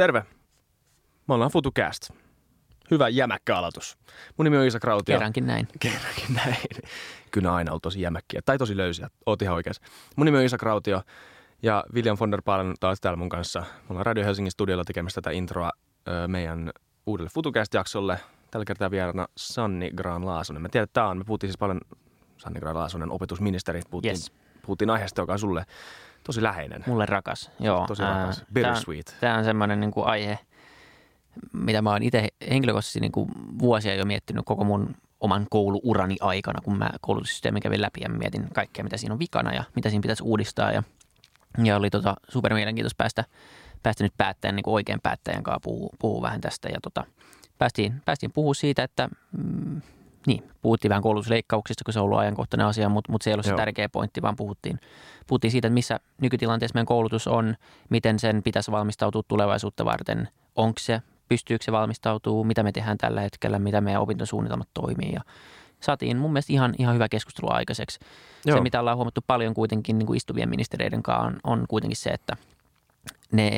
Terve. 0.00 0.24
Me 1.28 1.34
ollaan 1.34 1.50
FutuCast. 1.50 2.10
Hyvä 2.90 3.08
jämäkkä 3.08 3.56
aloitus. 3.56 3.98
Mun 4.36 4.44
nimi 4.44 4.56
on 4.56 4.66
Isa 4.66 4.80
Krautio. 4.80 5.14
Kerrankin 5.14 5.46
näin. 5.46 5.68
Kerrankin 5.80 6.34
näin. 6.34 6.56
Kyllä 7.30 7.54
aina 7.54 7.72
ollut 7.72 7.82
tosi 7.82 8.00
jämäkkiä. 8.00 8.40
Tai 8.44 8.58
tosi 8.58 8.76
löysiä. 8.76 9.10
Oot 9.26 9.42
ihan 9.42 9.54
oikeassa. 9.54 9.82
Mun 10.16 10.24
nimi 10.26 10.38
on 10.38 10.44
Isa 10.44 10.58
Krautio. 10.58 11.02
Ja 11.62 11.84
William 11.94 12.16
von 12.20 12.30
der 12.30 12.42
Paalen 12.44 12.74
taas 12.80 13.00
täällä 13.00 13.16
mun 13.16 13.28
kanssa. 13.28 13.60
Me 13.60 13.66
ollaan 13.90 14.06
Radio 14.06 14.24
Helsingin 14.24 14.50
studiolla 14.50 14.84
tekemässä 14.84 15.20
tätä 15.20 15.30
introa 15.30 15.70
ö, 16.08 16.28
meidän 16.28 16.70
uudelle 17.06 17.30
FutuCast-jaksolle. 17.34 18.18
Tällä 18.50 18.64
kertaa 18.64 18.90
vieraana 18.90 19.26
Sanni 19.36 19.90
Graan 19.90 20.26
Laasonen. 20.26 20.62
Mä 20.62 20.68
tiedän, 20.68 20.84
että 20.84 20.94
tää 20.94 21.08
on, 21.08 21.18
me 21.18 21.24
puhuttiin 21.24 21.48
siis 21.50 21.58
paljon 21.58 21.80
Sanni 22.38 22.60
Graan 22.60 22.76
Laasonen, 22.76 23.10
opetusministeri. 23.10 23.80
Puhuttiin, 23.90 24.12
Yes. 24.12 24.32
puhuttiin 24.66 24.90
aiheesta, 24.90 25.22
joka 25.22 25.32
on 25.32 25.38
sulle 25.38 25.66
tosi 26.24 26.42
läheinen. 26.42 26.84
Mulle 26.86 27.06
rakas, 27.06 27.50
joo. 27.60 27.86
Tosi 27.86 28.02
rakas. 28.02 28.44
Bittersweet. 28.52 29.16
Tämä 29.20 29.38
on 29.38 29.44
semmoinen 29.44 29.80
niin 29.80 29.90
kuin 29.90 30.06
aihe, 30.06 30.38
mitä 31.52 31.82
mä 31.82 31.90
oon 31.90 32.02
itse 32.02 32.28
henkilökohtaisesti 32.50 33.00
niin 33.00 33.12
kuin 33.12 33.28
vuosia 33.58 33.94
jo 33.94 34.04
miettinyt 34.04 34.44
koko 34.44 34.64
mun 34.64 34.94
oman 35.20 35.46
kouluurani 35.50 36.16
aikana, 36.20 36.60
kun 36.60 36.78
mä 36.78 36.90
koulutussysteemin 37.00 37.62
kävin 37.62 37.82
läpi 37.82 38.00
ja 38.00 38.08
mietin 38.08 38.48
kaikkea, 38.52 38.84
mitä 38.84 38.96
siinä 38.96 39.12
on 39.12 39.18
vikana 39.18 39.54
ja 39.54 39.64
mitä 39.74 39.90
siinä 39.90 40.02
pitäisi 40.02 40.22
uudistaa. 40.22 40.72
Ja, 40.72 40.82
ja 41.64 41.76
oli 41.76 41.90
tota, 41.90 42.16
super 42.28 42.54
mielenkiintoista 42.54 42.96
päästä, 42.98 43.24
päästä 43.82 44.04
nyt 44.04 44.12
päättäjän, 44.16 44.56
niin 44.56 44.64
kuin 44.64 44.74
oikein 44.74 45.00
päättäjän 45.02 45.42
kanssa 45.42 45.60
puhua, 45.62 45.90
puhua 45.98 46.22
vähän 46.22 46.40
tästä. 46.40 46.68
Ja 46.68 46.78
tota, 46.82 47.04
päästiin, 47.58 48.02
päästiin 48.04 48.32
puhua 48.32 48.54
siitä, 48.54 48.82
että 48.82 49.08
mm, 49.38 49.80
niin, 50.26 50.50
puhuttiin 50.62 50.88
vähän 50.88 51.02
koulutusleikkauksista, 51.02 51.84
kun 51.84 51.94
se 51.94 52.00
on 52.00 52.04
ollut 52.04 52.18
ajankohtainen 52.18 52.66
asia, 52.66 52.88
mutta, 52.88 53.12
mutta 53.12 53.24
se 53.24 53.30
ei 53.30 53.34
ollut 53.34 53.46
se 53.46 53.54
tärkeä 53.54 53.88
pointti, 53.88 54.22
vaan 54.22 54.36
puhuttiin, 54.36 54.80
puhuttiin 55.26 55.50
siitä, 55.50 55.68
että 55.68 55.74
missä 55.74 56.00
nykytilanteessa 56.20 56.74
meidän 56.74 56.86
koulutus 56.86 57.26
on, 57.26 57.54
miten 57.90 58.18
sen 58.18 58.42
pitäisi 58.42 58.70
valmistautua 58.70 59.22
tulevaisuutta 59.28 59.84
varten, 59.84 60.28
onko 60.56 60.78
se, 60.78 61.02
pystyykö 61.28 61.64
se 61.64 61.72
valmistautuu, 61.72 62.44
mitä 62.44 62.62
me 62.62 62.72
tehdään 62.72 62.98
tällä 62.98 63.20
hetkellä, 63.20 63.58
mitä 63.58 63.80
meidän 63.80 64.02
opintosuunnitelmat 64.02 64.68
toimii 64.74 65.12
ja 65.12 65.20
saatiin 65.80 66.16
mun 66.16 66.32
mielestä 66.32 66.52
ihan, 66.52 66.74
ihan 66.78 66.94
hyvä 66.94 67.08
keskustelu 67.08 67.52
aikaiseksi. 67.52 67.98
Joo. 68.44 68.56
Se, 68.56 68.62
mitä 68.62 68.80
ollaan 68.80 68.96
huomattu 68.96 69.20
paljon 69.26 69.54
kuitenkin 69.54 69.98
niin 69.98 70.06
kuin 70.06 70.16
istuvien 70.16 70.48
ministereiden 70.48 71.02
kanssa, 71.02 71.26
on, 71.26 71.38
on 71.44 71.64
kuitenkin 71.68 71.96
se, 71.96 72.10
että 72.10 72.36
ne, 73.32 73.50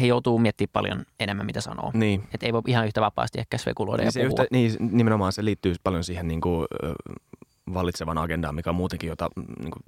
he 0.00 0.06
joutuu 0.06 0.38
miettimään 0.38 0.72
paljon 0.72 1.04
enemmän, 1.20 1.46
mitä 1.46 1.60
sanoo. 1.60 1.90
Niin. 1.94 2.28
Että 2.34 2.46
ei 2.46 2.52
voi 2.52 2.62
ihan 2.66 2.86
yhtä 2.86 3.00
vapaasti 3.00 3.38
ehkä 3.38 3.58
spekuloida 3.58 4.02
Niin 4.02 4.06
ja 4.06 4.12
se 4.12 4.20
puhua. 4.20 4.28
yhtä, 4.28 4.46
niin, 4.50 4.72
nimenomaan 4.80 5.32
se 5.32 5.44
liittyy 5.44 5.74
paljon 5.84 6.04
siihen 6.04 6.28
niin 6.28 6.40
kuin, 6.40 6.66
vallitsevan 7.74 8.18
agendaan, 8.18 8.54
mikä 8.54 8.70
on 8.70 8.76
muutenkin, 8.76 9.08
jota 9.08 9.28
niin 9.36 9.70
kuin, 9.70 9.82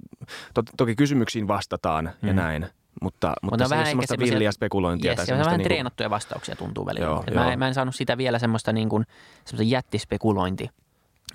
to, 0.53 0.63
toki 0.77 0.95
kysymyksiin 0.95 1.47
vastataan 1.47 2.11
mm. 2.21 2.27
ja 2.27 2.33
näin, 2.33 2.67
mutta, 3.01 3.33
mutta 3.41 3.57
Mutta 3.63 3.67
se 3.67 3.75
ole 3.75 3.85
semmoista 3.85 4.19
villiä 4.19 4.51
spekulointia. 4.51 5.11
Yes, 5.11 5.15
tai 5.15 5.25
semmoista 5.25 5.45
vähän 5.45 5.57
niin 5.57 5.63
kuin, 5.63 5.69
treenattuja 5.69 6.09
vastauksia 6.09 6.55
tuntuu 6.55 6.85
välillä. 6.85 7.05
Joo, 7.05 7.23
Et 7.27 7.33
mä, 7.33 7.41
joo. 7.41 7.51
en, 7.51 7.59
mä 7.59 7.67
en 7.67 7.73
saanut 7.73 7.95
sitä 7.95 8.17
vielä 8.17 8.39
semmoista, 8.39 8.73
niin 8.73 8.89
kuin, 8.89 9.05
semmoista 9.45 9.71
jättispekulointi 9.73 10.69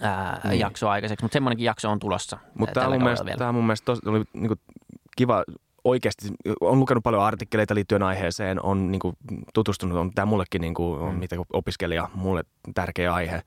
ää, 0.01 0.41
Niin. 0.45 0.61
jaksoa 0.61 0.93
aikaiseksi, 0.93 1.25
mutta 1.25 1.33
semmoinenkin 1.33 1.65
jakso 1.65 1.91
on 1.91 1.99
tulossa 1.99 2.39
mutta 2.55 2.73
tämä 2.73 2.87
on 2.87 2.93
mun 2.93 3.03
mielestä, 3.03 3.35
tämä 3.39 3.49
on 3.49 3.55
mun 3.55 3.67
mielestä 3.67 3.85
tos, 3.85 3.99
oli 4.07 4.25
niin 4.33 4.49
kuin, 4.49 4.61
kiva 5.17 5.45
oikeasti, 5.85 6.29
on 6.61 6.81
lukenut 6.81 7.05
paljon 7.05 7.23
artikkeleita 7.23 7.75
liittyen 7.75 8.03
aiheeseen, 8.03 8.63
on 8.65 8.91
niin 8.91 9.01
kuin, 9.01 9.17
tutustunut, 9.55 9.99
on 9.99 10.11
tämä 10.15 10.27
mullekin 10.27 10.61
niin 10.61 10.75
kuin, 10.75 11.01
on, 11.01 11.13
Mm. 11.15 11.19
mitä 11.19 11.37
opiskelija, 11.53 12.09
mulle 12.15 12.43
tärkeä 12.75 13.15
aihe, 13.15 13.43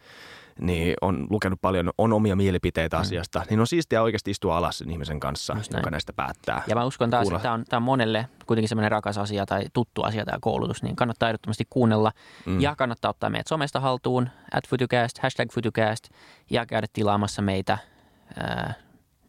niin 0.60 0.94
on 1.02 1.28
lukenut 1.30 1.62
paljon, 1.62 1.92
on 1.98 2.14
omia 2.14 2.36
mielipiteitä 2.36 2.98
Mm. 2.98 3.02
asiasta, 3.02 3.44
niin 3.50 3.60
on 3.60 3.68
siistiä 3.68 4.02
oikeasti 4.02 4.32
istua 4.32 4.58
alas 4.58 4.78
sen 4.78 4.90
ihmisen 4.90 5.20
kanssa, 5.20 5.58
joka 5.78 5.90
näistä 5.90 6.14
päättää. 6.14 6.64
Ja 6.68 6.76
mä 6.76 6.86
uskon 6.86 7.10
taas, 7.10 7.24
Kuulla. 7.24 7.38
että 7.38 7.44
tämä 7.44 7.54
on, 7.54 7.64
tää 7.70 7.78
on 7.78 7.84
monelle 7.84 8.28
kuitenkin 8.46 8.70
semmoinen 8.70 8.92
rakas 8.92 9.18
asia 9.18 9.46
tai 9.46 9.64
tuttu 9.74 10.04
asia 10.04 10.26
tämä 10.26 10.38
koulutus, 10.42 10.84
niin 10.84 10.96
kannattaa 10.96 11.30
ehdottomasti 11.30 11.64
kuunnella. 11.70 12.12
Mm. 12.46 12.62
Ja 12.62 12.76
kannattaa 12.76 13.10
ottaa 13.10 13.30
meidät 13.30 13.48
somesta 13.48 13.80
haltuun, 13.80 14.30
at 14.54 14.68
Futucast, 14.70 15.18
hashtag 15.20 15.52
Futucast, 15.52 16.04
ja 16.50 16.66
käydä 16.66 16.88
tilaamassa 16.94 17.42
meitä 17.42 17.78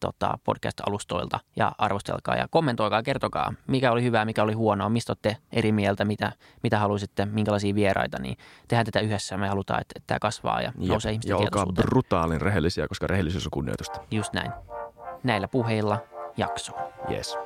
tota, 0.01 0.39
podcast-alustoilta 0.45 1.39
ja 1.57 1.73
arvostelkaa 1.79 2.37
ja 2.37 2.49
kommentoikaa, 2.51 3.03
kertokaa, 3.03 3.53
mikä 3.67 3.93
oli 3.93 4.03
hyvää, 4.03 4.25
mikä 4.25 4.43
oli 4.43 4.53
huonoa, 4.53 4.89
mistä 4.89 5.11
olette 5.11 5.37
eri 5.53 5.73
mieltä, 5.73 6.05
mitä, 6.05 6.33
mitä 6.63 6.79
haluaisitte, 6.79 7.25
minkälaisia 7.25 7.75
vieraita, 7.75 8.19
niin 8.19 8.37
tehdään 8.69 8.87
tätä 8.87 9.01
yhdessä. 9.01 9.37
Me 9.37 9.49
halutaan, 9.49 9.81
että, 9.81 9.93
että 9.97 10.07
tämä 10.07 10.19
kasvaa 10.19 10.61
ja 10.61 10.73
Jep. 10.79 10.91
nousee 10.91 11.13
ihmisten 11.13 11.31
ja 11.31 11.37
olkaa 11.37 11.67
brutaalin 11.67 12.41
rehellisiä, 12.41 12.89
koska 12.89 13.07
rehellisyys 13.07 13.47
on 13.47 13.51
kunnioitusta. 13.51 14.01
Just 14.11 14.33
näin. 14.33 14.53
Näillä 15.25 15.49
puheilla 15.49 15.99
jaksoon. 16.37 16.93
Yes. 17.11 17.37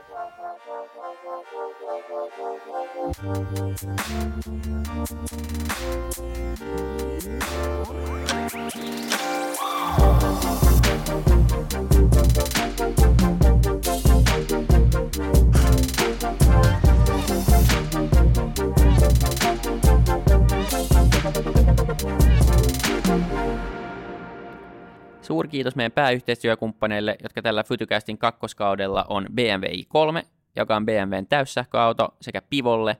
Suurkiitos 25.23 25.77
meidän 25.77 25.93
pääyhteistyökumppaneille, 25.93 27.17
jotka 27.23 27.43
tällä 27.43 27.65
Fytycastin 27.65 28.19
kakkoskaudella 28.19 29.07
on 29.09 29.27
BMW 29.35 29.65
i3, 29.65 30.27
joka 30.57 30.77
on 30.77 30.87
BMWn 30.87 31.27
täyssähköauto, 31.27 32.09
sekä 32.21 32.43
Pivolle, 32.43 32.97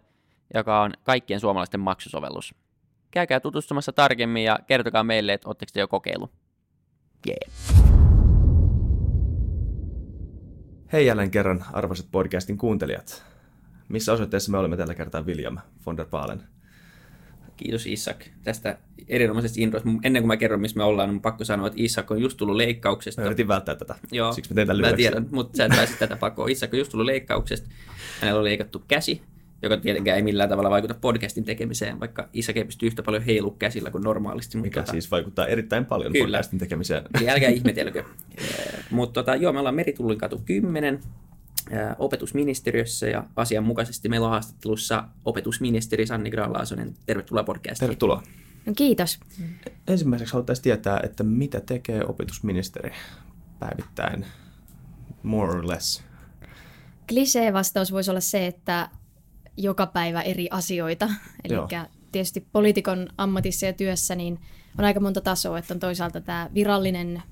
joka 0.55 0.81
on 0.81 0.93
kaikkien 1.03 1.41
suomalaisten 1.41 1.81
maksusovellus. 1.81 2.55
Käykää 3.11 3.41
tutustumassa 3.41 3.93
tarkemmin 3.93 4.45
ja 4.45 4.59
kertokaa 4.67 5.05
meille, 5.05 5.33
että 5.33 5.49
oletteko 5.49 5.71
te 5.73 5.81
jo 5.81 5.89
kokeilu. 5.89 6.31
Yeah. 7.29 7.51
Hei 10.93 11.07
jälleen 11.07 11.31
kerran 11.31 11.65
arvoisat 11.73 12.07
podcastin 12.13 12.59
kuuntelijat. 12.59 13.25
Missä 13.89 14.13
osoitteessa 14.13 14.51
me 14.53 14.59
olemme 14.59 14.77
tällä 14.77 14.95
kertaa 14.95 15.23
William 15.23 15.59
von 15.87 15.97
der 15.97 16.07
Paalen? 16.07 16.43
Kiitos 17.57 17.87
Isak 17.87 18.25
tästä 18.43 18.79
erinomaisesta 19.09 19.61
introsta. 19.61 19.89
Ennen 20.05 20.23
kuin 20.23 20.29
mä 20.29 20.37
kerron, 20.37 20.61
missä 20.61 20.77
me 20.77 20.85
ollaan, 20.85 21.11
on 21.11 21.21
pakko 21.21 21.45
sanoa, 21.45 21.67
että 21.67 21.83
Isak 21.83 22.11
on 22.11 22.23
just 22.23 22.37
tullut 22.37 22.57
leikkauksesta. 22.57 23.21
Mä 23.21 23.27
yritin 23.27 23.49
välttää 23.49 23.75
tätä. 23.75 23.95
Joo, 24.13 24.33
Siksi 24.33 24.51
mä 24.51 24.55
tein 24.55 24.67
tämän 24.67 24.81
mä 24.81 24.87
lyhyeksi. 24.87 25.03
tiedän, 25.03 25.27
mutta 25.31 25.57
sä 25.57 25.65
et 25.65 25.73
pääse 25.77 25.97
tätä 25.99 26.17
pakoon. 26.17 26.51
Isak 26.51 26.73
on 26.73 26.79
just 26.79 26.91
tullut 26.91 27.07
leikkauksesta. 27.07 27.69
Hänellä 28.21 28.39
on 28.39 28.45
leikattu 28.45 28.85
käsi, 28.89 29.23
joka 29.63 29.77
tietenkään 29.77 30.17
ei 30.17 30.23
millään 30.23 30.49
tavalla 30.49 30.71
vaikuta 30.71 30.95
podcastin 30.95 31.45
tekemiseen, 31.45 32.01
vaikka 32.01 32.29
Isak 32.33 32.57
ei 32.57 32.65
pysty 32.65 32.87
yhtä 32.87 33.03
paljon 33.03 33.23
heilu 33.23 33.51
käsillä 33.51 33.91
kuin 33.91 34.05
normaalisti. 34.05 34.57
Mutta 34.57 34.67
Mikä 34.67 34.81
tota, 34.81 34.93
siis 34.93 35.11
vaikuttaa 35.11 35.47
erittäin 35.47 35.87
paljon 35.87 36.13
Kyllä. 36.13 36.25
podcastin 36.25 36.59
tekemiseen. 36.59 37.03
Eli 37.15 37.31
älkää 37.31 37.49
ihmetelkö. 37.49 38.05
Mutta 38.91 39.21
tota, 39.21 39.37
joo, 39.37 39.53
me 39.53 39.59
ollaan 39.59 39.75
Meritullin 39.75 40.19
katu 40.19 40.43
10 40.45 41.01
ää, 41.71 41.97
opetusministeriössä 41.99 43.07
ja 43.07 43.25
asianmukaisesti 43.37 44.09
meillä 44.09 44.27
on 44.27 44.31
haastattelussa 44.31 45.05
opetusministeri 45.25 46.07
Sanni 46.07 46.31
Graan-Laasonen. 46.31 46.95
Tervetuloa 47.07 47.45
podcastiin. 47.45 47.87
Tervetuloa. 47.89 48.23
No 48.67 48.73
kiitos. 48.77 49.21
Ensimmäiseksi 49.89 50.33
haluttaisiin 50.33 50.63
tietää, 50.63 51.01
että 51.03 51.23
mitä 51.23 51.61
tekee 51.61 52.05
opetusministeri 52.05 52.93
päivittäin, 53.59 54.27
more 55.23 55.53
or 55.53 55.69
less. 55.69 56.03
Klisee-vastaus 57.09 57.93
voisi 57.93 58.11
olla 58.11 58.21
se, 58.21 58.47
että 58.47 58.89
joka 59.57 59.87
päivä 59.87 60.23
eri 60.23 60.49
asioita. 60.51 61.09
Eli 61.45 61.55
tietysti 62.13 62.47
poliitikon 62.53 63.09
ammatissa 63.19 63.67
ja 63.67 63.73
työssä 63.73 64.15
niin 64.15 64.41
on 64.79 64.85
aika 64.85 65.01
monta 65.01 65.21
tasoa, 65.21 65.59
että 65.59 65.75
on 65.75 65.81
toisaalta 65.81 66.21
tämä 66.21 66.51
virallinen 66.55 67.23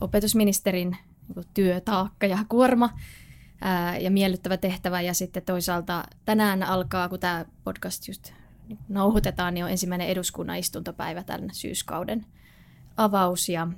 opetusministerin 0.00 0.96
niin 1.36 1.46
työtaakka 1.54 2.26
ja 2.26 2.38
kuorma 2.48 2.90
ää, 3.60 3.98
ja 3.98 4.10
miellyttävä 4.10 4.56
tehtävä. 4.56 5.00
Ja 5.00 5.14
sitten 5.14 5.42
toisaalta 5.42 6.04
tänään 6.24 6.62
alkaa, 6.62 7.08
kun 7.08 7.20
tämä 7.20 7.44
podcast 7.64 8.08
just 8.08 8.32
nauhoitetaan, 8.88 9.54
niin 9.54 9.64
on 9.64 9.70
ensimmäinen 9.70 10.08
eduskunnan 10.08 10.58
istuntopäivä 10.58 11.22
tämän 11.22 11.48
syyskauden 11.52 12.26
avaus. 12.96 13.48
Ja 13.48 13.68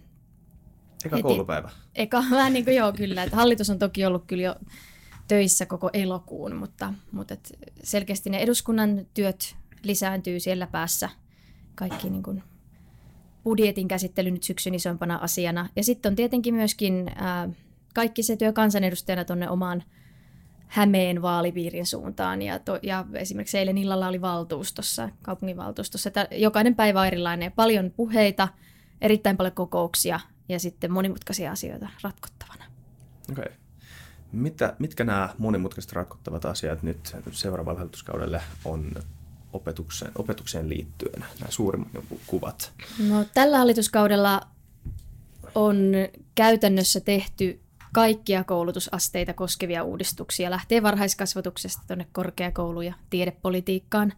Eka 1.04 1.16
Heti. 1.16 1.22
koulupäivä. 1.22 1.70
Eka 1.94 2.24
vähän 2.30 2.52
niin 2.52 2.64
kuin 2.64 2.76
joo 2.76 2.92
kyllä, 2.92 3.22
että 3.22 3.36
hallitus 3.36 3.70
on 3.70 3.78
toki 3.78 4.06
ollut 4.06 4.24
kyllä 4.26 4.42
jo 4.42 4.54
töissä 5.30 5.66
koko 5.66 5.90
elokuun, 5.92 6.56
mutta, 6.56 6.94
mutta 7.12 7.34
et 7.34 7.58
selkeästi 7.82 8.30
ne 8.30 8.38
eduskunnan 8.38 9.06
työt 9.14 9.56
lisääntyy 9.82 10.40
siellä 10.40 10.66
päässä. 10.66 11.08
Kaikki 11.74 12.10
niin 12.10 12.22
kuin 12.22 12.42
budjetin 13.44 13.88
käsittely 13.88 14.30
nyt 14.30 14.42
syksyn 14.42 14.74
isompana 14.74 15.16
asiana. 15.16 15.68
Ja 15.76 15.84
sitten 15.84 16.10
on 16.10 16.16
tietenkin 16.16 16.54
myöskin 16.54 17.10
ää, 17.14 17.48
kaikki 17.94 18.22
se 18.22 18.36
työ 18.36 18.52
kansanedustajana 18.52 19.24
tuonne 19.24 19.50
omaan 19.50 19.82
Hämeen 20.66 21.22
vaalipiirin 21.22 21.86
suuntaan. 21.86 22.42
Ja, 22.42 22.58
to, 22.58 22.78
ja 22.82 23.04
esimerkiksi 23.14 23.58
eilen 23.58 23.78
illalla 23.78 24.08
oli 24.08 24.20
valtuustossa, 24.20 25.08
kaupunginvaltuustossa. 25.22 26.08
Että 26.08 26.28
jokainen 26.30 26.74
päivä 26.74 27.00
on 27.00 27.06
erilainen. 27.06 27.52
Paljon 27.52 27.90
puheita, 27.90 28.48
erittäin 29.00 29.36
paljon 29.36 29.54
kokouksia 29.54 30.20
ja 30.48 30.58
sitten 30.58 30.92
monimutkaisia 30.92 31.52
asioita 31.52 31.88
ratkottavana. 32.02 32.64
Okei. 33.30 33.44
Okay. 33.44 33.69
Mitä, 34.32 34.76
mitkä 34.78 35.04
nämä 35.04 35.28
monimutkaiset 35.38 35.92
ratkottavat 35.92 36.44
asiat 36.44 36.82
nyt 36.82 37.16
seuraavalle 37.32 37.78
hallituskaudelle 37.78 38.42
on 38.64 38.92
opetukseen, 39.52 40.12
opetukseen 40.14 40.68
liittyen, 40.68 41.20
nämä 41.20 41.50
suurimmat 41.50 42.04
kuvat? 42.26 42.72
No, 43.08 43.24
tällä 43.34 43.58
hallituskaudella 43.58 44.40
on 45.54 45.76
käytännössä 46.34 47.00
tehty 47.00 47.60
kaikkia 47.92 48.44
koulutusasteita 48.44 49.32
koskevia 49.32 49.84
uudistuksia, 49.84 50.50
lähtee 50.50 50.82
varhaiskasvatuksesta 50.82 51.82
tuonne 51.86 52.06
korkeakoulu- 52.12 52.82
ja 52.82 52.94
tiedepolitiikkaan. 53.10 54.12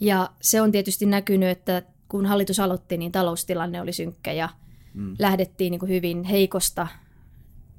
Ja 0.00 0.30
se 0.40 0.60
on 0.60 0.72
tietysti 0.72 1.06
näkynyt, 1.06 1.48
että 1.48 1.82
kun 2.08 2.26
hallitus 2.26 2.60
aloitti, 2.60 2.96
niin 2.96 3.12
taloustilanne 3.12 3.80
oli 3.80 3.92
synkkä 3.92 4.32
ja 4.32 4.48
mm. 4.94 5.16
lähdettiin 5.18 5.70
niin 5.70 5.80
kuin 5.80 5.90
hyvin 5.90 6.24
heikosta 6.24 6.86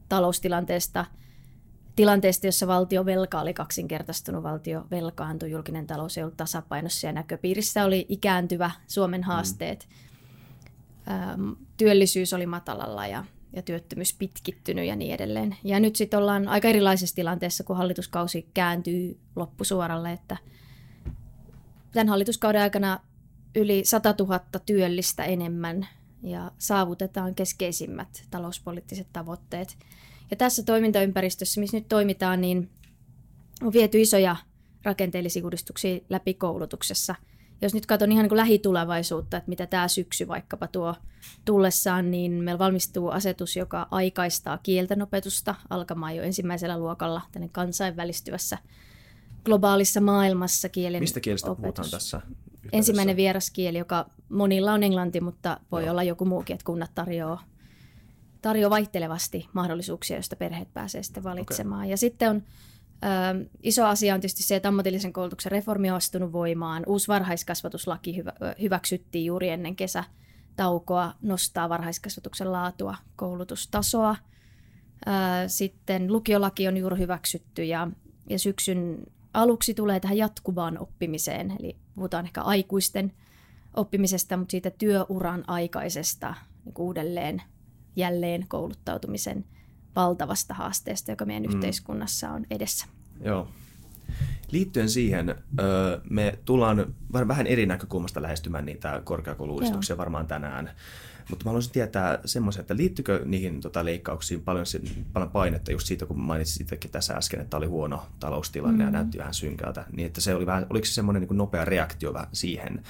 taloustilanteesta, 0.10 1.06
tilanteesta, 1.96 2.48
jossa 2.48 2.68
valtio 2.68 3.06
velka 3.06 3.42
oli 3.42 3.54
kaksinkertaistunut, 3.54 4.44
valtio 4.44 4.86
velkaantui, 4.92 5.52
julkinen 5.52 5.88
talous 5.88 6.18
ei 6.18 6.24
ollut 6.24 6.38
tasapainossa 6.38 7.08
ja 7.08 7.14
näköpiirissä 7.14 7.86
oli 7.86 8.06
ikääntyvä 8.10 8.72
Suomen 8.88 9.24
haasteet. 9.24 9.88
Mm. 11.38 11.56
työllisyys 11.78 12.34
oli 12.34 12.46
matalalla 12.46 13.08
ja, 13.08 13.26
ja 13.54 13.62
työttömyys 13.62 14.14
pitkittynyt 14.14 14.86
ja 14.86 14.96
niin 14.96 15.14
edelleen. 15.14 15.58
Ja 15.64 15.80
nyt 15.80 15.96
sitten 15.96 16.20
ollaan 16.20 16.48
aika 16.48 16.68
erilaisessa 16.68 17.16
tilanteessa, 17.16 17.64
kun 17.64 17.78
hallituskausi 17.78 18.50
kääntyy 18.54 19.20
loppusuoralle, 19.36 20.12
että 20.12 20.38
tämän 21.92 22.10
hallituskauden 22.10 22.62
aikana 22.62 23.00
yli 23.56 23.86
100 23.86 24.16
000 24.20 24.40
työllistä 24.66 25.24
enemmän 25.24 25.88
ja 26.24 26.52
saavutetaan 26.58 27.36
keskeisimmät 27.36 28.24
talouspoliittiset 28.32 29.08
tavoitteet. 29.14 29.78
Ja 30.32 30.38
tässä 30.38 30.64
toimintaympäristössä, 30.64 31.62
missä 31.62 31.78
nyt 31.78 31.88
toimitaan, 31.90 32.42
niin 32.42 32.70
on 33.62 33.74
viety 33.74 34.02
isoja 34.02 34.36
rakenteellisia 34.84 35.44
uudistuksia 35.44 36.00
läpi 36.10 36.34
koulutuksessa. 36.34 37.16
Jos 37.62 37.74
nyt 37.74 37.86
katson 37.86 38.12
ihan 38.12 38.24
niin 38.24 38.30
kuin 38.30 38.38
lähitulevaisuutta, 38.38 39.38
että 39.38 39.50
mitä 39.50 39.68
tämä 39.68 39.88
syksy 39.88 40.28
vaikkapa 40.28 40.68
tuo 40.68 40.96
tullessaan, 41.46 42.12
niin 42.12 42.32
meillä 42.32 42.60
valmistuu 42.60 43.10
asetus, 43.10 43.56
joka 43.56 43.88
aikaistaa 43.92 44.58
kielten 44.58 45.02
opetusta 45.02 45.56
alkamaan 45.70 46.16
jo 46.16 46.24
ensimmäisellä 46.24 46.80
luokalla 46.80 47.22
tänne 47.32 47.50
kansainvälistyvässä 47.52 48.58
globaalissa 49.46 50.02
maailmassa 50.02 50.70
kielen 50.70 51.02
Mistä 51.02 51.20
kielestä 51.20 51.52
opetus. 51.52 51.62
puhutaan 51.62 51.90
tässä 51.90 52.22
ensimmäinen 52.74 53.16
vieraskieli, 53.16 53.78
joka 53.78 54.10
monilla 54.30 54.74
on 54.74 54.84
englanti, 54.84 55.22
mutta 55.22 55.60
voi 55.72 55.84
Joo. 55.84 55.92
olla 55.92 56.04
joku 56.04 56.26
muukin, 56.26 56.54
että 56.54 56.66
kunnat 56.66 56.92
tarjoaa 56.96 57.44
tarjoaa 58.42 58.70
vaihtelevasti 58.70 59.48
mahdollisuuksia, 59.54 60.18
joista 60.18 60.36
perheet 60.36 60.74
pääsee 60.74 61.04
sitten 61.04 61.24
valitsemaan. 61.24 61.82
Okay. 61.82 61.90
Ja 61.90 61.98
sitten 61.98 62.30
on 62.30 62.44
ö, 63.04 63.50
iso 63.64 63.86
asia 63.86 64.14
on 64.14 64.22
tietysti 64.22 64.44
se, 64.44 64.56
että 64.56 64.70
ammatillisen 64.70 65.14
koulutuksen 65.14 65.52
reformi 65.52 65.90
on 65.90 65.98
astunut 65.98 66.32
voimaan. 66.32 66.84
Uusi 66.88 67.08
varhaiskasvatuslaki 67.08 68.18
hyvä, 68.18 68.34
hyväksyttiin 68.62 69.26
juuri 69.26 69.50
ennen 69.50 69.76
kesätaukoa, 69.76 71.14
nostaa 71.22 71.70
varhaiskasvatuksen 71.70 72.52
laatua, 72.52 72.96
koulutustasoa. 73.16 74.16
Ö, 75.08 75.12
sitten 75.48 76.14
lukiolaki 76.14 76.68
on 76.68 76.78
juuri 76.78 76.98
hyväksytty 76.98 77.64
ja, 77.64 77.88
ja 78.30 78.40
syksyn 78.40 79.04
aluksi 79.34 79.74
tulee 79.74 80.00
tähän 80.00 80.18
jatkuvaan 80.18 80.80
oppimiseen, 80.80 81.54
eli 81.60 81.76
puhutaan 81.96 82.26
ehkä 82.26 82.42
aikuisten 82.42 83.14
oppimisesta, 83.76 84.38
mutta 84.38 84.52
siitä 84.52 84.72
työuran 84.72 85.44
aikaisesta 85.48 86.34
niin 86.66 86.74
uudelleen 86.78 87.42
jälleen 87.96 88.46
kouluttautumisen 88.48 89.46
valtavasta 89.96 90.54
haasteesta, 90.54 91.12
joka 91.12 91.26
meidän 91.26 91.44
mm. 91.44 91.56
yhteiskunnassa 91.56 92.30
on 92.30 92.46
edessä. 92.52 92.86
Joo. 93.24 93.48
Liittyen 94.52 94.90
siihen, 94.90 95.36
me 96.10 96.40
tullaan 96.46 96.94
vähän 97.14 97.48
eri 97.48 97.66
näkökulmasta 97.66 98.22
lähestymään 98.22 98.66
niitä 98.66 99.02
korkeakouluuudistuksia 99.04 99.98
varmaan 99.98 100.28
tänään. 100.28 100.72
Mutta 101.30 101.46
mä 101.46 101.50
haluaisin 101.50 101.72
tietää 101.72 102.20
semmoisen, 102.26 102.62
että 102.62 102.78
liittyykö 102.78 103.22
niihin 103.26 103.62
tota, 103.62 103.86
leikkauksiin 103.86 104.42
paljon, 104.42 104.66
paljon 105.14 105.32
painetta 105.32 105.72
just 105.72 105.88
siitä, 105.88 106.06
kun 106.06 106.20
mainitsit 106.20 106.58
sitäkin 106.58 106.92
tässä 106.92 107.14
äsken, 107.14 107.42
että 107.42 107.58
oli 107.58 107.66
huono 107.66 108.06
taloustilanne 108.20 108.84
mm. 108.84 108.88
ja 108.88 108.92
näytti 108.92 109.18
vähän 109.18 109.34
synkältä, 109.34 109.86
niin 109.92 110.06
että 110.06 110.22
se 110.22 110.36
oli 110.36 110.46
vähän, 110.46 110.66
oliko 110.70 110.86
se 110.86 110.94
semmoinen 110.94 111.22
niin 111.22 111.38
nopea 111.38 111.66
reaktio 111.66 112.14
vähän 112.14 112.30
siihen 112.34 112.84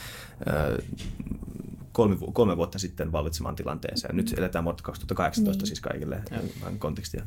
kolme, 1.91 2.17
kolme 2.33 2.57
vuotta 2.57 2.79
sitten 2.79 3.11
vallitsemaan 3.11 3.55
tilanteeseen. 3.55 4.15
Nyt 4.15 4.33
eletään 4.37 4.65
vuotta 4.65 4.83
2018 4.83 5.61
niin. 5.61 5.67
siis 5.67 5.81
kaikille 5.81 6.23
vähän 6.61 6.79
kontekstia. 6.79 7.25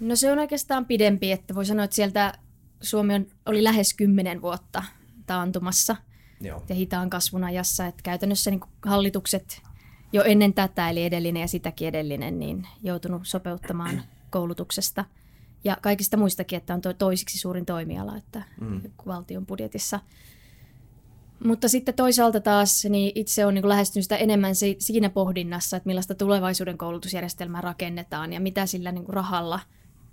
No 0.00 0.16
se 0.16 0.32
on 0.32 0.38
oikeastaan 0.38 0.86
pidempi, 0.86 1.32
että 1.32 1.54
voi 1.54 1.66
sanoa, 1.66 1.84
että 1.84 1.96
sieltä 1.96 2.34
Suomi 2.80 3.14
on, 3.14 3.26
oli 3.46 3.64
lähes 3.64 3.94
kymmenen 3.94 4.42
vuotta 4.42 4.84
taantumassa 5.26 5.96
Joo. 6.40 6.62
ja 6.68 6.74
hitaan 6.74 7.10
kasvun 7.10 7.44
ajassa. 7.44 7.86
Että 7.86 8.02
käytännössä 8.02 8.50
niin 8.50 8.60
hallitukset 8.86 9.62
jo 10.12 10.22
ennen 10.24 10.54
tätä, 10.54 10.90
eli 10.90 11.04
edellinen 11.04 11.40
ja 11.40 11.48
sitäkin 11.48 11.88
edellinen, 11.88 12.38
niin 12.38 12.66
joutunut 12.82 13.22
sopeuttamaan 13.24 14.02
koulutuksesta 14.30 15.04
ja 15.64 15.76
kaikista 15.82 16.16
muistakin, 16.16 16.56
että 16.56 16.74
on 16.74 16.80
to- 16.80 16.92
toisiksi 16.92 17.38
suurin 17.38 17.66
toimiala, 17.66 18.16
että 18.16 18.42
mm. 18.60 18.80
valtion 19.06 19.46
budjetissa. 19.46 20.00
Mutta 21.44 21.68
sitten 21.68 21.94
toisaalta 21.94 22.40
taas 22.40 22.84
niin 22.84 23.12
itse 23.14 23.46
on 23.46 23.54
niin 23.54 23.68
lähestynyt 23.68 24.04
sitä 24.04 24.16
enemmän 24.16 24.54
si- 24.54 24.76
siinä 24.78 25.10
pohdinnassa, 25.10 25.76
että 25.76 25.86
millaista 25.86 26.14
tulevaisuuden 26.14 26.78
koulutusjärjestelmää 26.78 27.60
rakennetaan 27.60 28.32
ja 28.32 28.40
mitä 28.40 28.66
sillä 28.66 28.92
niin 28.92 29.08
rahalla 29.08 29.60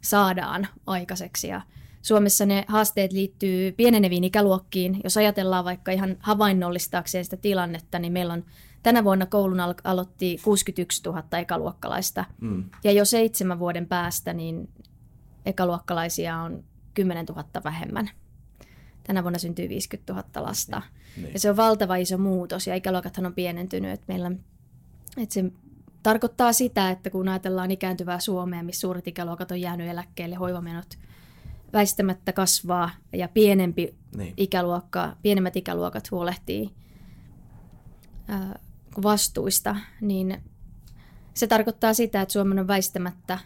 saadaan 0.02 0.68
aikaiseksi. 0.88 1.48
Ja 1.48 1.62
Suomessa 2.02 2.46
ne 2.46 2.66
haasteet 2.68 3.12
liittyy 3.12 3.72
pieneneviin 3.72 4.24
ikäluokkiin. 4.24 5.02
Jos 5.04 5.18
ajatellaan 5.18 5.66
vaikka 5.66 5.92
ihan 5.92 6.18
havainnollistaakseen 6.20 7.24
sitä 7.24 7.38
tilannetta, 7.38 8.00
niin 8.00 8.14
meillä 8.14 8.34
on 8.34 8.44
Tänä 8.86 9.04
vuonna 9.04 9.26
koulun 9.26 9.60
alo- 9.60 9.82
aloitti 9.84 10.40
61 10.44 11.02
000 11.06 11.24
ekaluokkalaista 11.40 12.26
mm. 12.42 12.64
ja 12.84 12.92
jo 12.92 13.06
seitsemän 13.06 13.60
vuoden 13.60 13.88
päästä 13.88 14.34
niin 14.34 14.70
ekaluokkalaisia 15.46 16.38
on 16.38 16.64
10 16.94 17.26
000 17.26 17.46
vähemmän. 17.64 18.10
Tänä 19.04 19.24
vuonna 19.24 19.40
syntyy 19.40 19.70
50 19.70 20.14
000 20.14 20.26
lasta. 20.36 20.82
Niin. 21.18 21.34
Ja 21.34 21.40
se 21.40 21.50
on 21.50 21.58
valtava 21.58 21.96
iso 21.96 22.18
muutos 22.18 22.68
ja 22.68 22.76
ikäluokathan 22.76 23.26
on 23.26 23.34
pienentynyt. 23.34 23.92
Että 23.92 24.06
meillä, 24.08 24.32
että 25.18 25.34
se 25.34 25.44
tarkoittaa 26.04 26.54
sitä, 26.54 26.90
että 26.90 27.10
kun 27.10 27.28
ajatellaan 27.28 27.72
ikääntyvää 27.72 28.20
Suomea, 28.20 28.64
missä 28.64 28.82
suuret 28.82 29.08
ikäluokat 29.08 29.52
on 29.52 29.62
jäänyt 29.62 29.88
eläkkeelle, 29.88 30.36
hoivamenot 30.36 30.98
väistämättä 31.74 32.34
kasvaa 32.34 32.90
ja 33.14 33.28
pienempi 33.28 33.96
niin. 34.18 34.34
ikäluokka, 34.38 35.16
pienemmät 35.22 35.56
ikäluokat 35.56 36.12
huolehtii 36.12 36.72
vastuista, 39.04 39.76
niin 40.02 40.44
se 41.34 41.48
tarkoittaa 41.48 41.94
sitä, 41.94 42.22
että 42.22 42.34
Suomen 42.34 42.60
on 42.60 42.68
väistämättä 42.68 43.40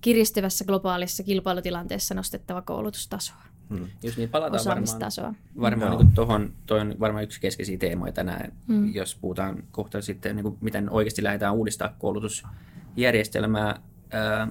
kiristyvässä 0.00 0.64
globaalissa 0.64 1.22
kilpailutilanteessa 1.22 2.14
nostettava 2.14 2.62
koulutustasoa. 2.62 3.51
Hmm. 3.70 3.86
Just 4.02 4.16
niin, 4.16 4.28
palataan 4.28 4.64
varmaan, 4.64 5.12
varmaan 5.60 5.92
no. 5.92 5.98
niin 5.98 6.12
tuohon, 6.12 6.52
toi 6.66 6.80
on 6.80 6.94
varmaan 7.00 7.24
yksi 7.24 7.40
keskeisiä 7.40 7.78
teemoja 7.78 8.12
tänään, 8.12 8.52
hmm. 8.68 8.94
jos 8.94 9.14
puhutaan 9.14 9.64
kohta 9.70 10.02
sitten, 10.02 10.36
niin 10.36 10.44
kuin, 10.44 10.58
miten 10.60 10.90
oikeasti 10.90 11.22
lähdetään 11.22 11.54
uudistaa 11.54 11.94
koulutusjärjestelmää. 11.98 13.80
Ää, 14.10 14.48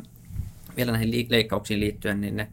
vielä 0.77 0.91
näihin 0.91 1.25
leikkauksiin 1.29 1.79
liittyen, 1.79 2.21
niin 2.21 2.35
ne, 2.35 2.51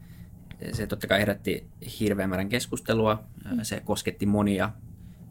se 0.73 0.87
totta 0.87 1.07
kai 1.07 1.21
herätti 1.21 1.67
hirveän 2.01 2.29
määrän 2.29 2.49
keskustelua. 2.49 3.25
Hmm. 3.49 3.59
Se 3.63 3.81
kosketti 3.81 4.27
monia 4.27 4.73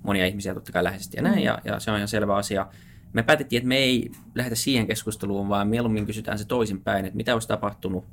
monia 0.07 0.25
ihmisiä 0.25 0.53
totta 0.53 0.71
kai 0.71 0.83
läheisesti 0.83 1.17
ja 1.17 1.23
näin, 1.23 1.39
mm. 1.39 1.43
ja, 1.43 1.59
ja 1.63 1.79
se 1.79 1.91
on 1.91 1.97
ihan 1.97 2.07
selvä 2.07 2.35
asia. 2.35 2.67
Me 3.13 3.23
päätettiin, 3.23 3.57
että 3.57 3.67
me 3.67 3.77
ei 3.77 4.11
lähdetä 4.35 4.55
siihen 4.55 4.87
keskusteluun, 4.87 5.49
vaan 5.49 5.67
mieluummin 5.67 6.05
kysytään 6.05 6.37
se 6.37 6.45
toisinpäin, 6.45 7.05
että 7.05 7.17
mitä 7.17 7.33
olisi 7.33 7.47
tapahtunut, 7.47 8.05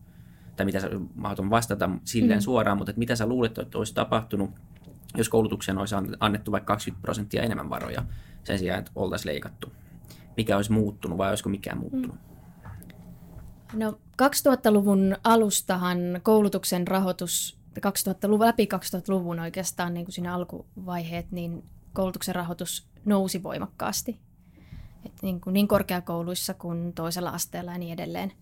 tai 0.56 0.66
mitä 0.66 0.80
sä 0.80 0.90
mahdoton 1.14 1.50
vastata 1.50 1.90
silleen 2.04 2.38
mm. 2.38 2.42
suoraan, 2.42 2.78
mutta 2.78 2.90
että 2.90 2.98
mitä 2.98 3.16
sä 3.16 3.26
luulet, 3.26 3.58
että 3.58 3.78
olisi 3.78 3.94
tapahtunut, 3.94 4.50
jos 5.16 5.28
koulutukseen 5.28 5.78
olisi 5.78 5.94
annettu 6.20 6.52
vaikka 6.52 6.72
20 6.74 7.02
prosenttia 7.02 7.42
enemmän 7.42 7.70
varoja 7.70 8.04
sen 8.44 8.58
sijaan, 8.58 8.78
että 8.78 8.92
oltaisiin 8.94 9.32
leikattu. 9.32 9.72
Mikä 10.36 10.56
olisi 10.56 10.72
muuttunut 10.72 11.18
vai 11.18 11.28
olisiko 11.28 11.48
mikään 11.48 11.78
muuttunut? 11.78 12.16
Mm. 12.16 13.78
No 13.78 13.98
2000-luvun 14.22 15.16
alustahan 15.24 15.98
koulutuksen 16.22 16.88
rahoitus 16.88 17.58
2000-luvun, 17.80 18.46
läpi 18.46 18.68
2000-luvun 18.74 19.40
oikeastaan 19.40 19.94
niin 19.94 20.06
kuin 20.06 20.12
siinä 20.12 20.34
alkuvaiheet, 20.34 21.32
niin 21.32 21.64
koulutuksen 21.92 22.34
rahoitus 22.34 22.86
nousi 23.04 23.42
voimakkaasti. 23.42 24.18
Et 25.06 25.12
niin, 25.22 25.40
kuin 25.40 25.54
niin 25.54 25.68
korkeakouluissa 25.68 26.54
kuin 26.54 26.92
toisella 26.92 27.30
asteella 27.30 27.72
ja 27.72 27.78
niin 27.78 27.92
edelleen. 27.92 28.32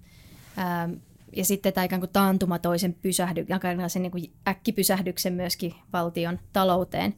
Ähm, 0.59 0.93
ja 1.37 1.45
sitten 1.45 1.73
tämä 1.73 1.85
ikään 1.85 2.01
kuin 2.01 2.13
taantuma 2.13 2.59
toisen 2.59 2.95
pysähdy, 2.95 3.47
sen 3.89 4.03
niin 4.03 4.13
kuin 4.13 4.33
äkkipysähdyksen 4.49 5.33
myöskin 5.33 5.75
valtion 5.93 6.39
talouteen. 6.53 7.15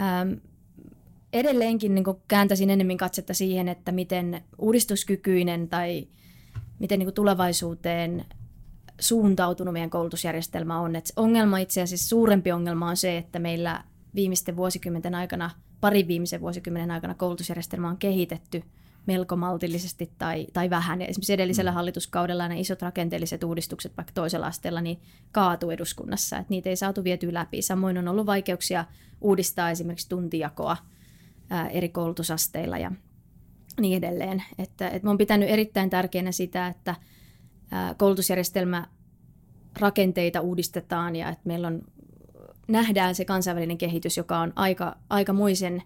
Ähm, 0.00 0.32
edelleenkin 1.32 1.94
niin 1.94 2.04
kuin 2.04 2.16
kääntäisin 2.28 2.70
enemmän 2.70 2.96
katsetta 2.96 3.34
siihen, 3.34 3.68
että 3.68 3.92
miten 3.92 4.42
uudistuskykyinen 4.58 5.68
tai 5.68 6.08
miten 6.78 6.98
niin 6.98 7.06
kuin 7.06 7.14
tulevaisuuteen 7.14 8.24
suuntautunut 9.00 9.72
meidän 9.72 9.90
koulutusjärjestelmä 9.90 10.80
on. 10.80 10.96
Et 10.96 11.12
ongelma 11.16 11.58
itse 11.58 11.82
asiassa 11.82 12.08
suurempi 12.08 12.52
ongelma 12.52 12.88
on 12.88 12.96
se, 12.96 13.16
että 13.16 13.38
meillä 13.38 13.84
viimeisten 14.14 14.56
vuosikymmenten 14.56 15.14
aikana, 15.14 15.50
parin 15.80 16.08
viimeisen 16.08 16.40
vuosikymmenen 16.40 16.90
aikana 16.90 17.14
koulutusjärjestelmä 17.14 17.88
on 17.88 17.96
kehitetty 17.96 18.62
melko 19.08 19.36
maltillisesti 19.36 20.12
tai, 20.18 20.46
tai 20.52 20.70
vähän. 20.70 21.02
Esimerkiksi 21.02 21.32
edellisellä 21.32 21.70
mm. 21.70 21.74
hallituskaudella 21.74 22.48
nämä 22.48 22.60
isot 22.60 22.82
rakenteelliset 22.82 23.44
uudistukset 23.44 23.96
vaikka 23.96 24.12
toisella 24.12 24.46
asteella 24.46 24.80
niin 24.80 25.00
kaatu 25.32 25.70
eduskunnassa, 25.70 26.38
että 26.38 26.50
niitä 26.50 26.68
ei 26.68 26.76
saatu 26.76 27.04
vietyä 27.04 27.34
läpi. 27.34 27.62
Samoin 27.62 27.98
on 27.98 28.08
ollut 28.08 28.26
vaikeuksia 28.26 28.84
uudistaa 29.20 29.70
esimerkiksi 29.70 30.08
tuntijakoa 30.08 30.76
ää, 31.50 31.68
eri 31.68 31.88
koulutusasteilla 31.88 32.78
ja 32.78 32.92
niin 33.80 33.98
edelleen. 33.98 34.42
Että, 34.58 34.88
että 34.88 35.06
mä 35.06 35.10
oon 35.10 35.18
pitänyt 35.18 35.50
erittäin 35.50 35.90
tärkeänä 35.90 36.32
sitä, 36.32 36.66
että 36.66 36.94
ää, 37.70 37.94
koulutusjärjestelmä 37.94 38.86
rakenteita 39.80 40.40
uudistetaan 40.40 41.16
ja 41.16 41.28
että 41.28 41.42
meillä 41.44 41.66
on, 41.66 41.82
nähdään 42.68 43.14
se 43.14 43.24
kansainvälinen 43.24 43.78
kehitys, 43.78 44.16
joka 44.16 44.38
on 44.38 44.52
aika, 44.56 44.96
aikamoisen 45.10 45.82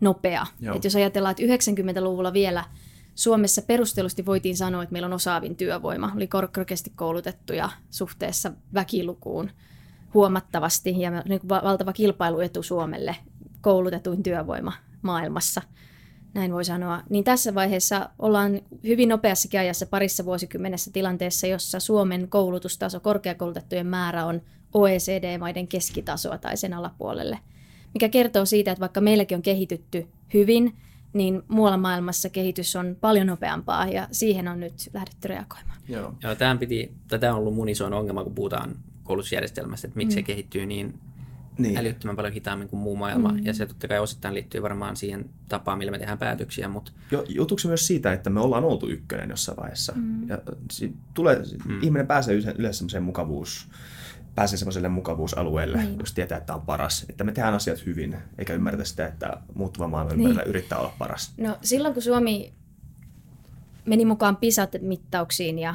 nopea. 0.00 0.46
Että 0.74 0.86
jos 0.86 0.96
ajatellaan, 0.96 1.34
että 1.38 1.70
90-luvulla 1.72 2.32
vielä 2.32 2.64
Suomessa 3.14 3.62
perustellusti 3.62 4.26
voitiin 4.26 4.56
sanoa, 4.56 4.82
että 4.82 4.92
meillä 4.92 5.06
on 5.06 5.12
osaavin 5.12 5.56
työvoima, 5.56 6.12
oli 6.16 6.26
korkeasti 6.26 6.92
koulutettuja 6.96 7.70
suhteessa 7.90 8.52
väkilukuun 8.74 9.50
huomattavasti 10.14 11.00
ja 11.00 11.10
niin 11.10 11.40
kuin 11.40 11.48
valtava 11.48 11.92
kilpailuetu 11.92 12.62
Suomelle 12.62 13.16
koulutetuin 13.60 14.22
työvoima 14.22 14.72
maailmassa– 15.02 15.62
näin 16.34 16.52
voi 16.52 16.64
sanoa, 16.64 17.02
niin 17.10 17.24
tässä 17.24 17.54
vaiheessa 17.54 18.10
ollaan 18.18 18.60
hyvin 18.84 19.08
nopeassa 19.08 19.58
ajassa 19.58 19.86
parissa 19.86 20.24
vuosikymmenessä 20.24 20.90
tilanteessa, 20.92 21.46
jossa 21.46 21.80
Suomen 21.80 22.28
koulutustaso, 22.28 23.00
korkeakoulutettujen 23.00 23.86
määrä 23.86 24.26
on 24.26 24.42
OECD-maiden 24.74 25.68
keskitasoa 25.68 26.38
tai 26.38 26.56
sen 26.56 26.74
alapuolelle. 26.74 27.38
Mikä 27.94 28.08
kertoo 28.08 28.44
siitä, 28.44 28.72
että 28.72 28.80
vaikka 28.80 29.00
meilläkin 29.00 29.36
on 29.36 29.42
kehitytty 29.42 30.06
hyvin, 30.34 30.76
niin 31.12 31.42
muualla 31.48 31.76
maailmassa 31.76 32.28
kehitys 32.28 32.76
on 32.76 32.96
paljon 33.00 33.26
nopeampaa 33.26 33.86
ja 33.86 34.08
siihen 34.12 34.48
on 34.48 34.60
nyt 34.60 34.90
lähdetty 34.94 35.28
reagoimaan. 35.28 35.78
Joo. 35.88 36.14
Joo 36.22 36.34
tämän 36.34 36.58
piti, 36.58 36.92
tätä 37.08 37.32
on 37.32 37.38
ollut 37.38 37.54
mun 37.54 37.68
isoin 37.68 37.92
ongelma, 37.92 38.24
kun 38.24 38.34
puhutaan 38.34 38.76
koulutusjärjestelmästä, 39.04 39.86
että 39.86 39.96
miksi 39.96 40.16
mm. 40.16 40.20
se 40.20 40.22
kehittyy 40.22 40.66
niin 40.66 40.94
niin. 41.58 41.76
älyttömän 41.76 42.16
paljon 42.16 42.32
hitaammin 42.32 42.68
kuin 42.68 42.80
muu 42.80 42.96
maailma. 42.96 43.32
Mm. 43.32 43.46
Ja 43.46 43.54
se 43.54 43.66
totta 43.66 43.88
kai 43.88 43.98
osittain 43.98 44.34
liittyy 44.34 44.62
varmaan 44.62 44.96
siihen 44.96 45.30
tapaan, 45.48 45.78
millä 45.78 45.90
me 45.90 45.98
tehdään 45.98 46.18
päätöksiä. 46.18 46.68
Mutta... 46.68 46.92
Jo, 47.10 47.24
joutuuko 47.28 47.58
se 47.58 47.68
myös 47.68 47.86
siitä, 47.86 48.12
että 48.12 48.30
me 48.30 48.40
ollaan 48.40 48.64
oltu 48.64 48.88
ykkönen 48.88 49.30
jossain 49.30 49.56
vaiheessa? 49.56 49.92
Mm. 49.96 50.28
Ja 50.28 50.38
tulee, 51.14 51.42
mm. 51.64 51.82
Ihminen 51.82 52.06
pääsee 52.06 52.34
yleensä 52.34 52.78
semmoiseen 52.78 53.02
mukavuus, 53.02 53.68
pääsee 54.34 54.58
semmoiselle 54.58 54.88
mukavuusalueelle, 54.88 55.78
niin. 55.78 55.98
jos 55.98 56.12
tietää, 56.12 56.38
että 56.38 56.54
on 56.54 56.62
paras. 56.62 57.06
Että 57.08 57.24
me 57.24 57.32
tehdään 57.32 57.54
asiat 57.54 57.86
hyvin, 57.86 58.16
eikä 58.38 58.52
ymmärretä 58.52 58.84
sitä, 58.84 59.06
että 59.06 59.36
muuttuva 59.54 59.88
maailma 59.88 60.14
niin. 60.14 60.40
yrittää 60.46 60.78
olla 60.78 60.94
paras. 60.98 61.32
No 61.36 61.58
silloin, 61.62 61.94
kun 61.94 62.02
Suomi 62.02 62.52
meni 63.84 64.04
mukaan 64.04 64.36
PISAT-mittauksiin 64.36 65.58
ja, 65.58 65.74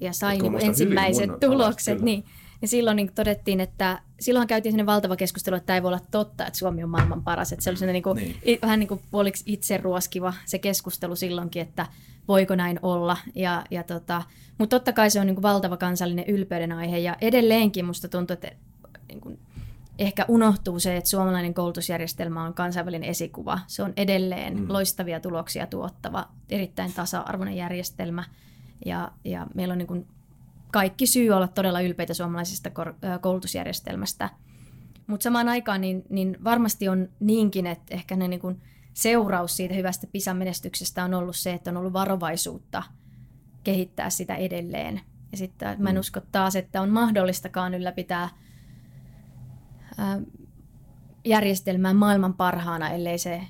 ja 0.00 0.12
sai 0.12 0.38
niin 0.38 0.60
ensimmäiset 0.60 1.30
tulokset, 1.40 2.00
niin 2.00 2.24
ja 2.62 2.68
silloin 2.68 2.96
niin 2.96 3.14
todettiin, 3.14 3.60
että 3.60 4.02
silloin 4.20 4.48
käytiin 4.48 4.72
sellainen 4.72 4.94
valtava 4.94 5.16
keskustelu, 5.16 5.56
että 5.56 5.66
tämä 5.66 5.74
ei 5.74 5.82
voi 5.82 5.88
olla 5.88 6.00
totta, 6.10 6.46
että 6.46 6.58
Suomi 6.58 6.84
on 6.84 6.90
maailman 6.90 7.24
paras. 7.24 7.52
Että 7.52 7.64
se 7.64 7.70
oli 7.70 7.92
niin 7.92 8.02
kuin, 8.02 8.16
niin. 8.16 8.58
vähän 8.62 8.78
niin 8.78 8.88
kuin 8.88 9.00
puoliksi 9.10 9.44
itse 9.46 9.76
ruoskiva 9.76 10.34
se 10.44 10.58
keskustelu 10.58 11.16
silloinkin, 11.16 11.62
että 11.62 11.86
voiko 12.28 12.54
näin 12.54 12.78
olla. 12.82 13.16
Ja, 13.34 13.64
ja 13.70 13.82
tota, 13.82 14.22
mutta 14.58 14.76
totta 14.76 14.92
kai 14.92 15.10
se 15.10 15.20
on 15.20 15.26
niin 15.26 15.34
kuin 15.34 15.42
valtava 15.42 15.76
kansallinen 15.76 16.24
ylpeyden 16.28 16.72
aihe 16.72 16.98
ja 16.98 17.16
edelleenkin 17.20 17.84
musta 17.84 18.08
tuntuu, 18.08 18.34
että 18.34 18.52
niin 19.08 19.20
kuin, 19.20 19.38
ehkä 19.98 20.24
unohtuu 20.28 20.80
se, 20.80 20.96
että 20.96 21.10
suomalainen 21.10 21.54
koulutusjärjestelmä 21.54 22.44
on 22.44 22.54
kansainvälinen 22.54 23.10
esikuva. 23.10 23.58
Se 23.66 23.82
on 23.82 23.92
edelleen 23.96 24.60
mm. 24.60 24.66
loistavia 24.68 25.20
tuloksia 25.20 25.66
tuottava, 25.66 26.28
erittäin 26.50 26.92
tasa-arvoinen 26.92 27.56
järjestelmä. 27.56 28.24
Ja, 28.86 29.12
ja 29.24 29.46
meillä 29.54 29.72
on 29.72 29.78
niin 29.78 29.86
kuin 29.86 30.06
kaikki 30.76 31.06
syy 31.06 31.30
olla 31.30 31.48
todella 31.48 31.80
ylpeitä 31.80 32.14
suomalaisesta 32.14 32.70
koulutusjärjestelmästä. 33.20 34.30
Mutta 35.06 35.24
samaan 35.24 35.48
aikaan 35.48 35.80
niin, 35.80 36.02
niin 36.08 36.36
varmasti 36.44 36.88
on 36.88 37.08
niinkin, 37.20 37.66
että 37.66 37.94
ehkä 37.94 38.16
ne 38.16 38.28
niin 38.28 38.40
kun 38.40 38.60
seuraus 38.92 39.56
siitä 39.56 39.74
hyvästä 39.74 40.06
PISAn 40.06 40.36
menestyksestä 40.36 41.04
on 41.04 41.14
ollut 41.14 41.36
se, 41.36 41.52
että 41.52 41.70
on 41.70 41.76
ollut 41.76 41.92
varovaisuutta 41.92 42.82
kehittää 43.64 44.10
sitä 44.10 44.34
edelleen. 44.34 45.00
Ja 45.32 45.38
sitten 45.38 45.82
mä 45.82 45.88
en 45.88 45.96
mm. 45.96 46.00
usko 46.00 46.20
taas, 46.32 46.56
että 46.56 46.82
on 46.82 46.90
mahdollistakaan 46.90 47.74
ylläpitää 47.74 48.28
ää, 49.98 50.20
järjestelmää 51.24 51.94
maailman 51.94 52.34
parhaana, 52.34 52.90
ellei 52.90 53.18
se 53.18 53.42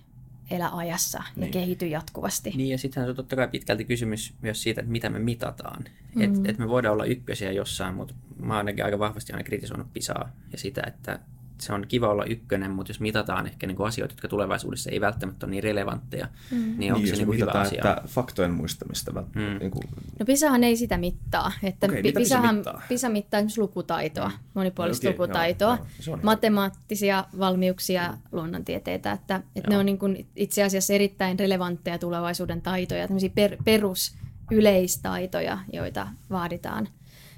elä 0.50 0.70
ajassa 0.72 1.18
ja 1.18 1.24
niin. 1.36 1.50
kehity 1.50 1.86
jatkuvasti. 1.86 2.50
Niin 2.50 2.70
ja 2.70 2.78
sittenhän 2.78 3.06
se 3.06 3.10
on 3.10 3.16
totta 3.16 3.36
kai 3.36 3.48
pitkälti 3.48 3.84
kysymys 3.84 4.34
myös 4.42 4.62
siitä, 4.62 4.80
että 4.80 4.92
mitä 4.92 5.10
me 5.10 5.18
mitataan. 5.18 5.84
Mm. 6.14 6.22
Että 6.22 6.40
et 6.44 6.58
me 6.58 6.68
voidaan 6.68 6.92
olla 6.92 7.04
ykkösiä 7.04 7.52
jossain, 7.52 7.94
mutta 7.94 8.14
mä 8.38 8.52
oon 8.52 8.58
ainakin 8.58 8.84
aika 8.84 8.98
vahvasti 8.98 9.32
aina 9.32 9.44
kritisoinut 9.44 9.92
Pisaa 9.92 10.32
ja 10.52 10.58
sitä, 10.58 10.82
että 10.86 11.18
se 11.60 11.72
on 11.72 11.84
kiva 11.88 12.08
olla 12.08 12.24
ykkönen, 12.24 12.70
mutta 12.70 12.90
jos 12.90 13.00
mitataan 13.00 13.46
ehkä 13.46 13.66
niin 13.66 13.76
kuin 13.76 13.86
asioita, 13.86 14.12
jotka 14.12 14.28
tulevaisuudessa 14.28 14.90
ei 14.90 15.00
välttämättä 15.00 15.46
ole 15.46 15.50
niin 15.50 15.62
relevantteja, 15.62 16.28
mm. 16.50 16.74
niin 16.78 16.92
onko 16.92 17.04
niin, 17.04 17.10
se 17.10 17.16
niin 17.16 17.26
kuin 17.26 17.38
hyvä 17.40 17.50
asia? 17.50 17.76
Että 17.76 18.02
faktojen 18.06 18.50
muistamista. 18.50 19.12
Mm. 19.12 19.58
Niin 19.58 19.70
kuin... 19.70 19.82
No 20.18 20.26
Pisahan 20.26 20.64
ei 20.64 20.76
sitä 20.76 20.98
mittaa. 20.98 21.52
Että 21.62 21.86
okay, 21.86 22.02
Pisahan, 22.02 22.22
Pisa 22.22 22.52
mittaa? 22.52 22.82
Pisa 22.88 23.08
mittaa 23.08 23.38
esimerkiksi 23.38 23.60
lukutaitoa, 23.60 24.28
mm. 24.28 24.34
monipuolista 24.54 25.08
okay, 25.08 25.12
lukutaitoa, 25.12 25.76
joo, 25.76 25.86
joo, 26.06 26.18
matemaattisia 26.22 27.24
valmiuksia, 27.38 28.08
mm. 28.12 28.18
luonnontieteitä. 28.32 29.12
Että, 29.12 29.42
että 29.56 29.70
ne 29.70 29.78
on 29.78 29.86
niin 29.86 29.98
kuin 29.98 30.26
itse 30.36 30.62
asiassa 30.62 30.92
erittäin 30.92 31.38
relevantteja 31.38 31.98
tulevaisuuden 31.98 32.62
taitoja, 32.62 33.06
tämmöisiä 33.06 33.30
per, 33.34 33.56
perusyleistaitoja, 33.64 35.58
joita 35.72 36.08
vaaditaan– 36.30 36.88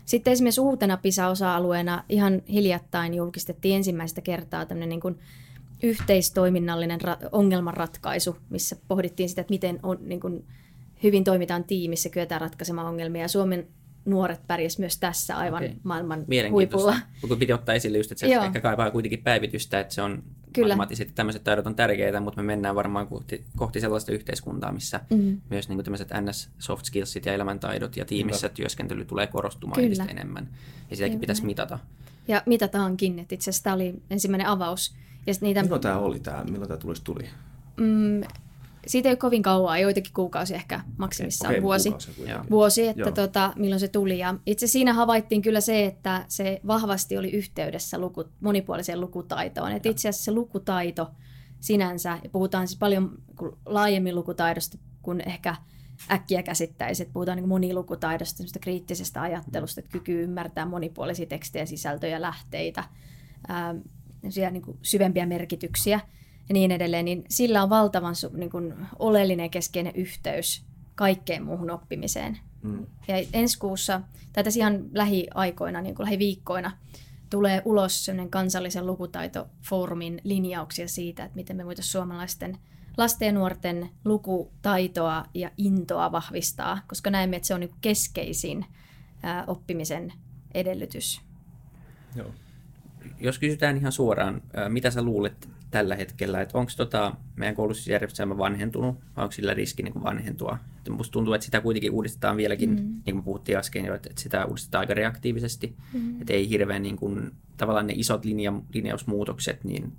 sitten 0.09 0.33
esimerkiksi 0.33 0.61
uutena 0.61 0.97
PISA-osa-alueena 0.97 2.05
ihan 2.09 2.43
hiljattain 2.49 3.15
julkistettiin 3.15 3.77
ensimmäistä 3.77 4.21
kertaa 4.21 4.67
tämmöinen 4.67 4.89
niin 4.89 5.01
kuin 5.01 5.19
yhteistoiminnallinen 5.83 7.01
ra- 7.01 7.29
ongelmanratkaisu, 7.33 8.37
missä 8.51 8.77
pohdittiin 8.89 9.29
sitä, 9.29 9.41
että 9.41 9.53
miten 9.53 9.81
on, 9.83 9.99
niin 10.01 10.21
kuin 10.21 10.45
hyvin 11.03 11.25
toimitaan 11.25 11.65
tiimissä, 11.65 12.09
kyetään 12.09 12.41
ratkaisemaan 12.41 12.87
ongelmia. 12.87 13.23
Ja 13.23 13.29
Suomen 13.29 13.67
nuoret 14.05 14.47
pärjäs 14.47 14.79
myös 14.79 14.99
tässä 14.99 15.37
aivan 15.37 15.65
okay. 15.65 15.77
maailman 15.83 16.27
huipulla. 16.51 16.97
Kun 17.29 17.39
piti 17.39 17.53
ottaa 17.53 17.75
esille 17.75 17.99
just, 17.99 18.13
että 18.13 18.27
se 18.27 18.33
Joo. 18.33 18.45
ehkä 18.45 18.61
kaipaa 18.61 18.91
kuitenkin 18.91 19.23
päivitystä, 19.23 19.81
että 19.81 19.95
se 19.95 20.03
on 20.03 20.23
Kyllä. 20.53 20.69
matemaattiset 20.69 21.15
tämmöiset 21.15 21.45
taidot 21.45 21.67
on 21.67 21.75
tärkeitä, 21.75 22.21
mutta 22.21 22.43
me 22.43 22.47
mennään 22.47 22.75
varmaan 22.75 23.07
kohti, 23.07 23.45
kohti 23.57 23.81
sellaista 23.81 24.13
yhteiskuntaa, 24.13 24.73
missä 24.73 25.01
mm. 25.11 25.41
myös 25.51 25.69
niin 25.69 25.85
tämmöiset 25.85 26.09
NS 26.21 26.51
soft 26.59 26.85
skillsit 26.85 27.27
ja 27.27 27.33
elämäntaidot 27.33 27.97
ja 27.97 28.05
tiimissä 28.05 28.49
Kyllä. 28.49 28.57
työskentely 28.57 29.05
tulee 29.05 29.27
korostumaan 29.27 29.83
Kyllä. 29.83 30.05
enemmän. 30.09 30.49
Ja 30.91 30.97
sitäkin 30.97 31.13
Kyllä. 31.13 31.21
pitäisi 31.21 31.45
mitata. 31.45 31.79
Ja 32.29 32.43
mitataankin, 32.47 33.19
että 33.19 33.35
itse 33.35 33.51
asiassa 33.51 33.65
tämä 33.65 33.75
oli 33.75 33.95
ensimmäinen 34.11 34.47
avaus. 34.47 34.95
Ja 35.27 35.35
niitä... 35.41 35.63
Milloin 35.63 35.83
tämä 35.83 35.99
oli, 35.99 36.21
tämä, 36.21 36.45
milloin 36.45 36.69
tämä 36.69 36.79
tulisi 36.79 37.05
tuli? 37.05 37.25
Mm, 37.77 38.23
siitä 38.87 39.09
ei 39.09 39.13
ole 39.13 39.17
kovin 39.17 39.43
kauan, 39.43 39.81
joitakin 39.81 40.13
kuukausia 40.13 40.57
ehkä 40.57 40.81
maksimissaan 40.97 41.53
okay, 41.53 41.63
vuosi, 41.63 41.93
vuosi 42.51 42.87
että 42.87 43.13
tota, 43.13 43.53
milloin 43.57 43.81
se 43.81 43.89
tuli. 43.89 44.19
Ja 44.19 44.35
itse 44.47 44.67
siinä 44.67 44.93
havaittiin 44.93 45.43
kyllä 45.43 45.61
se, 45.61 45.85
että 45.85 46.25
se 46.29 46.61
vahvasti 46.67 47.19
oli 47.19 47.31
yhteydessä 47.31 47.99
luku, 47.99 48.25
monipuoliseen 48.41 49.01
lukutaitoon. 49.01 49.73
Et 49.73 49.87
itse 49.87 50.09
asiassa 50.09 50.25
se 50.25 50.33
lukutaito 50.33 51.11
sinänsä, 51.61 52.19
ja 52.23 52.31
puhutaan 52.31 52.69
siis 52.69 52.79
paljon 52.79 53.11
laajemmin 53.67 54.15
lukutaidosta 54.15 54.79
kuin 55.03 55.23
ehkä 55.29 55.57
äkkiä 56.11 56.43
käsittäisi, 56.43 57.03
että 57.03 57.13
puhutaan 57.13 57.37
niin 57.37 57.49
monilukutaidosta, 57.49 58.43
kriittisestä 58.61 59.23
ajattelusta, 59.23 59.81
että 59.81 59.93
kyky 59.93 60.23
ymmärtää 60.23 60.67
monipuolisia 60.67 61.27
tekstejä, 61.27 61.67
sisältöjä, 61.67 62.21
lähteitä, 62.21 62.85
ää, 63.49 63.75
niin 64.51 64.63
kuin 64.63 64.79
syvempiä 64.83 65.27
merkityksiä– 65.27 66.01
ja 66.49 66.53
niin 66.53 66.71
edelleen, 66.71 67.05
niin 67.05 67.25
sillä 67.29 67.63
on 67.63 67.71
valtavan 67.71 68.15
niin 68.33 68.51
kuin, 68.51 68.75
oleellinen 68.99 69.45
ja 69.45 69.49
keskeinen 69.49 69.95
yhteys 69.97 70.65
kaikkeen 70.95 71.45
muuhun 71.45 71.71
oppimiseen. 71.71 72.39
Mm. 72.63 72.87
Ja 73.09 73.15
ensi 73.33 73.59
kuussa, 73.59 74.01
tai 74.33 74.45
tässä 74.45 74.61
ihan 74.61 74.85
lähiaikoina, 74.93 75.81
niin 75.81 75.95
kuin 75.95 76.05
lähiviikkoina, 76.05 76.73
tulee 77.31 77.63
ulos 77.65 78.11
kansallisen 78.31 78.87
lukutaitofoorumin 78.87 80.21
linjauksia 80.25 80.89
siitä, 80.89 81.25
että 81.25 81.37
miten 81.37 81.57
me 81.57 81.67
voitaisiin 81.67 81.93
suomalaisten 81.93 82.59
lasten 82.97 83.27
ja 83.27 83.33
nuorten 83.33 83.91
lukutaitoa 84.05 85.25
ja 85.35 85.51
intoa 85.57 86.13
vahvistaa, 86.13 86.81
koska 86.89 87.11
näemme, 87.11 87.37
että 87.37 87.47
se 87.47 87.55
on 87.55 87.61
niin 87.61 87.75
keskeisin 87.81 88.65
ää, 89.23 89.45
oppimisen 89.47 90.13
edellytys. 90.55 91.21
Joo. 92.15 92.31
Jos 93.21 93.39
kysytään 93.39 93.77
ihan 93.77 93.93
suoraan, 93.93 94.43
mitä 94.69 94.91
sä 94.91 95.03
luulet 95.03 95.49
tällä 95.71 95.97
hetkellä, 95.97 96.41
että 96.41 96.59
onko 96.59 96.73
tota 96.77 97.17
meidän 97.37 97.55
koulutusjärjestelmä 97.55 98.39
vanhentunut 98.39 98.97
vai 99.17 99.23
onko 99.23 99.33
sillä 99.33 99.55
riski 99.55 99.83
niin 99.83 100.03
vanhentua. 100.03 100.59
Että 100.79 100.91
musta 100.91 101.13
tuntuu, 101.13 101.35
että 101.35 101.45
sitä 101.45 101.61
kuitenkin 101.61 101.93
uudistetaan 101.93 102.37
vieläkin, 102.37 102.71
mm. 102.71 102.77
niin 102.77 103.15
kuin 103.15 103.23
puhuttiin 103.23 103.59
äsken 103.59 103.85
jo, 103.85 103.95
että 103.95 104.11
sitä 104.17 104.47
uudistetaan 104.47 104.81
aika 104.81 104.95
reaktiivisesti, 104.95 105.77
mm. 105.93 106.21
että 106.21 106.33
ei 106.33 106.49
hirveän 106.49 106.83
niin 106.83 106.97
kuin, 106.97 107.31
tavallaan 107.57 107.87
ne 107.87 107.93
isot 107.97 108.25
linja, 108.25 108.53
linjausmuutokset, 108.75 109.65
niin 109.65 109.93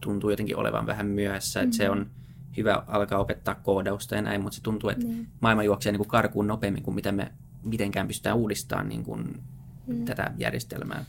tuntuu 0.00 0.30
jotenkin 0.30 0.56
olevan 0.56 0.86
vähän 0.86 1.06
myöhässä, 1.06 1.60
mm-hmm. 1.60 1.68
että 1.68 1.76
se 1.76 1.90
on 1.90 2.10
hyvä 2.56 2.82
alkaa 2.86 3.18
opettaa 3.18 3.54
koodausta 3.54 4.14
ja 4.14 4.22
näin, 4.22 4.42
mutta 4.42 4.56
se 4.56 4.62
tuntuu, 4.62 4.90
että 4.90 5.06
niin. 5.06 5.28
maailma 5.40 5.62
juoksee 5.62 5.92
niin 5.92 5.98
kuin 5.98 6.08
karkuun 6.08 6.46
nopeammin 6.46 6.82
kuin 6.82 6.94
mitä 6.94 7.12
me 7.12 7.32
mitenkään 7.64 8.06
pystytään 8.06 8.36
uudistamaan 8.36 8.88
niin 8.88 9.04
kuin 9.04 9.42
mm. 9.86 10.04
tätä 10.04 10.32
järjestelmää. 10.38 11.04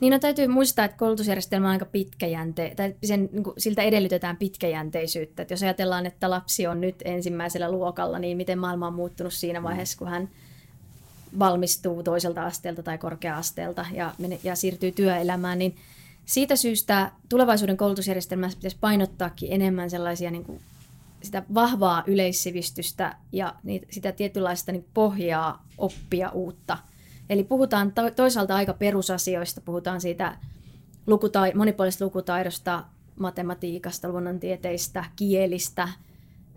Niin 0.00 0.10
no 0.10 0.18
täytyy 0.18 0.48
muistaa, 0.48 0.84
että 0.84 0.96
koulutusjärjestelmä 0.96 1.66
on 1.66 1.72
aika 1.72 1.84
pitkäjänte, 1.84 2.72
tai 2.76 2.94
sen, 3.04 3.28
niin 3.32 3.44
kuin, 3.44 3.54
siltä 3.58 3.82
edellytetään 3.82 4.36
pitkäjänteisyyttä. 4.36 5.42
Että 5.42 5.54
jos 5.54 5.62
ajatellaan, 5.62 6.06
että 6.06 6.30
lapsi 6.30 6.66
on 6.66 6.80
nyt 6.80 6.96
ensimmäisellä 7.04 7.70
luokalla, 7.70 8.18
niin 8.18 8.36
miten 8.36 8.58
maailma 8.58 8.86
on 8.86 8.94
muuttunut 8.94 9.32
siinä 9.32 9.60
mm. 9.60 9.64
vaiheessa, 9.64 9.98
kun 9.98 10.08
hän 10.08 10.28
valmistuu 11.38 12.02
toiselta 12.02 12.46
asteelta 12.46 12.82
tai 12.82 12.98
korkea-asteelta 12.98 13.86
ja, 13.92 14.14
ja 14.44 14.56
siirtyy 14.56 14.92
työelämään, 14.92 15.58
niin 15.58 15.76
siitä 16.24 16.56
syystä 16.56 17.10
tulevaisuuden 17.28 17.76
koulutusjärjestelmässä 17.76 18.56
pitäisi 18.58 18.76
painottaakin 18.80 19.52
enemmän 19.52 19.90
sellaisia 19.90 20.30
niin 20.30 20.44
kuin 20.44 20.60
sitä 21.22 21.42
vahvaa 21.54 22.04
yleissivistystä 22.06 23.16
ja 23.32 23.54
niitä, 23.62 23.86
sitä 23.90 24.12
tietynlaista 24.12 24.72
niin 24.72 24.86
pohjaa 24.94 25.64
oppia 25.78 26.30
uutta. 26.30 26.78
Eli 27.30 27.44
puhutaan 27.44 27.92
to, 27.92 28.10
toisaalta 28.10 28.56
aika 28.56 28.72
perusasioista, 28.72 29.60
puhutaan 29.60 30.00
siitä 30.00 30.36
lukutai, 31.06 31.52
monipuolisesta 31.54 32.04
lukutaidosta, 32.04 32.84
matematiikasta, 33.20 34.08
luonnontieteistä, 34.08 35.04
kielistä, 35.16 35.88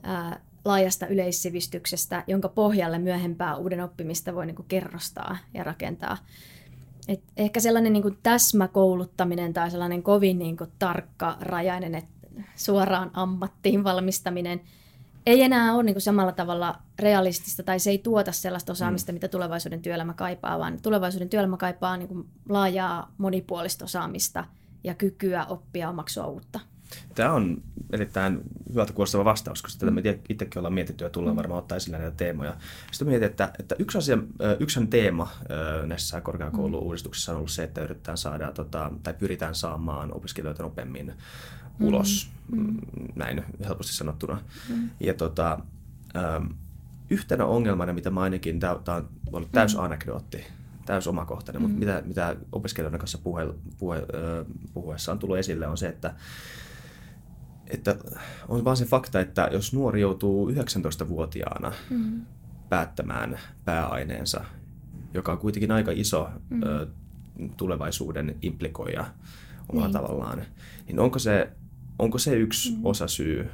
ää, 0.04 0.40
laajasta 0.66 1.08
yleissivistyksestä, 1.08 2.24
jonka 2.28 2.50
pohjalle 2.50 3.00
myöhempää 3.00 3.56
uuden 3.56 3.84
oppimista 3.84 4.36
voi 4.36 4.46
niin 4.46 4.56
kuin 4.56 4.68
kerrostaa 4.68 5.38
ja 5.54 5.64
rakentaa. 5.64 6.18
Et 7.08 7.24
ehkä 7.38 7.60
sellainen 7.60 7.94
niin 7.94 8.04
kuin 8.04 8.18
täsmäkouluttaminen 8.24 9.54
tai 9.54 9.72
sellainen 9.72 10.04
kovin 10.04 10.40
niin 10.40 10.58
kuin 10.58 10.70
tarkka 10.80 11.38
rajainen, 11.42 11.96
että 11.96 12.18
suoraan 12.56 13.12
ammattiin 13.14 13.84
valmistaminen 13.84 14.62
ei 15.28 15.42
enää 15.42 15.74
ole 15.74 15.84
niin 15.84 15.94
kuin 15.94 16.02
samalla 16.02 16.32
tavalla 16.32 16.82
realistista 17.00 17.64
tai 17.64 17.80
se 17.80 17.90
ei 17.90 17.98
tuota 17.98 18.32
sellaista 18.32 18.72
osaamista, 18.72 19.12
mm. 19.12 19.14
mitä 19.14 19.28
tulevaisuuden 19.28 19.82
työelämä 19.82 20.14
kaipaa, 20.14 20.60
vaan 20.60 20.82
tulevaisuuden 20.82 21.30
työelämä 21.30 21.58
kaipaa 21.58 21.98
niin 21.98 22.08
kuin 22.08 22.28
laajaa 22.50 23.12
monipuolista 23.18 23.86
osaamista 23.86 24.46
ja 24.84 24.94
kykyä 24.94 25.46
oppia 25.46 25.90
omaksua 25.90 26.26
uutta. 26.26 26.60
Tämä 27.16 27.34
on 27.34 27.62
erittäin 27.94 28.42
hyvältä 28.70 28.94
kuulostava 28.94 29.26
vastaus, 29.26 29.62
koska 29.62 29.80
tätä 29.80 29.92
me 29.92 30.02
itsekin 30.30 30.60
ollaan 30.60 30.74
mietitty 30.74 31.04
ja 31.04 31.10
tullaan 31.10 31.36
mm. 31.36 31.38
varmaan 31.38 31.60
ottaa 31.60 31.76
esille 31.76 31.98
näitä 31.98 32.18
teemoja. 32.18 32.56
Sitten 32.92 33.08
mietin, 33.08 33.26
että, 33.26 33.54
että 33.60 33.76
yksi, 33.80 33.98
asia, 33.98 34.18
yksi 34.60 34.86
teema 34.86 35.32
näissä 35.86 36.22
korkeakoulu-uudistuksissa 36.22 37.32
on 37.32 37.38
ollut 37.38 37.52
se, 37.52 37.64
että 37.64 37.82
yritetään 37.82 38.18
saada 38.18 38.52
tota, 38.52 38.92
tai 39.04 39.14
pyritään 39.14 39.56
saamaan 39.56 40.14
opiskelijoita 40.14 40.64
nopeammin 40.64 41.14
ulos, 41.80 42.30
mm. 42.52 42.60
mm. 42.60 42.78
näin 43.16 43.44
helposti 43.66 43.94
sanottuna. 43.94 44.42
Mm. 44.70 44.90
Ja 45.00 45.14
tota, 45.14 45.60
yhtenä 47.10 47.46
ongelmana, 47.46 47.94
mitä 47.94 48.10
mä 48.10 48.22
ainakin, 48.22 48.60
tämä 48.60 48.74
on 48.74 49.10
ollut 49.32 49.52
täys 49.52 49.76
mm. 49.76 49.84
anekdootti, 49.84 50.44
täys 50.86 51.08
omakohtainen, 51.08 51.62
mm. 51.62 51.64
mutta 51.64 51.80
mitä, 51.80 52.02
mitä 52.06 52.36
opiskelijoiden 52.52 53.00
kanssa 53.00 53.18
puhe, 53.18 53.48
puhe, 53.78 54.04
puhuessa 54.74 55.12
on 55.12 55.20
tullut 55.20 55.38
esille, 55.38 55.68
on 55.68 55.78
se, 55.78 55.88
että 55.88 56.14
että 57.70 57.96
on 58.48 58.66
vaan 58.66 58.78
se 58.78 58.86
fakta, 58.86 59.20
että 59.20 59.50
jos 59.52 59.74
nuori 59.74 60.02
joutuu 60.02 60.50
19-vuotiaana 60.50 61.74
mm. 61.90 62.22
päättämään 62.70 63.40
pääaineensa, 63.66 64.46
joka 65.14 65.32
on 65.32 65.38
kuitenkin 65.38 65.72
aika 65.72 65.92
iso 65.96 66.30
mm. 66.50 66.64
ö, 66.64 66.88
tulevaisuuden 67.58 68.36
implikoija 68.42 69.06
omalla 69.70 69.88
niin. 69.88 69.94
tavallaan, 69.94 70.42
niin 70.88 71.00
onko 71.00 71.20
se, 71.20 71.50
onko 72.00 72.18
se 72.18 72.36
yksi 72.36 72.72
mm. 72.72 72.86
osa 72.86 73.08
syy 73.08 73.50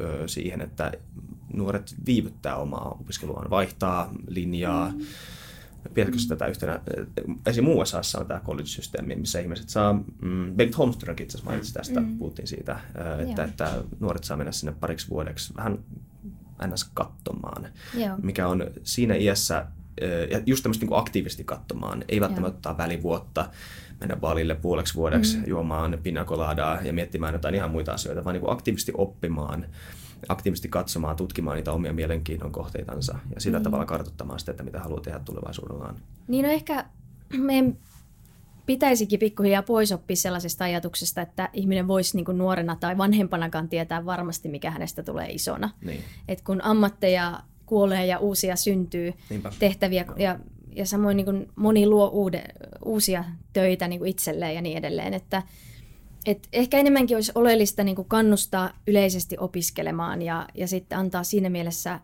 ö, 0.00 0.28
siihen, 0.28 0.60
että 0.60 0.92
nuoret 1.52 1.94
viivyttää 2.06 2.56
omaa 2.56 2.96
opiskeluaan, 3.00 3.50
vaihtaa 3.50 4.14
linjaa, 4.28 4.90
mm 4.90 5.00
Pidätkö 5.94 6.16
mm. 6.16 6.28
tätä 6.28 6.46
yhtenä, 6.46 6.80
esim. 7.46 7.68
USAssa 7.68 8.18
on 8.18 8.26
tämä 8.26 8.40
college-systeemi, 8.40 9.16
missä 9.16 9.40
ihmiset 9.40 9.68
saa, 9.68 9.92
mm, 10.22 10.52
Bengt 10.56 10.78
Holmström 10.78 11.16
itse 11.20 11.24
asiassa 11.24 11.50
mainitsi 11.50 11.74
tästä, 11.74 12.00
mm. 12.00 12.18
puhuttiin 12.18 12.48
siitä, 12.48 12.80
että, 13.28 13.44
että 13.44 13.82
nuoret 14.00 14.24
saa 14.24 14.36
mennä 14.36 14.52
sinne 14.52 14.74
pariksi 14.80 15.10
vuodeksi 15.10 15.54
vähän 15.56 15.78
ns. 16.66 16.90
katsomaan, 16.94 17.66
Joo. 17.94 18.16
mikä 18.22 18.48
on 18.48 18.66
siinä 18.82 19.14
iässä, 19.14 19.66
ja 20.30 20.40
just 20.46 20.62
tämmöistä 20.62 20.86
niin 20.86 20.98
aktiivisesti 20.98 21.44
katsomaan, 21.44 22.04
ei 22.08 22.20
välttämättä 22.20 22.56
ottaa 22.56 22.78
välivuotta, 22.78 23.50
mennä 24.00 24.16
baalille 24.16 24.54
puoleksi 24.54 24.94
vuodeksi 24.94 25.36
mm. 25.36 25.44
juomaan 25.46 25.98
pinakoladaa 26.02 26.82
ja 26.82 26.92
miettimään 26.92 27.34
jotain 27.34 27.54
ihan 27.54 27.70
muita 27.70 27.92
asioita, 27.92 28.24
vaan 28.24 28.34
niin 28.34 28.50
aktiivisesti 28.50 28.92
oppimaan 28.96 29.66
aktiivisesti 30.28 30.68
katsomaan, 30.68 31.16
tutkimaan 31.16 31.56
niitä 31.56 31.72
omia 31.72 31.92
mielenkiinnon 31.92 32.52
kohteitansa 32.52 33.18
ja 33.34 33.40
sillä 33.40 33.58
niin. 33.58 33.64
tavalla 33.64 33.86
kartoittamaan 33.86 34.38
sitä, 34.38 34.50
että 34.50 34.62
mitä 34.62 34.80
haluaa 34.80 35.00
tehdä 35.00 35.18
tulevaisuudellaan. 35.18 35.96
Niin 36.28 36.44
no 36.44 36.50
ehkä 36.50 36.84
meidän 37.38 37.76
pitäisikin 38.66 39.18
pikkuhiljaa 39.18 39.62
pois 39.62 39.92
oppia 39.92 40.16
sellaisesta 40.16 40.64
ajatuksesta, 40.64 41.22
että 41.22 41.48
ihminen 41.52 41.88
voisi 41.88 42.16
niin 42.16 42.24
kuin 42.24 42.38
nuorena 42.38 42.76
tai 42.76 42.98
vanhempanakaan 42.98 43.68
tietää 43.68 44.04
varmasti, 44.06 44.48
mikä 44.48 44.70
hänestä 44.70 45.02
tulee 45.02 45.30
isona. 45.30 45.70
Niin. 45.84 46.04
Et 46.28 46.40
kun 46.40 46.64
ammatteja 46.64 47.40
kuolee 47.66 48.06
ja 48.06 48.18
uusia 48.18 48.56
syntyy 48.56 49.12
Niinpä. 49.30 49.52
tehtäviä 49.58 50.04
ja, 50.16 50.38
ja 50.76 50.86
samoin 50.86 51.16
niin 51.16 51.24
kuin 51.24 51.48
moni 51.56 51.86
luo 51.86 52.08
uude, 52.08 52.44
uusia 52.84 53.24
töitä 53.52 53.88
niin 53.88 53.98
kuin 53.98 54.10
itselleen 54.10 54.54
ja 54.54 54.62
niin 54.62 54.78
edelleen, 54.78 55.14
että 55.14 55.42
et 56.26 56.48
ehkä 56.52 56.78
enemmänkin 56.78 57.16
olisi 57.16 57.32
oleellista 57.34 57.84
niin 57.84 57.96
kuin 57.96 58.08
kannustaa 58.08 58.70
yleisesti 58.86 59.36
opiskelemaan 59.38 60.22
ja, 60.22 60.48
ja 60.54 60.68
sitten 60.68 60.98
antaa 60.98 61.24
siinä 61.24 61.50
mielessä 61.50 62.00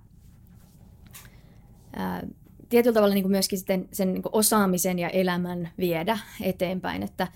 ää, 1.96 2.27
tietyllä 2.68 2.94
tavalla 2.94 3.14
niin 3.14 3.25
kuin 3.25 3.31
myöskin 3.31 3.59
sitten 3.59 3.88
sen 3.92 4.12
niin 4.12 4.23
kuin 4.23 4.35
osaamisen 4.35 4.99
ja 4.99 5.09
elämän 5.09 5.70
viedä 5.79 6.18
eteenpäin. 6.40 7.03
Että, 7.03 7.29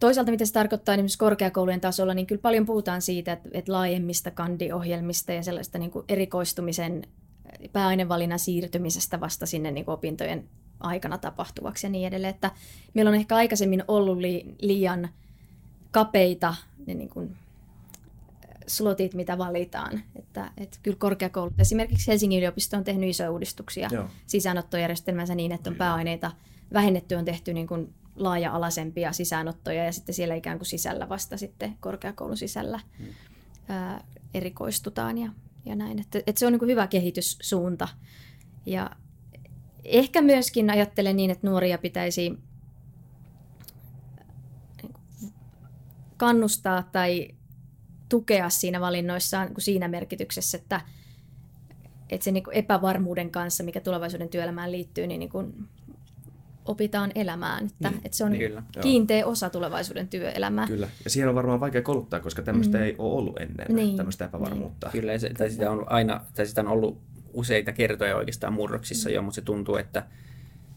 toisaalta 0.00 0.30
mitä 0.30 0.44
se 0.44 0.52
tarkoittaa 0.52 0.94
esimerkiksi 0.94 1.18
korkeakoulujen 1.18 1.80
tasolla, 1.80 2.14
niin 2.14 2.26
kyllä 2.26 2.42
paljon 2.42 2.66
puhutaan 2.66 3.02
siitä, 3.02 3.32
että, 3.32 3.48
että 3.52 3.72
laajemmista 3.72 4.30
kandiohjelmista 4.30 5.32
ja 5.32 5.42
sellaista 5.42 5.78
niin 5.78 5.90
kuin 5.90 6.04
erikoistumisen 6.08 7.02
pääainevalinnan 7.72 8.38
siirtymisestä 8.38 9.20
vasta 9.20 9.46
sinne 9.46 9.70
niin 9.70 9.84
kuin 9.84 9.92
opintojen 9.92 10.48
aikana 10.80 11.18
tapahtuvaksi 11.18 11.86
ja 11.86 11.90
niin 11.90 12.06
edelleen. 12.06 12.34
Että 12.34 12.50
meillä 12.94 13.08
on 13.08 13.14
ehkä 13.14 13.36
aikaisemmin 13.36 13.84
ollut 13.88 14.18
li, 14.18 14.54
liian 14.60 15.08
kapeita 15.90 16.54
ne 16.86 16.94
niin 16.94 17.08
kuin 17.08 17.36
slotit, 18.66 19.14
mitä 19.14 19.38
valitaan. 19.38 20.02
Että, 20.16 20.50
että 20.56 20.78
kyllä 20.82 20.96
korkeakoulut, 20.96 21.60
esimerkiksi 21.60 22.10
Helsingin 22.10 22.38
yliopisto 22.38 22.76
on 22.76 22.84
tehnyt 22.84 23.10
isoja 23.10 23.30
uudistuksia 23.30 23.88
Joo. 23.92 24.06
sisäänottojärjestelmänsä 24.26 25.34
niin, 25.34 25.52
että 25.52 25.70
on 25.70 25.76
pääaineita 25.76 26.32
vähennetty, 26.72 27.14
on 27.14 27.24
tehty 27.24 27.52
niin 27.52 27.66
kuin 27.66 27.94
laaja-alaisempia 28.16 29.12
sisäänottoja 29.12 29.84
ja 29.84 29.92
sitten 29.92 30.14
siellä 30.14 30.34
ikään 30.34 30.58
kuin 30.58 30.66
sisällä 30.66 31.08
vasta 31.08 31.36
sitten 31.36 31.76
korkeakoulun 31.80 32.36
sisällä 32.36 32.80
hmm. 32.98 33.06
ää, 33.68 34.04
erikoistutaan 34.34 35.18
ja, 35.18 35.30
ja 35.64 35.76
näin. 35.76 35.98
Että, 35.98 36.18
että 36.18 36.38
se 36.38 36.46
on 36.46 36.52
niin 36.52 36.58
kuin 36.58 36.70
hyvä 36.70 36.86
kehityssuunta. 36.86 37.88
Ja 38.66 38.90
ehkä 39.84 40.22
myöskin 40.22 40.70
ajattelen 40.70 41.16
niin, 41.16 41.30
että 41.30 41.46
nuoria 41.46 41.78
pitäisi 41.78 42.38
kannustaa 46.16 46.82
tai 46.82 47.28
tukea 48.08 48.50
siinä 48.50 48.80
valinnoissaan 48.80 49.48
niin 49.48 49.60
siinä 49.60 49.88
merkityksessä, 49.88 50.58
että, 50.58 50.80
että 52.10 52.24
se 52.24 52.30
niin 52.30 52.44
epävarmuuden 52.52 53.30
kanssa, 53.30 53.64
mikä 53.64 53.80
tulevaisuuden 53.80 54.28
työelämään 54.28 54.72
liittyy, 54.72 55.06
niin, 55.06 55.18
niin 55.18 55.30
kuin 55.30 55.68
opitaan 56.66 57.12
elämään. 57.14 57.66
Että, 57.66 57.88
niin, 57.88 58.00
että 58.04 58.16
se 58.16 58.24
on 58.24 58.32
niin, 58.32 58.48
kyllä, 58.48 58.62
kiinteä 58.80 59.18
joo. 59.18 59.30
osa 59.30 59.50
tulevaisuuden 59.50 60.08
työelämää. 60.08 60.66
Kyllä, 60.66 60.88
ja 61.04 61.10
siihen 61.10 61.28
on 61.28 61.34
varmaan 61.34 61.60
vaikea 61.60 61.82
kouluttaa, 61.82 62.20
koska 62.20 62.42
tämmöistä 62.42 62.78
mm. 62.78 62.84
ei 62.84 62.94
ole 62.98 63.18
ollut 63.18 63.40
ennen, 63.40 63.76
niin. 63.76 63.96
tämmöistä 63.96 64.24
epävarmuutta. 64.24 64.86
Niin. 64.86 65.00
Kyllä, 65.00 65.18
se, 65.18 65.30
tai 65.38 65.50
sitä 65.50 65.70
on 65.70 65.84
aina, 65.86 66.20
tai 66.34 66.46
sitä 66.46 66.60
on 66.60 66.68
ollut 66.68 67.00
useita 67.32 67.72
kertoja 67.72 68.16
oikeastaan 68.16 68.52
murroksissa 68.52 69.08
mm. 69.08 69.14
jo, 69.14 69.22
mutta 69.22 69.34
se 69.34 69.42
tuntuu, 69.42 69.76
että 69.76 70.06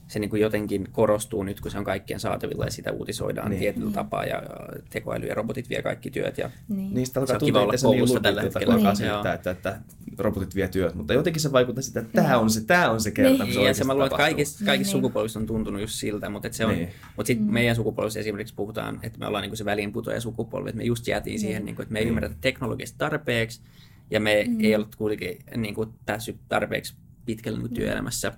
se 0.09 0.19
niin 0.19 0.29
kuin 0.29 0.41
jotenkin 0.41 0.87
korostuu 0.91 1.43
nyt, 1.43 1.61
kun 1.61 1.71
se 1.71 1.77
on 1.77 1.83
kaikkien 1.83 2.19
saatavilla 2.19 2.65
ja 2.65 2.71
sitä 2.71 2.91
uutisoidaan 2.91 3.49
niin. 3.49 3.59
tietyllä 3.59 3.85
niin. 3.85 3.93
tapaa 3.93 4.25
ja 4.25 4.43
tekoäly 4.89 5.25
ja 5.25 5.35
robotit 5.35 5.69
vie 5.69 5.81
kaikki 5.81 6.11
työt. 6.11 6.37
Ja 6.37 6.51
niin. 6.67 6.93
Niistä 6.93 7.19
alkaa 7.19 7.39
tuntua, 7.39 7.63
että 7.63 7.77
se 7.77 7.87
on 7.87 7.95
niin 7.95 8.21
tällä 8.21 8.41
hetkellä. 8.41 8.75
Niin. 8.75 8.95
Siitä, 8.95 9.33
että, 9.33 9.51
että, 9.51 9.79
robotit 10.17 10.55
vie 10.55 10.67
työt, 10.67 10.95
mutta 10.95 11.13
jotenkin 11.13 11.41
se 11.41 11.51
vaikuttaa 11.51 11.81
sitä, 11.81 11.99
että 11.99 12.21
tämä 12.21 12.37
on 12.37 12.49
se, 12.49 12.65
tämä 12.65 12.91
on 12.91 13.01
se 13.01 13.11
kerta, 13.11 13.43
niin. 13.43 13.53
se 13.53 13.61
ja 13.61 13.73
se 13.73 13.83
mä 13.83 13.93
luulen, 13.93 14.07
että 14.07 14.17
kaikissa, 14.17 14.65
kaikissa 14.65 14.93
niin. 14.93 15.01
sukupolvissa 15.01 15.39
on 15.39 15.45
tuntunut 15.45 15.81
just 15.81 15.93
siltä, 15.93 16.29
mutta, 16.29 16.49
se 16.51 16.65
on, 16.65 16.75
niin. 16.75 16.89
mutta 17.15 17.27
sitten 17.27 17.47
mm. 17.47 17.53
meidän 17.53 17.75
sukupolvissa 17.75 18.19
esimerkiksi 18.19 18.55
puhutaan, 18.55 18.99
että 19.03 19.19
me 19.19 19.27
ollaan 19.27 19.41
niin 19.41 19.49
kuin 19.49 19.57
se 19.57 19.65
väliinputoja 19.65 20.21
sukupolvi, 20.21 20.69
että 20.69 20.77
me 20.77 20.83
just 20.83 21.07
jäätiin 21.07 21.31
niin. 21.31 21.39
siihen, 21.39 21.65
niin 21.65 21.75
kuin, 21.75 21.83
että 21.83 21.93
me 21.93 21.99
ei 21.99 22.05
niin. 22.05 22.09
ymmärretä 22.09 22.35
teknologista 22.41 22.97
tarpeeksi 22.97 23.61
ja 24.11 24.19
me 24.19 24.45
mm. 24.47 24.59
ei 24.59 24.75
ollut 24.75 24.95
kuitenkin 24.95 25.37
niin 25.55 25.75
kuin, 25.75 25.89
päässyt 26.05 26.37
tarpeeksi 26.49 26.95
pitkälle 27.25 27.59
niin 27.59 27.73
työelämässä 27.73 28.33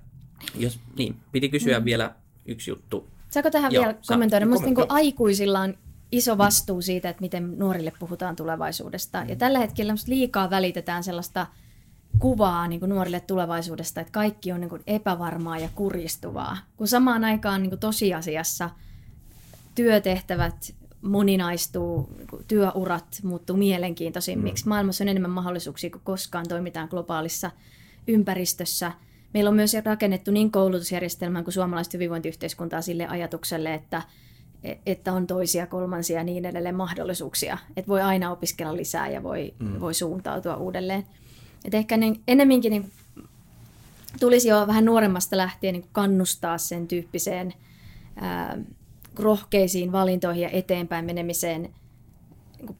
jos, 0.55 0.79
niin, 0.97 1.15
piti 1.31 1.49
kysyä 1.49 1.79
mm. 1.79 1.85
vielä 1.85 2.15
yksi 2.45 2.71
juttu. 2.71 3.07
Saako 3.29 3.51
tähän 3.51 3.71
Joo, 3.71 3.83
vielä 3.83 3.95
kommentoida? 4.07 4.45
Minusta 4.45 4.67
niin 4.67 4.85
aikuisilla 4.89 5.59
on 5.59 5.77
iso 6.11 6.37
vastuu 6.37 6.81
siitä, 6.81 7.09
että 7.09 7.21
miten 7.21 7.59
nuorille 7.59 7.93
puhutaan 7.99 8.35
tulevaisuudesta. 8.35 9.23
Ja 9.27 9.35
tällä 9.35 9.59
hetkellä 9.59 9.93
liikaa 10.07 10.49
välitetään 10.49 11.03
sellaista 11.03 11.47
kuvaa 12.19 12.67
niin 12.67 12.79
kuin 12.79 12.89
nuorille 12.89 13.19
tulevaisuudesta, 13.19 14.01
että 14.01 14.11
kaikki 14.11 14.51
on 14.51 14.61
niin 14.61 14.69
kuin 14.69 14.83
epävarmaa 14.87 15.57
ja 15.57 15.69
kuristuvaa. 15.75 16.57
Kun 16.77 16.87
samaan 16.87 17.23
aikaan 17.23 17.61
niin 17.61 17.69
kuin 17.69 17.79
tosiasiassa 17.79 18.69
työtehtävät 19.75 20.75
moninaistuu, 21.01 22.09
niin 22.17 22.45
työurat 22.47 23.19
muuttuu 23.23 23.57
mielenkiintoisimmiksi. 23.57 24.65
Mm. 24.65 24.69
Maailmassa 24.69 25.03
on 25.03 25.07
enemmän 25.07 25.31
mahdollisuuksia 25.31 25.89
kuin 25.89 26.01
koskaan, 26.03 26.45
toimitaan 26.49 26.87
globaalissa 26.91 27.51
ympäristössä. 28.07 28.91
Meillä 29.33 29.49
on 29.49 29.55
myös 29.55 29.73
rakennettu 29.85 30.31
niin 30.31 30.51
koulutusjärjestelmän 30.51 31.43
kuin 31.43 31.53
suomalaista 31.53 31.97
hyvinvointiyhteiskuntaa 31.97 32.81
sille 32.81 33.07
ajatukselle, 33.07 33.73
että, 33.73 34.01
että 34.85 35.13
on 35.13 35.27
toisia, 35.27 35.67
kolmansia 35.67 36.17
ja 36.17 36.23
niin 36.23 36.45
edelleen 36.45 36.75
mahdollisuuksia. 36.75 37.57
Että 37.77 37.89
voi 37.89 38.01
aina 38.01 38.31
opiskella 38.31 38.75
lisää 38.75 39.09
ja 39.09 39.23
voi, 39.23 39.53
mm. 39.59 39.79
voi 39.79 39.93
suuntautua 39.93 40.55
uudelleen. 40.55 41.05
Et 41.65 41.73
ehkä 41.73 41.97
ne, 41.97 42.13
ennemminkin 42.27 42.69
niin 42.71 42.91
tulisi 44.19 44.47
jo 44.47 44.67
vähän 44.67 44.85
nuoremmasta 44.85 45.37
lähtien 45.37 45.73
niin 45.73 45.89
kannustaa 45.91 46.57
sen 46.57 46.87
tyyppiseen 46.87 47.53
ää, 48.15 48.57
rohkeisiin 49.19 49.91
valintoihin 49.91 50.43
ja 50.43 50.49
eteenpäin 50.49 51.05
menemiseen, 51.05 51.61
niin 51.61 52.75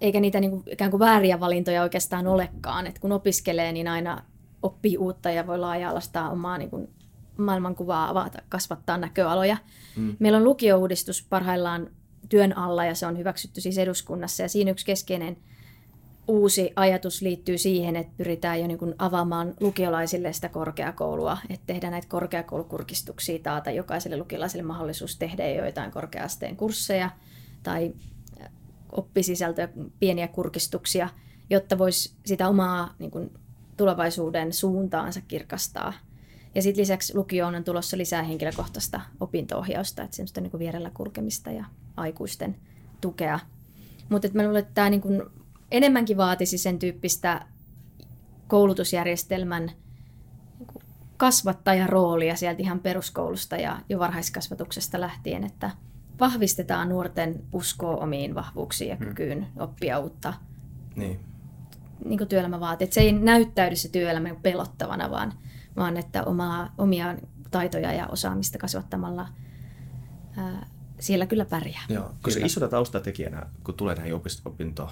eikä 0.00 0.20
niitä 0.20 0.40
niin 0.40 0.50
kuin, 0.50 0.62
ikään 0.66 0.90
kuin 0.90 1.00
vääriä 1.00 1.40
valintoja 1.40 1.82
oikeastaan 1.82 2.26
olekaan. 2.26 2.86
Et 2.86 2.98
kun 2.98 3.12
opiskelee, 3.12 3.72
niin 3.72 3.88
aina 3.88 4.22
oppii 4.62 4.98
uutta 4.98 5.30
ja 5.30 5.46
voi 5.46 5.58
laaja-alastaa 5.58 6.30
omaa 6.30 6.58
niin 6.58 6.70
kuin, 6.70 6.88
maailmankuvaa, 7.36 8.08
avata, 8.08 8.42
kasvattaa 8.48 8.98
näköaloja. 8.98 9.56
Mm. 9.96 10.16
Meillä 10.18 10.38
on 10.38 10.44
lukiouudistus 10.44 11.26
parhaillaan 11.28 11.90
työn 12.28 12.56
alla 12.56 12.84
ja 12.84 12.94
se 12.94 13.06
on 13.06 13.18
hyväksytty 13.18 13.60
siis 13.60 13.78
eduskunnassa 13.78 14.42
ja 14.42 14.48
siinä 14.48 14.70
yksi 14.70 14.86
keskeinen– 14.86 15.36
uusi 16.30 16.72
ajatus 16.76 17.22
liittyy 17.22 17.58
siihen, 17.58 17.96
että 17.96 18.12
pyritään 18.16 18.60
jo 18.60 18.66
niin 18.66 18.78
kuin 18.78 18.94
avaamaan 18.98 19.54
lukiolaisille 19.60 20.32
sitä 20.32 20.48
korkeakoulua, 20.48 21.38
että 21.50 21.66
tehdään 21.66 21.90
näitä 21.90 22.08
korkeakoulukurkistuksia, 22.08 23.38
taata 23.38 23.70
jokaiselle 23.70 24.16
lukiolaiselle 24.16 24.62
mahdollisuus 24.62 25.16
tehdä 25.16 25.48
jo 25.48 25.64
jotain 25.64 25.90
korkeasteen 25.90 26.56
kursseja 26.56 27.10
tai 27.62 27.92
oppisisältöjä, 28.92 29.68
pieniä 30.00 30.28
kurkistuksia, 30.28 31.08
jotta 31.50 31.78
voisi 31.78 32.14
sitä 32.26 32.48
omaa 32.48 32.94
niin 32.98 33.10
kuin, 33.10 33.30
tulevaisuuden 33.80 34.52
suuntaansa 34.52 35.20
kirkastaa. 35.28 35.92
Ja 36.54 36.62
sitten 36.62 36.80
lisäksi 36.82 37.14
lukioon 37.14 37.54
on 37.54 37.64
tulossa 37.64 37.98
lisää 37.98 38.22
henkilökohtaista 38.22 39.00
opinto-ohjausta, 39.20 40.02
että 40.02 40.16
semmoista 40.16 40.40
niin 40.40 40.50
kuin 40.50 40.58
vierellä 40.58 40.90
kulkemista 40.94 41.50
ja 41.50 41.64
aikuisten 41.96 42.56
tukea. 43.00 43.38
Mutta 44.08 44.28
mä 44.32 44.42
luulen, 44.42 44.60
että 44.60 44.74
tämä 44.74 44.90
niin 44.90 45.00
kuin 45.00 45.22
enemmänkin 45.70 46.16
vaatisi 46.16 46.58
sen 46.58 46.78
tyyppistä 46.78 47.46
koulutusjärjestelmän 48.48 49.70
kasvattajan 51.16 51.88
roolia 51.88 52.36
sieltä 52.36 52.62
ihan 52.62 52.80
peruskoulusta 52.80 53.56
ja 53.56 53.80
jo 53.88 53.98
varhaiskasvatuksesta 53.98 55.00
lähtien, 55.00 55.44
että 55.44 55.70
vahvistetaan 56.20 56.88
nuorten 56.88 57.42
uskoa 57.52 57.96
omiin 57.96 58.34
vahvuuksiin 58.34 58.88
ja 58.88 58.96
hmm. 58.96 59.06
kykyyn 59.06 59.38
hmm. 59.44 59.60
oppia 59.62 59.98
uutta 59.98 60.34
niin. 60.96 61.29
Niin 62.04 62.28
työelämä 62.28 62.60
vaatii. 62.60 62.84
Että 62.84 62.94
se 62.94 63.00
ei 63.00 63.12
näyttäydy 63.12 63.76
se 63.76 63.88
työelämä 63.88 64.34
pelottavana, 64.42 65.10
vaan, 65.10 65.32
vaan 65.76 65.96
että 65.96 66.24
omaa, 66.24 66.74
omia 66.78 67.16
taitoja 67.50 67.92
ja 67.92 68.06
osaamista 68.06 68.58
kasvattamalla 68.58 69.28
ää, 70.36 70.66
siellä 71.00 71.26
kyllä 71.26 71.44
pärjää. 71.44 71.82
Joo, 71.88 72.14
koska 72.22 72.46
isona 72.46 72.68
taustatekijänä, 72.68 73.46
kun 73.64 73.74
tulee 73.74 73.94
näihin 73.94 74.14
opinto- 74.44 74.90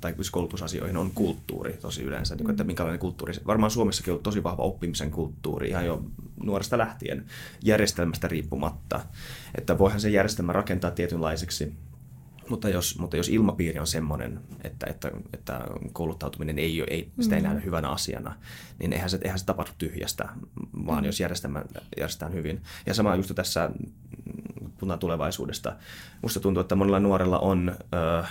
tai 0.00 0.14
koulutusasioihin, 0.30 0.96
on 0.96 1.10
kulttuuri 1.10 1.72
tosi 1.72 2.02
yleensä. 2.02 2.36
Mm. 2.36 2.50
Että 2.50 2.64
minkälainen 2.64 3.00
kulttuuri. 3.00 3.34
Varmaan 3.46 3.70
Suomessakin 3.70 4.14
on 4.14 4.22
tosi 4.22 4.42
vahva 4.42 4.62
oppimisen 4.62 5.10
kulttuuri 5.10 5.68
ihan 5.68 5.86
jo 5.86 6.02
nuoresta 6.42 6.78
lähtien 6.78 7.24
järjestelmästä 7.64 8.28
riippumatta. 8.28 9.00
Että 9.58 9.78
voihan 9.78 10.00
se 10.00 10.10
järjestelmä 10.10 10.52
rakentaa 10.52 10.90
tietynlaiseksi 10.90 11.74
mutta 12.50 12.68
jos, 12.68 12.98
mutta 12.98 13.16
jos 13.16 13.28
ilmapiiri 13.28 13.78
on 13.78 13.86
semmoinen, 13.86 14.40
että, 14.64 14.86
että, 14.90 15.10
että 15.32 15.60
kouluttautuminen 15.92 16.58
ei, 16.58 16.84
ei, 16.90 17.10
sitä 17.20 17.36
ei 17.36 17.42
mm. 17.42 17.46
nähdä 17.46 17.60
hyvänä 17.60 17.88
asiana, 17.88 18.34
niin 18.78 18.92
eihän 18.92 19.10
se, 19.10 19.18
eihän 19.22 19.38
se 19.38 19.44
tapahdu 19.44 19.70
tyhjästä, 19.78 20.28
vaan 20.86 21.02
mm. 21.02 21.06
jos 21.06 21.20
järjestelmä 21.20 21.62
järjestetään 21.96 22.32
hyvin. 22.32 22.62
Ja 22.86 22.94
sama 22.94 23.16
just 23.16 23.32
tässä 23.34 23.70
puhutaan 24.78 24.98
tulevaisuudesta. 24.98 25.76
Musta 26.22 26.40
tuntuu, 26.40 26.60
että 26.60 26.74
monella 26.74 27.00
nuorella 27.00 27.38
on 27.38 27.76
ö, 27.94 28.18
ö, 28.18 28.24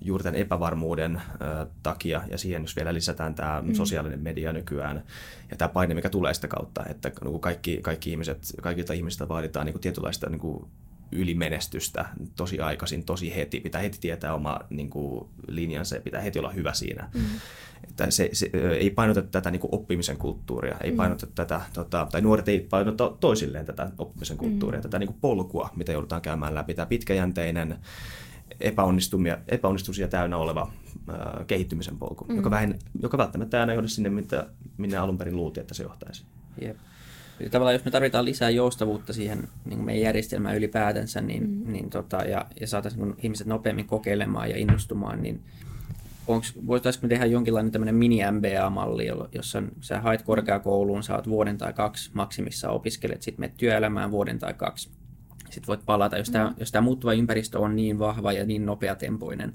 juuri 0.00 0.24
tämän 0.24 0.40
epävarmuuden 0.40 1.16
ö, 1.16 1.66
takia, 1.82 2.22
ja 2.30 2.38
siihen 2.38 2.62
jos 2.62 2.76
vielä 2.76 2.94
lisätään 2.94 3.34
tämä 3.34 3.62
mm. 3.62 3.74
sosiaalinen 3.74 4.20
media 4.20 4.52
nykyään, 4.52 5.02
ja 5.50 5.56
tämä 5.56 5.68
paine, 5.68 5.94
mikä 5.94 6.08
tulee 6.08 6.34
sitä 6.34 6.48
kautta, 6.48 6.84
että 6.88 7.12
kaikki, 7.40 7.78
kaikki 7.82 8.10
ihmiset, 8.10 8.38
kaikilta 8.62 8.92
ihmisistä 8.92 9.28
vaaditaan 9.28 9.66
niin 9.66 9.74
kuin 9.74 9.82
tietynlaista 9.82 10.30
niin 10.30 10.40
kuin 10.40 10.66
ylimenestystä 11.12 12.06
tosi 12.36 12.60
aikaisin, 12.60 13.04
tosi 13.04 13.36
heti. 13.36 13.60
Pitää 13.60 13.80
heti 13.80 13.98
tietää 14.00 14.34
oma 14.34 14.60
niin 14.70 14.90
kuin, 14.90 15.28
linjansa 15.48 15.94
ja 15.94 16.00
pitää 16.00 16.20
heti 16.20 16.38
olla 16.38 16.50
hyvä 16.50 16.72
siinä. 16.72 17.10
Mm. 17.14 17.22
Että 17.88 18.10
se, 18.10 18.30
se, 18.32 18.50
ei 18.78 18.90
painota 18.90 19.22
tätä 19.22 19.50
niin 19.50 19.60
kuin 19.60 19.74
oppimisen 19.74 20.16
kulttuuria, 20.16 20.76
ei 20.80 20.90
mm. 20.90 20.96
painota 20.96 21.26
tätä, 21.26 21.60
tota, 21.72 22.08
tai 22.12 22.20
nuoret 22.20 22.48
ei 22.48 22.60
painota 22.60 23.16
toisilleen 23.20 23.66
tätä 23.66 23.90
oppimisen 23.98 24.36
kulttuuria, 24.36 24.78
mm. 24.78 24.82
tätä 24.82 24.98
niin 24.98 25.08
kuin 25.08 25.18
polkua, 25.20 25.70
mitä 25.76 25.92
joudutaan 25.92 26.22
käymään 26.22 26.54
läpi. 26.54 26.74
Tämä 26.74 26.86
pitkäjänteinen, 26.86 27.78
epäonnistumia, 28.60 29.38
epäonnistumisia 29.48 30.08
täynnä 30.08 30.36
oleva 30.36 30.72
äh, 31.10 31.46
kehittymisen 31.46 31.98
polku, 31.98 32.24
mm. 32.24 32.36
joka, 32.36 32.50
vähän, 32.50 32.78
joka 33.02 33.18
välttämättä 33.18 33.60
aina 33.60 33.74
johda 33.74 33.88
sinne, 33.88 34.10
mitä, 34.10 34.46
minne 34.76 34.96
alun 34.96 35.18
perin 35.18 35.36
luultiin, 35.36 35.62
että 35.62 35.74
se 35.74 35.82
johtaisi. 35.82 36.24
Yep. 36.62 36.76
Tavallaan 37.50 37.74
jos 37.74 37.84
me 37.84 37.90
tarvitaan 37.90 38.24
lisää 38.24 38.50
joustavuutta 38.50 39.12
siihen 39.12 39.48
niin 39.64 39.84
meidän 39.84 40.02
järjestelmään 40.02 40.56
ylipäätänsä, 40.56 41.20
niin, 41.20 41.50
mm. 41.50 41.72
niin 41.72 41.90
tota, 41.90 42.16
ja, 42.16 42.46
ja 42.60 42.66
saataisiin 42.66 43.02
niin 43.02 43.16
ihmiset 43.22 43.46
nopeammin 43.46 43.86
kokeilemaan 43.86 44.50
ja 44.50 44.56
innostumaan, 44.56 45.22
niin 45.22 45.42
voitaisiinko 46.66 47.06
me 47.06 47.08
tehdä 47.08 47.26
jonkinlainen 47.26 47.72
tämmöinen 47.72 47.94
mini-MBA-malli, 47.94 49.06
jossa 49.32 49.62
sä 49.80 50.00
haet 50.00 50.22
korkeakouluun, 50.22 51.02
saat 51.02 51.28
vuoden 51.28 51.58
tai 51.58 51.72
kaksi 51.72 52.10
maksimissa 52.14 52.70
opiskelet, 52.70 53.22
sitten 53.22 53.42
menet 53.42 53.56
työelämään 53.56 54.10
vuoden 54.10 54.38
tai 54.38 54.54
kaksi. 54.54 54.90
Sitten 55.44 55.66
voit 55.66 55.86
palata, 55.86 56.18
jos 56.18 56.30
tämä, 56.30 56.50
mm. 56.50 56.54
jos 56.60 56.72
tämä 56.72 56.84
muuttuva 56.84 57.12
ympäristö 57.12 57.58
on 57.58 57.76
niin 57.76 57.98
vahva 57.98 58.32
ja 58.32 58.46
niin 58.46 58.66
nopeatempoinen, 58.66 59.52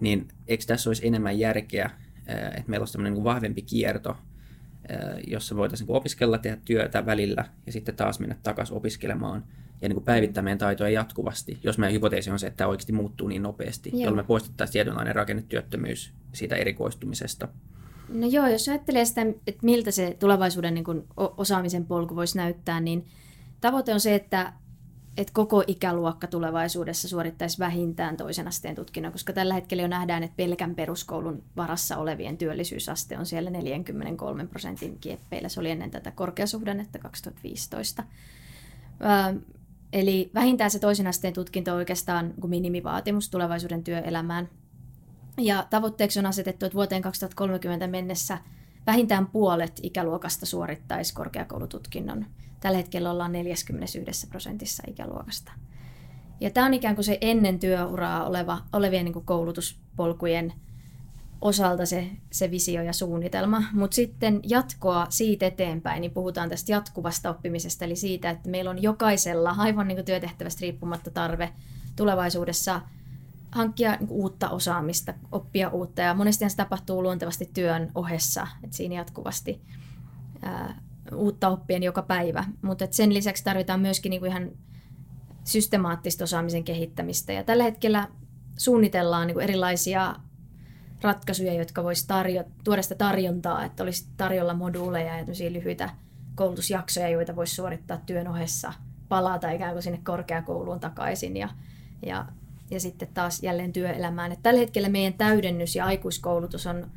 niin 0.00 0.28
eikö 0.48 0.64
tässä 0.66 0.90
olisi 0.90 1.06
enemmän 1.06 1.38
järkeä, 1.38 1.90
että 2.26 2.70
meillä 2.70 2.82
olisi 2.82 2.92
tämmöinen 2.92 3.14
niin 3.14 3.24
vahvempi 3.24 3.62
kierto, 3.62 4.16
jossa 5.26 5.56
voitaisiin 5.56 5.86
niin 5.86 5.96
opiskella, 5.96 6.38
tehdä 6.38 6.56
työtä 6.64 7.06
välillä 7.06 7.44
ja 7.66 7.72
sitten 7.72 7.96
taas 7.96 8.20
mennä 8.20 8.36
takaisin 8.42 8.76
opiskelemaan 8.76 9.44
ja 9.82 9.88
niin 9.88 9.96
kuin 9.96 10.04
päivittää 10.04 10.42
meidän 10.42 10.58
taitoja 10.58 10.90
jatkuvasti, 10.90 11.58
jos 11.62 11.78
meidän 11.78 11.94
hypoteesi 11.94 12.30
on 12.30 12.38
se, 12.38 12.46
että 12.46 12.56
tämä 12.56 12.70
oikeasti 12.70 12.92
muuttuu 12.92 13.28
niin 13.28 13.42
nopeasti, 13.42 13.90
Joo. 13.92 14.00
jolloin 14.00 14.24
me 14.24 14.28
poistettaisiin 14.28 14.72
tietynlainen 14.72 15.14
rakennetyöttömyys 15.14 16.12
siitä 16.32 16.56
erikoistumisesta. 16.56 17.48
No 18.08 18.26
joo, 18.26 18.46
jos 18.46 18.68
ajattelee 18.68 19.04
sitä, 19.04 19.20
että 19.46 19.60
miltä 19.62 19.90
se 19.90 20.16
tulevaisuuden 20.18 20.74
niin 20.74 20.84
kuin 20.84 21.04
osaamisen 21.16 21.86
polku 21.86 22.16
voisi 22.16 22.36
näyttää, 22.36 22.80
niin 22.80 23.06
tavoite 23.60 23.94
on 23.94 24.00
se, 24.00 24.14
että 24.14 24.52
että 25.16 25.32
koko 25.32 25.64
ikäluokka 25.66 26.26
tulevaisuudessa 26.26 27.08
suorittaisi 27.08 27.58
vähintään 27.58 28.16
toisen 28.16 28.48
asteen 28.48 28.74
tutkinnon, 28.74 29.12
koska 29.12 29.32
tällä 29.32 29.54
hetkellä 29.54 29.82
jo 29.82 29.88
nähdään, 29.88 30.22
että 30.22 30.36
pelkän 30.36 30.74
peruskoulun 30.74 31.42
varassa 31.56 31.96
olevien 31.96 32.38
työllisyysaste 32.38 33.18
on 33.18 33.26
siellä 33.26 33.50
43 33.50 34.46
prosentin 34.46 34.98
kieppeillä. 34.98 35.48
Se 35.48 35.60
oli 35.60 35.70
ennen 35.70 35.90
tätä 35.90 36.10
korkeasuhdannetta 36.10 36.98
2015. 36.98 38.02
Ö, 39.00 39.40
eli 39.92 40.30
vähintään 40.34 40.70
se 40.70 40.78
toisen 40.78 41.06
asteen 41.06 41.34
tutkinto 41.34 41.70
on 41.70 41.76
oikeastaan 41.76 42.34
minimivaatimus 42.46 43.30
tulevaisuuden 43.30 43.84
työelämään. 43.84 44.48
Ja 45.38 45.66
tavoitteeksi 45.70 46.18
on 46.18 46.26
asetettu, 46.26 46.66
että 46.66 46.76
vuoteen 46.76 47.02
2030 47.02 47.86
mennessä 47.86 48.38
vähintään 48.86 49.26
puolet 49.26 49.80
ikäluokasta 49.82 50.46
suorittaisi 50.46 51.14
korkeakoulututkinnon. 51.14 52.26
Tällä 52.62 52.78
hetkellä 52.78 53.10
ollaan 53.10 53.32
41 53.32 54.26
prosentissa 54.26 54.82
ikäluokasta. 54.86 55.52
Ja 56.40 56.50
tämä 56.50 56.66
on 56.66 56.74
ikään 56.74 56.94
kuin 56.94 57.04
se 57.04 57.18
ennen 57.20 57.58
työuraa 57.58 58.24
oleva, 58.24 58.58
olevien 58.72 59.04
niin 59.04 59.12
kuin 59.12 59.24
koulutuspolkujen 59.24 60.52
osalta 61.40 61.86
se, 61.86 62.10
se 62.30 62.50
visio 62.50 62.82
ja 62.82 62.92
suunnitelma. 62.92 63.62
Mutta 63.72 63.94
sitten 63.94 64.40
jatkoa 64.42 65.06
siitä 65.10 65.46
eteenpäin, 65.46 66.00
niin 66.00 66.10
puhutaan 66.10 66.48
tästä 66.48 66.72
jatkuvasta 66.72 67.30
oppimisesta, 67.30 67.84
eli 67.84 67.96
siitä, 67.96 68.30
että 68.30 68.50
meillä 68.50 68.70
on 68.70 68.82
jokaisella 68.82 69.54
aivan 69.58 69.88
niin 69.88 69.96
kuin 69.96 70.06
työtehtävästä 70.06 70.60
riippumatta 70.60 71.10
tarve 71.10 71.52
tulevaisuudessa 71.96 72.80
hankkia 73.52 73.96
niin 73.96 74.10
uutta 74.10 74.50
osaamista, 74.50 75.14
oppia 75.32 75.68
uutta. 75.68 76.02
Ja 76.02 76.14
monesti 76.14 76.50
se 76.50 76.56
tapahtuu 76.56 77.02
luontevasti 77.02 77.50
työn 77.54 77.90
ohessa, 77.94 78.46
että 78.64 78.76
siinä 78.76 78.94
jatkuvasti 78.94 79.60
ää, 80.42 80.80
uutta 81.14 81.48
oppien 81.48 81.82
joka 81.82 82.02
päivä. 82.02 82.44
Mutta 82.62 82.86
sen 82.90 83.14
lisäksi 83.14 83.44
tarvitaan 83.44 83.80
myöskin 83.80 84.10
niinku 84.10 84.26
ihan 84.26 84.50
systemaattista 85.44 86.24
osaamisen 86.24 86.64
kehittämistä. 86.64 87.32
Ja 87.32 87.44
tällä 87.44 87.64
hetkellä 87.64 88.08
suunnitellaan 88.56 89.26
niin 89.26 89.34
kuin 89.34 89.44
erilaisia 89.44 90.14
ratkaisuja, 91.02 91.54
jotka 91.54 91.84
voisi 91.84 92.06
tarjo- 92.06 92.50
tuoda 92.64 92.82
sitä 92.82 92.94
tarjontaa, 92.94 93.64
että 93.64 93.82
olisi 93.82 94.08
tarjolla 94.16 94.54
moduuleja 94.54 95.18
ja 95.18 95.24
lyhyitä 95.50 95.90
koulutusjaksoja, 96.34 97.08
joita 97.08 97.36
voisi 97.36 97.54
suorittaa 97.54 97.96
työn 98.06 98.28
ohessa, 98.28 98.72
palata 99.08 99.50
ikään 99.50 99.72
kuin 99.72 99.82
sinne 99.82 100.00
korkeakouluun 100.04 100.80
takaisin 100.80 101.36
ja, 101.36 101.48
ja, 102.06 102.26
ja 102.70 102.80
sitten 102.80 103.08
taas 103.14 103.42
jälleen 103.42 103.72
työelämään. 103.72 104.32
Et 104.32 104.42
tällä 104.42 104.60
hetkellä 104.60 104.88
meidän 104.88 105.14
täydennys- 105.14 105.76
ja 105.76 105.84
aikuiskoulutus 105.84 106.66
on 106.66 106.90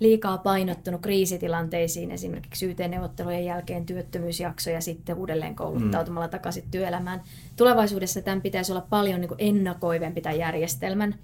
liikaa 0.00 0.38
painottunut 0.38 1.00
kriisitilanteisiin, 1.00 2.10
esimerkiksi 2.10 2.66
YT-neuvottelujen 2.66 3.44
jälkeen 3.44 3.86
työttömyysjakso 3.86 4.70
ja 4.70 4.80
sitten 4.80 5.16
uudelleen 5.16 5.56
kouluttautumalla 5.56 6.26
mm. 6.26 6.30
takaisin 6.30 6.64
työelämään. 6.70 7.22
Tulevaisuudessa 7.56 8.22
tämän 8.22 8.42
pitäisi 8.42 8.72
olla 8.72 8.86
paljon 8.90 9.20
niin 9.20 9.30
ennakoivempi 9.38 10.20
tämän 10.20 10.38
järjestelmän. 10.38 11.14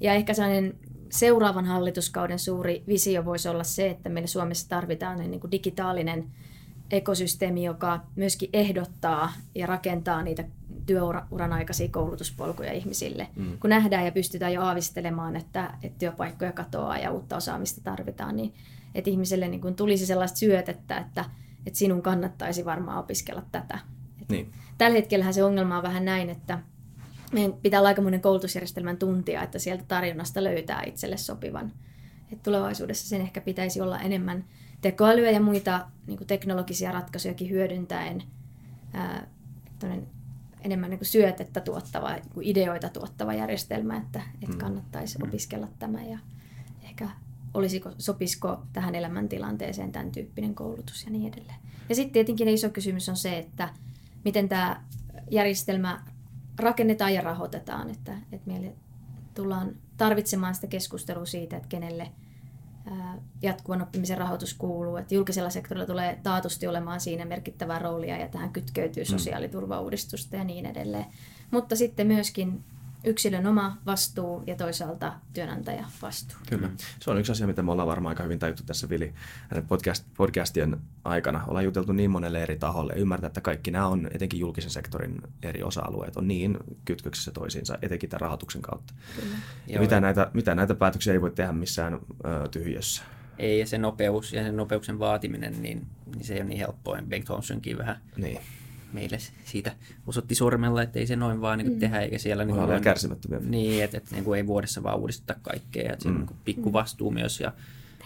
Ja 0.00 0.14
ehkä 0.14 0.34
sellainen 0.34 0.74
seuraavan 1.10 1.64
hallituskauden 1.64 2.38
suuri 2.38 2.82
visio 2.88 3.24
voisi 3.24 3.48
olla 3.48 3.64
se, 3.64 3.90
että 3.90 4.08
meillä 4.08 4.26
Suomessa 4.26 4.68
tarvitaan 4.68 5.18
niin 5.18 5.40
kuin 5.40 5.50
digitaalinen 5.50 6.26
ekosysteemi, 6.90 7.64
joka 7.64 8.00
myöskin 8.16 8.50
ehdottaa 8.52 9.32
ja 9.54 9.66
rakentaa 9.66 10.22
niitä 10.22 10.44
työuran 10.90 11.52
aikaisia 11.52 11.88
koulutuspolkuja 11.88 12.72
ihmisille. 12.72 13.28
Mm. 13.36 13.58
Kun 13.58 13.70
nähdään 13.70 14.04
ja 14.04 14.12
pystytään 14.12 14.52
jo 14.52 14.62
aavistelemaan, 14.62 15.36
että, 15.36 15.74
että 15.82 15.98
työpaikkoja 15.98 16.52
katoaa 16.52 16.98
ja 16.98 17.10
uutta 17.10 17.36
osaamista 17.36 17.80
tarvitaan, 17.80 18.36
niin 18.36 18.54
että 18.94 19.10
ihmiselle 19.10 19.48
niin 19.48 19.60
kuin 19.60 19.74
tulisi 19.74 20.06
sellaista 20.06 20.38
syötettä, 20.38 20.98
että, 20.98 21.24
että 21.66 21.78
sinun 21.78 22.02
kannattaisi 22.02 22.64
varmaan 22.64 22.98
opiskella 22.98 23.42
tätä. 23.52 23.78
Niin. 24.28 24.52
Tällä 24.78 24.96
hetkellä 24.96 25.32
se 25.32 25.44
ongelma 25.44 25.76
on 25.76 25.82
vähän 25.82 26.04
näin, 26.04 26.30
että 26.30 26.58
meidän 27.32 27.52
pitää 27.52 27.80
olla 27.80 27.88
aikamoinen 27.88 28.20
koulutusjärjestelmän 28.20 28.96
tuntia, 28.96 29.42
että 29.42 29.58
sieltä 29.58 29.84
tarjonnasta 29.88 30.44
löytää 30.44 30.82
itselle 30.86 31.16
sopivan. 31.16 31.72
Et 32.32 32.42
tulevaisuudessa 32.42 33.08
sen 33.08 33.20
ehkä 33.20 33.40
pitäisi 33.40 33.80
olla 33.80 34.00
enemmän 34.00 34.44
tekoälyä 34.80 35.30
ja 35.30 35.40
muita 35.40 35.86
niin 36.06 36.18
kuin 36.18 36.28
teknologisia 36.28 36.92
ratkaisujakin 36.92 37.50
hyödyntäen 37.50 38.22
ää, 38.92 39.26
enemmän 40.64 40.90
niin 40.90 40.98
kuin 40.98 41.06
syötettä 41.06 41.60
tuottava, 41.60 42.12
niin 42.12 42.30
kuin 42.34 42.46
ideoita 42.46 42.88
tuottava 42.88 43.34
järjestelmä, 43.34 43.96
että, 43.96 44.22
että 44.34 44.54
mm. 44.54 44.58
kannattaisi 44.58 45.18
mm. 45.18 45.28
opiskella 45.28 45.68
tämä 45.78 46.02
ja 46.02 46.18
ehkä 46.82 47.08
olisiko, 47.54 47.92
sopisiko 47.98 48.62
tähän 48.72 48.94
elämäntilanteeseen 48.94 49.92
tämän 49.92 50.12
tyyppinen 50.12 50.54
koulutus 50.54 51.04
ja 51.04 51.10
niin 51.10 51.32
edelleen. 51.32 51.58
Ja 51.88 51.94
sitten 51.94 52.12
tietenkin 52.12 52.48
iso 52.48 52.70
kysymys 52.70 53.08
on 53.08 53.16
se, 53.16 53.38
että 53.38 53.68
miten 54.24 54.48
tämä 54.48 54.82
järjestelmä 55.30 56.04
rakennetaan 56.58 57.14
ja 57.14 57.20
rahoitetaan, 57.20 57.90
että, 57.90 58.12
että 58.32 58.50
meille 58.50 58.72
tullaan 59.34 59.76
tarvitsemaan 59.96 60.54
sitä 60.54 60.66
keskustelua 60.66 61.26
siitä, 61.26 61.56
että 61.56 61.68
kenelle 61.68 62.10
jatkuvan 63.42 63.82
oppimisen 63.82 64.18
rahoitus 64.18 64.54
kuuluu, 64.54 64.96
että 64.96 65.14
julkisella 65.14 65.50
sektorilla 65.50 65.86
tulee 65.86 66.20
taatusti 66.22 66.66
olemaan 66.66 67.00
siinä 67.00 67.24
merkittävää 67.24 67.78
roolia 67.78 68.16
ja 68.16 68.28
tähän 68.28 68.52
kytkeytyy 68.52 69.02
mm. 69.02 69.06
sosiaaliturvauudistusta 69.06 70.36
ja 70.36 70.44
niin 70.44 70.66
edelleen. 70.66 71.06
Mutta 71.50 71.76
sitten 71.76 72.06
myöskin 72.06 72.64
yksilön 73.04 73.46
oma 73.46 73.76
vastuu 73.86 74.42
ja 74.46 74.54
toisaalta 74.54 75.12
työnantaja 75.32 75.84
vastuu. 76.02 76.36
Kyllä. 76.48 76.70
Se 77.00 77.10
on 77.10 77.18
yksi 77.18 77.32
asia, 77.32 77.46
mitä 77.46 77.62
me 77.62 77.72
ollaan 77.72 77.88
varmaan 77.88 78.12
aika 78.12 78.22
hyvin 78.22 78.38
tajuttu 78.38 78.62
tässä 78.62 78.88
Vili 78.88 79.14
podcast, 79.68 80.04
podcastien 80.16 80.76
aikana. 81.04 81.44
Ollaan 81.46 81.64
juteltu 81.64 81.92
niin 81.92 82.10
monelle 82.10 82.42
eri 82.42 82.56
taholle 82.56 82.92
ja 82.92 83.00
ymmärtää, 83.00 83.26
että 83.26 83.40
kaikki 83.40 83.70
nämä 83.70 83.86
on, 83.86 84.08
etenkin 84.14 84.40
julkisen 84.40 84.70
sektorin 84.70 85.22
eri 85.42 85.62
osa-alueet, 85.62 86.16
on 86.16 86.28
niin 86.28 86.58
kytköksissä 86.84 87.30
toisiinsa, 87.30 87.78
etenkin 87.82 88.10
tämän 88.10 88.20
rahoituksen 88.20 88.62
kautta. 88.62 88.94
Kyllä. 89.20 89.36
Ja 89.66 89.74
Joo, 89.74 89.82
mitä, 89.82 90.00
näitä, 90.00 90.30
mitä 90.34 90.54
näitä 90.54 90.74
päätöksiä 90.74 91.12
ei 91.12 91.20
voi 91.20 91.30
tehdä 91.30 91.52
missään 91.52 91.94
ö, 91.94 92.48
tyhjössä. 92.48 93.02
Ei, 93.38 93.58
ja 93.58 93.66
se 93.66 93.78
nopeus 93.78 94.32
ja 94.32 94.42
sen 94.42 94.56
nopeuksen 94.56 94.98
vaatiminen, 94.98 95.62
niin, 95.62 95.86
niin 96.14 96.24
se 96.24 96.34
ei 96.34 96.40
ole 96.40 96.48
niin 96.48 96.58
helppoa. 96.58 96.98
Bengt 97.08 97.28
Holmströmkin 97.28 97.78
vähän 97.78 98.00
niin 98.16 98.40
meille 98.92 99.18
siitä 99.44 99.72
osoitti 100.06 100.34
sormella, 100.34 100.82
että 100.82 100.98
ei 100.98 101.06
se 101.06 101.16
noin 101.16 101.40
vaan 101.40 101.58
niin 101.58 101.72
mm. 101.72 101.78
tehdä, 101.78 102.00
eikä 102.00 102.18
siellä... 102.18 102.44
Niin 102.44 102.56
kuin, 102.56 102.82
kärsimättömiä. 102.82 103.50
Niin, 103.50 103.84
että, 103.84 103.96
että 103.96 104.14
niin 104.14 104.24
kuin 104.24 104.36
ei 104.36 104.46
vuodessa 104.46 104.82
vaan 104.82 104.98
uudisteta 104.98 105.40
kaikkea, 105.42 105.92
että 105.92 106.02
se 106.02 106.08
mm. 106.08 106.14
on 106.14 106.26
niin 106.26 106.36
pikku 106.44 106.72
vastuu 106.72 107.10
myös, 107.10 107.40
ja, 107.40 107.52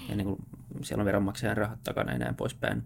ja 0.09 0.16
niin 0.16 0.27
kuin, 0.27 0.38
siellä 0.83 1.03
on 1.03 1.07
veronmaksajan 1.07 1.57
rahat 1.57 1.83
takana 1.83 2.12
ja 2.12 2.18
näin 2.18 2.35
poispäin. 2.35 2.83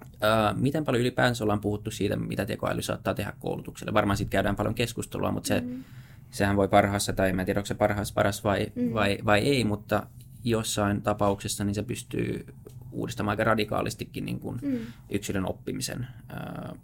Uh, 0.00 0.60
miten 0.60 0.84
paljon 0.84 1.00
ylipäänsä 1.00 1.44
ollaan 1.44 1.60
puhuttu 1.60 1.90
siitä, 1.90 2.16
mitä 2.16 2.46
tekoäly 2.46 2.82
saattaa 2.82 3.14
tehdä 3.14 3.32
koulutukselle? 3.40 3.92
Varmaan 3.94 4.16
siitä 4.16 4.30
käydään 4.30 4.56
paljon 4.56 4.74
keskustelua, 4.74 5.32
mutta 5.32 5.48
se, 5.48 5.60
mm. 5.60 5.84
sehän 6.30 6.56
voi 6.56 6.68
parhaassa, 6.68 7.12
tai 7.12 7.30
en 7.30 7.44
tiedä, 7.44 7.60
onko 7.60 7.66
se 7.66 7.74
parhaassa 7.74 8.14
paras 8.14 8.44
vai, 8.44 8.66
mm. 8.74 8.94
vai, 8.94 9.18
vai 9.24 9.40
ei, 9.40 9.64
mutta 9.64 10.06
jossain 10.44 11.02
tapauksessa 11.02 11.64
niin 11.64 11.74
se 11.74 11.82
pystyy 11.82 12.46
uudistamaan 12.92 13.32
aika 13.32 13.44
radikaalistikin 13.44 14.24
niin 14.24 14.40
kuin 14.40 14.58
mm. 14.62 14.78
yksilön 15.10 15.48
oppimisen. 15.48 16.06
Uh, 16.32 16.78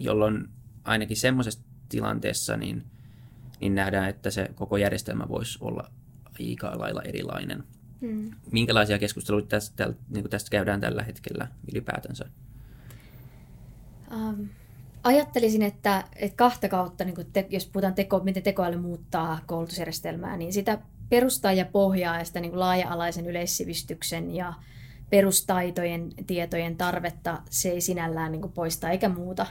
jolloin 0.00 0.48
ainakin 0.84 1.16
semmoisessa 1.16 1.60
tilanteessa 1.88 2.56
niin, 2.56 2.84
niin 3.60 3.74
nähdään, 3.74 4.08
että 4.08 4.30
se 4.30 4.50
koko 4.54 4.76
järjestelmä 4.76 5.28
voisi 5.28 5.58
olla 5.60 5.90
aika 6.40 6.78
lailla 6.78 7.02
erilainen. 7.02 7.64
Hmm. 8.00 8.30
Minkälaisia 8.52 8.98
keskusteluita 8.98 9.48
tästä, 9.48 9.86
niin 9.86 10.22
kuin 10.22 10.30
tästä 10.30 10.50
käydään 10.50 10.80
tällä 10.80 11.02
hetkellä 11.02 11.48
ylipäätänsä? 11.72 12.24
Um, 14.14 14.48
ajattelisin, 15.02 15.62
että, 15.62 16.04
että 16.16 16.36
kahta 16.36 16.68
kautta, 16.68 17.04
niin 17.04 17.16
te, 17.32 17.46
jos 17.50 17.66
puhutaan 17.66 17.94
teko, 17.94 18.20
miten 18.24 18.42
tekoäly 18.42 18.76
muuttaa 18.76 19.38
koulutusjärjestelmää, 19.46 20.36
niin 20.36 20.52
sitä 20.52 20.78
perustaa 21.08 21.52
ja 21.52 21.64
pohjaa 21.64 22.18
ja 22.18 22.24
sitä 22.24 22.40
niin 22.40 22.60
laaja-alaisen 22.60 23.26
yleissivistyksen 23.26 24.34
ja 24.34 24.52
perustaitojen, 25.10 26.10
tietojen 26.26 26.76
tarvetta 26.76 27.42
se 27.50 27.68
ei 27.70 27.80
sinällään 27.80 28.32
niin 28.32 28.52
poista 28.52 28.90
eikä 28.90 29.08
muuta. 29.08 29.46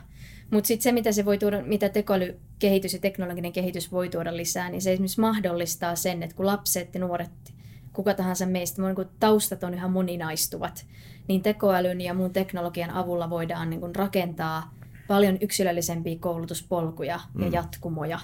Mutta 0.51 0.67
sitten 0.67 0.83
se, 0.83 0.91
mitä, 0.91 1.11
se 1.11 1.25
voi 1.25 1.37
tuoda, 1.37 1.61
mitä 1.61 1.89
tekoälykehitys 1.89 2.93
ja 2.93 2.99
teknologinen 2.99 3.51
kehitys 3.51 3.91
voi 3.91 4.09
tuoda 4.09 4.37
lisää, 4.37 4.69
niin 4.69 4.81
se 4.81 4.91
esimerkiksi 4.93 5.21
mahdollistaa 5.21 5.95
sen, 5.95 6.23
että 6.23 6.35
kun 6.35 6.45
lapset 6.45 6.93
ja 6.93 6.99
nuoret, 6.99 7.53
kuka 7.93 8.13
tahansa 8.13 8.45
meistä, 8.45 8.81
niin 8.81 9.07
taustat 9.19 9.63
on 9.63 9.73
ihan 9.73 9.91
moninaistuvat, 9.91 10.85
niin 11.27 11.41
tekoälyn 11.41 12.01
ja 12.01 12.13
muun 12.13 12.33
teknologian 12.33 12.89
avulla 12.89 13.29
voidaan 13.29 13.69
niin 13.69 13.95
rakentaa 13.95 14.73
paljon 15.07 15.37
yksilöllisempiä 15.41 16.15
koulutuspolkuja 16.19 17.19
mm. 17.33 17.41
ja 17.41 17.49
jatkumoja 17.49 18.19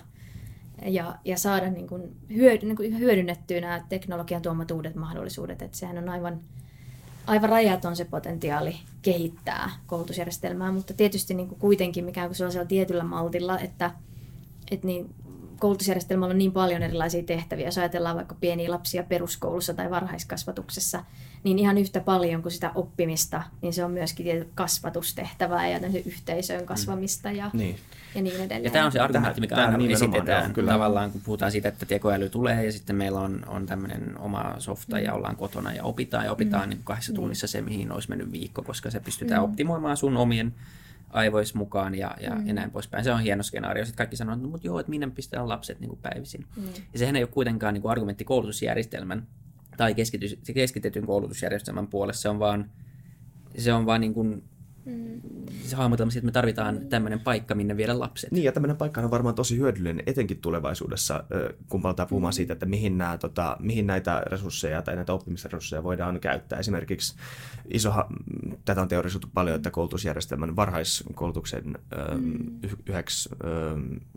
ja, 0.85 1.15
ja 1.25 1.37
saada 1.37 1.69
niin 1.69 1.87
hyödy, 2.35 2.65
niin 2.65 2.99
hyödynnettyä 2.99 3.61
nämä 3.61 3.85
teknologian 3.89 4.41
tuomat 4.41 4.71
uudet 4.71 4.95
mahdollisuudet. 4.95 5.61
Että 5.61 5.77
sehän 5.77 5.97
on 5.97 6.09
aivan 6.09 6.39
aivan 7.27 7.49
rajaton 7.49 7.95
se 7.95 8.05
potentiaali 8.05 8.75
kehittää 9.01 9.69
koulutusjärjestelmää, 9.87 10.71
mutta 10.71 10.93
tietysti 10.93 11.33
niin 11.33 11.47
kuin 11.47 11.59
kuitenkin 11.59 12.05
mikä 12.05 12.23
on 12.23 12.35
sellaisella 12.35 12.67
tietyllä 12.67 13.03
maltilla, 13.03 13.59
että, 13.59 13.91
että 14.71 14.87
niin 14.87 15.15
koulutusjärjestelmällä 15.63 16.31
on 16.31 16.37
niin 16.37 16.51
paljon 16.51 16.83
erilaisia 16.83 17.23
tehtäviä. 17.23 17.67
Jos 17.67 17.77
ajatellaan 17.77 18.15
vaikka 18.15 18.35
pieniä 18.39 18.71
lapsia 18.71 19.03
peruskoulussa 19.03 19.73
tai 19.73 19.89
varhaiskasvatuksessa, 19.89 21.03
niin 21.43 21.59
ihan 21.59 21.77
yhtä 21.77 21.99
paljon 21.99 22.41
kuin 22.41 22.51
sitä 22.51 22.71
oppimista, 22.75 23.43
niin 23.61 23.73
se 23.73 23.85
on 23.85 23.91
myöskin 23.91 24.45
kasvatustehtävää 24.55 25.69
ja 25.69 25.79
yhteisöön 26.05 26.65
kasvamista 26.65 27.31
ja, 27.31 27.49
niin. 27.53 27.75
ja 28.15 28.21
niin 28.21 28.35
edelleen. 28.35 28.63
Ja 28.63 28.71
tämä 28.71 28.85
on 28.85 28.91
se 28.91 28.99
argumentti, 28.99 29.41
mikä 29.41 29.55
tämä 29.55 29.67
aina 29.67 29.91
esitetään 29.91 30.43
joo, 30.43 30.53
kyllä. 30.53 30.71
tavallaan, 30.71 31.11
kun 31.11 31.21
puhutaan 31.21 31.51
siitä, 31.51 31.69
että 31.69 31.85
tekoäly 31.85 32.29
tulee 32.29 32.65
ja 32.65 32.71
sitten 32.71 32.95
meillä 32.95 33.19
on, 33.19 33.41
on 33.47 33.65
tämmöinen 33.65 34.17
oma 34.19 34.55
softa 34.59 34.95
mm. 34.95 35.03
ja 35.03 35.13
ollaan 35.13 35.35
kotona 35.35 35.73
ja 35.73 35.83
opitaan 35.83 36.25
ja 36.25 36.31
opitaan 36.31 36.63
mm. 36.63 36.69
niin 36.69 36.81
kahdessa 36.83 37.11
mm. 37.11 37.15
tunnissa 37.15 37.47
se, 37.47 37.61
mihin 37.61 37.91
olisi 37.91 38.09
mennyt 38.09 38.31
viikko, 38.31 38.61
koska 38.61 38.91
se 38.91 38.99
pystytään 38.99 39.41
mm. 39.41 39.45
optimoimaan 39.45 39.97
sun 39.97 40.17
omien 40.17 40.53
aivois 41.13 41.55
mukaan 41.55 41.95
ja, 41.95 42.15
ja, 42.21 42.35
mm. 42.35 42.47
ja 42.47 42.53
näin 42.53 42.71
poispäin. 42.71 43.03
Se 43.03 43.11
on 43.11 43.19
hieno 43.19 43.43
skenaario. 43.43 43.85
Sitten 43.85 43.97
kaikki 43.97 44.15
sanoo, 44.15 44.33
että 44.33 44.43
no, 44.43 44.51
mutta 44.51 44.67
joo, 44.67 44.79
että 44.79 44.89
minne 44.89 45.09
pistetään 45.09 45.49
lapset 45.49 45.79
niin 45.79 45.89
kuin 45.89 45.99
päivisin. 46.01 46.45
Mm. 46.55 46.63
Ja 46.93 46.99
sehän 46.99 47.15
ei 47.15 47.23
ole 47.23 47.29
kuitenkaan 47.29 47.73
niin 47.73 47.81
kuin 47.81 47.91
argumentti 47.91 48.23
koulutusjärjestelmän 48.23 49.27
tai 49.77 49.95
keskitetyn 50.53 51.05
koulutusjärjestelmän 51.05 51.87
puolessa. 51.87 52.21
Se 52.21 52.29
on 52.29 52.39
vaan, 52.39 52.71
se 53.57 53.73
on 53.73 53.85
vaan 53.85 54.01
niin 54.01 54.13
kuin 54.13 54.43
Mm. 54.85 55.21
Se 55.63 55.75
hahmotelma 55.75 56.11
että 56.15 56.25
me 56.25 56.31
tarvitaan 56.31 56.87
tämmöinen 56.89 57.19
paikka, 57.19 57.55
minne 57.55 57.77
viedä 57.77 57.99
lapset. 57.99 58.31
Niin, 58.31 58.43
ja 58.43 58.51
tämmöinen 58.51 58.77
paikka 58.77 59.01
on 59.01 59.11
varmaan 59.11 59.35
tosi 59.35 59.57
hyödyllinen, 59.57 60.03
etenkin 60.05 60.37
tulevaisuudessa, 60.37 61.23
kun 61.69 61.81
palataan 61.81 62.09
puhumaan 62.09 62.31
mm. 62.31 62.35
siitä, 62.35 62.53
että 62.53 62.65
mihin, 62.65 62.97
nämä, 62.97 63.17
tota, 63.17 63.57
mihin 63.59 63.87
näitä 63.87 64.23
resursseja 64.25 64.81
tai 64.81 64.95
näitä 64.95 65.13
oppimisresursseja 65.13 65.83
voidaan 65.83 66.19
käyttää. 66.19 66.59
Esimerkiksi 66.59 67.15
iso 67.71 67.93
tätä 68.65 68.81
on 68.81 68.87
teorisoitu 68.87 69.27
paljon, 69.33 69.55
että 69.55 69.71
koulutusjärjestelmän 69.71 70.55
varhaiskoulutuksen 70.55 71.63
mm. 72.15 72.59
yhdeksi, 72.87 73.29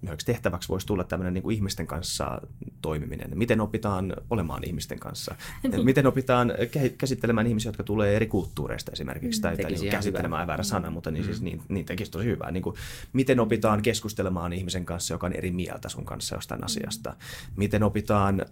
yhdeksi 0.02 0.26
tehtäväksi 0.26 0.68
voisi 0.68 0.86
tulla 0.86 1.04
tämmöinen 1.04 1.34
niin 1.34 1.42
kuin 1.42 1.56
ihmisten 1.56 1.86
kanssa 1.86 2.40
toimiminen. 2.82 3.38
Miten 3.38 3.60
opitaan 3.60 4.16
olemaan 4.30 4.64
ihmisten 4.64 4.98
kanssa? 4.98 5.34
Miten 5.84 6.06
opitaan 6.06 6.52
käsittelemään 6.98 7.46
ihmisiä, 7.46 7.68
jotka 7.68 7.82
tulee 7.82 8.16
eri 8.16 8.26
kulttuureista 8.26 8.92
esimerkiksi, 8.92 9.40
mm. 9.40 9.42
tai, 9.42 9.56
tai 9.56 9.72
niin 9.72 9.90
käsittelemään 9.90 10.46
väärä 10.56 10.62
sana, 10.62 10.90
mutta 10.90 11.10
niin, 11.10 11.24
siis, 11.24 11.42
niin, 11.42 11.62
niin 11.68 11.86
tekisi 11.86 12.10
tosi 12.10 12.24
hyvää. 12.24 12.50
Niin 12.50 12.62
kuin, 12.62 12.76
miten 13.12 13.40
opitaan 13.40 13.82
keskustelemaan 13.82 14.52
ihmisen 14.52 14.84
kanssa, 14.84 15.14
joka 15.14 15.26
on 15.26 15.32
eri 15.32 15.50
mieltä 15.50 15.88
sun 15.88 16.04
kanssa 16.04 16.34
jostain 16.34 16.64
asiasta? 16.64 17.16
Miten 17.56 17.82
opitaan, 17.82 18.42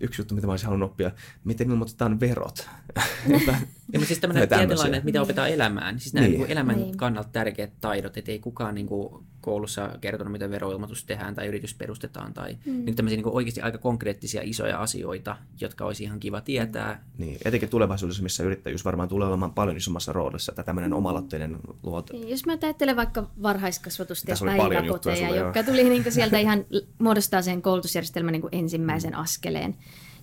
yksi 0.00 0.20
juttu, 0.20 0.34
mitä 0.34 0.46
mä 0.46 0.52
olisin 0.52 0.66
halunnut 0.66 0.90
oppia, 0.90 1.10
miten 1.44 1.70
ilmoitetaan 1.70 2.20
verot? 2.20 2.68
Ja, 3.92 3.98
mutta 3.98 4.06
siis 4.06 4.20
tämmöinen 4.20 4.48
tietynlainen, 4.48 4.94
että 4.94 5.04
mitä 5.04 5.22
opitaan 5.22 5.48
elämään. 5.48 6.00
Siis 6.00 6.14
nämä 6.14 6.26
niin. 6.26 6.40
Niin 6.40 6.50
elämän 6.50 6.76
niin. 6.76 6.96
kannalta 6.96 7.28
tärkeät 7.32 7.72
taidot, 7.80 8.16
että 8.16 8.30
ei 8.30 8.38
kukaan 8.38 8.74
niin 8.74 8.86
kuin 8.86 9.24
koulussa 9.40 9.90
kertonut, 10.00 10.32
miten 10.32 10.50
veroilmoitus 10.50 11.04
tehdään 11.04 11.34
tai 11.34 11.46
yritys 11.46 11.74
perustetaan. 11.74 12.34
Tai 12.34 12.58
mm. 12.64 12.84
niin 12.84 12.96
tämmöisiä 12.96 13.16
niin 13.16 13.28
oikeasti 13.28 13.60
aika 13.60 13.78
konkreettisia 13.78 14.40
isoja 14.44 14.78
asioita, 14.78 15.36
jotka 15.60 15.84
olisi 15.84 16.04
ihan 16.04 16.20
kiva 16.20 16.40
tietää. 16.40 17.04
Niin, 17.18 17.38
etenkin 17.44 17.68
tulevaisuudessa, 17.68 18.22
missä 18.22 18.42
yrittäjyys 18.42 18.84
varmaan 18.84 19.08
tulee 19.08 19.28
olemaan 19.28 19.52
paljon 19.52 19.76
isommassa 19.76 20.12
roolissa, 20.12 20.52
että 20.52 20.62
tämmöinen 20.62 20.90
mm. 20.90 20.96
omaloitteinen 20.96 21.58
luote. 21.82 22.12
Niin, 22.12 22.28
jos 22.28 22.46
mä 22.46 22.56
ajattelen 22.62 22.96
vaikka 22.96 23.30
varhaiskasvatusta 23.42 24.30
ja 24.30 24.36
päiväkoteja, 24.56 25.36
jotka 25.36 25.62
tuli 25.62 25.84
niin 25.84 26.12
sieltä 26.12 26.38
ihan 26.48 26.64
muodostaa 26.98 27.42
sen 27.42 27.62
koulutusjärjestelmän 27.62 28.32
niin 28.32 28.48
ensimmäisen 28.52 29.12
mm. 29.12 29.18
askeleen 29.18 29.76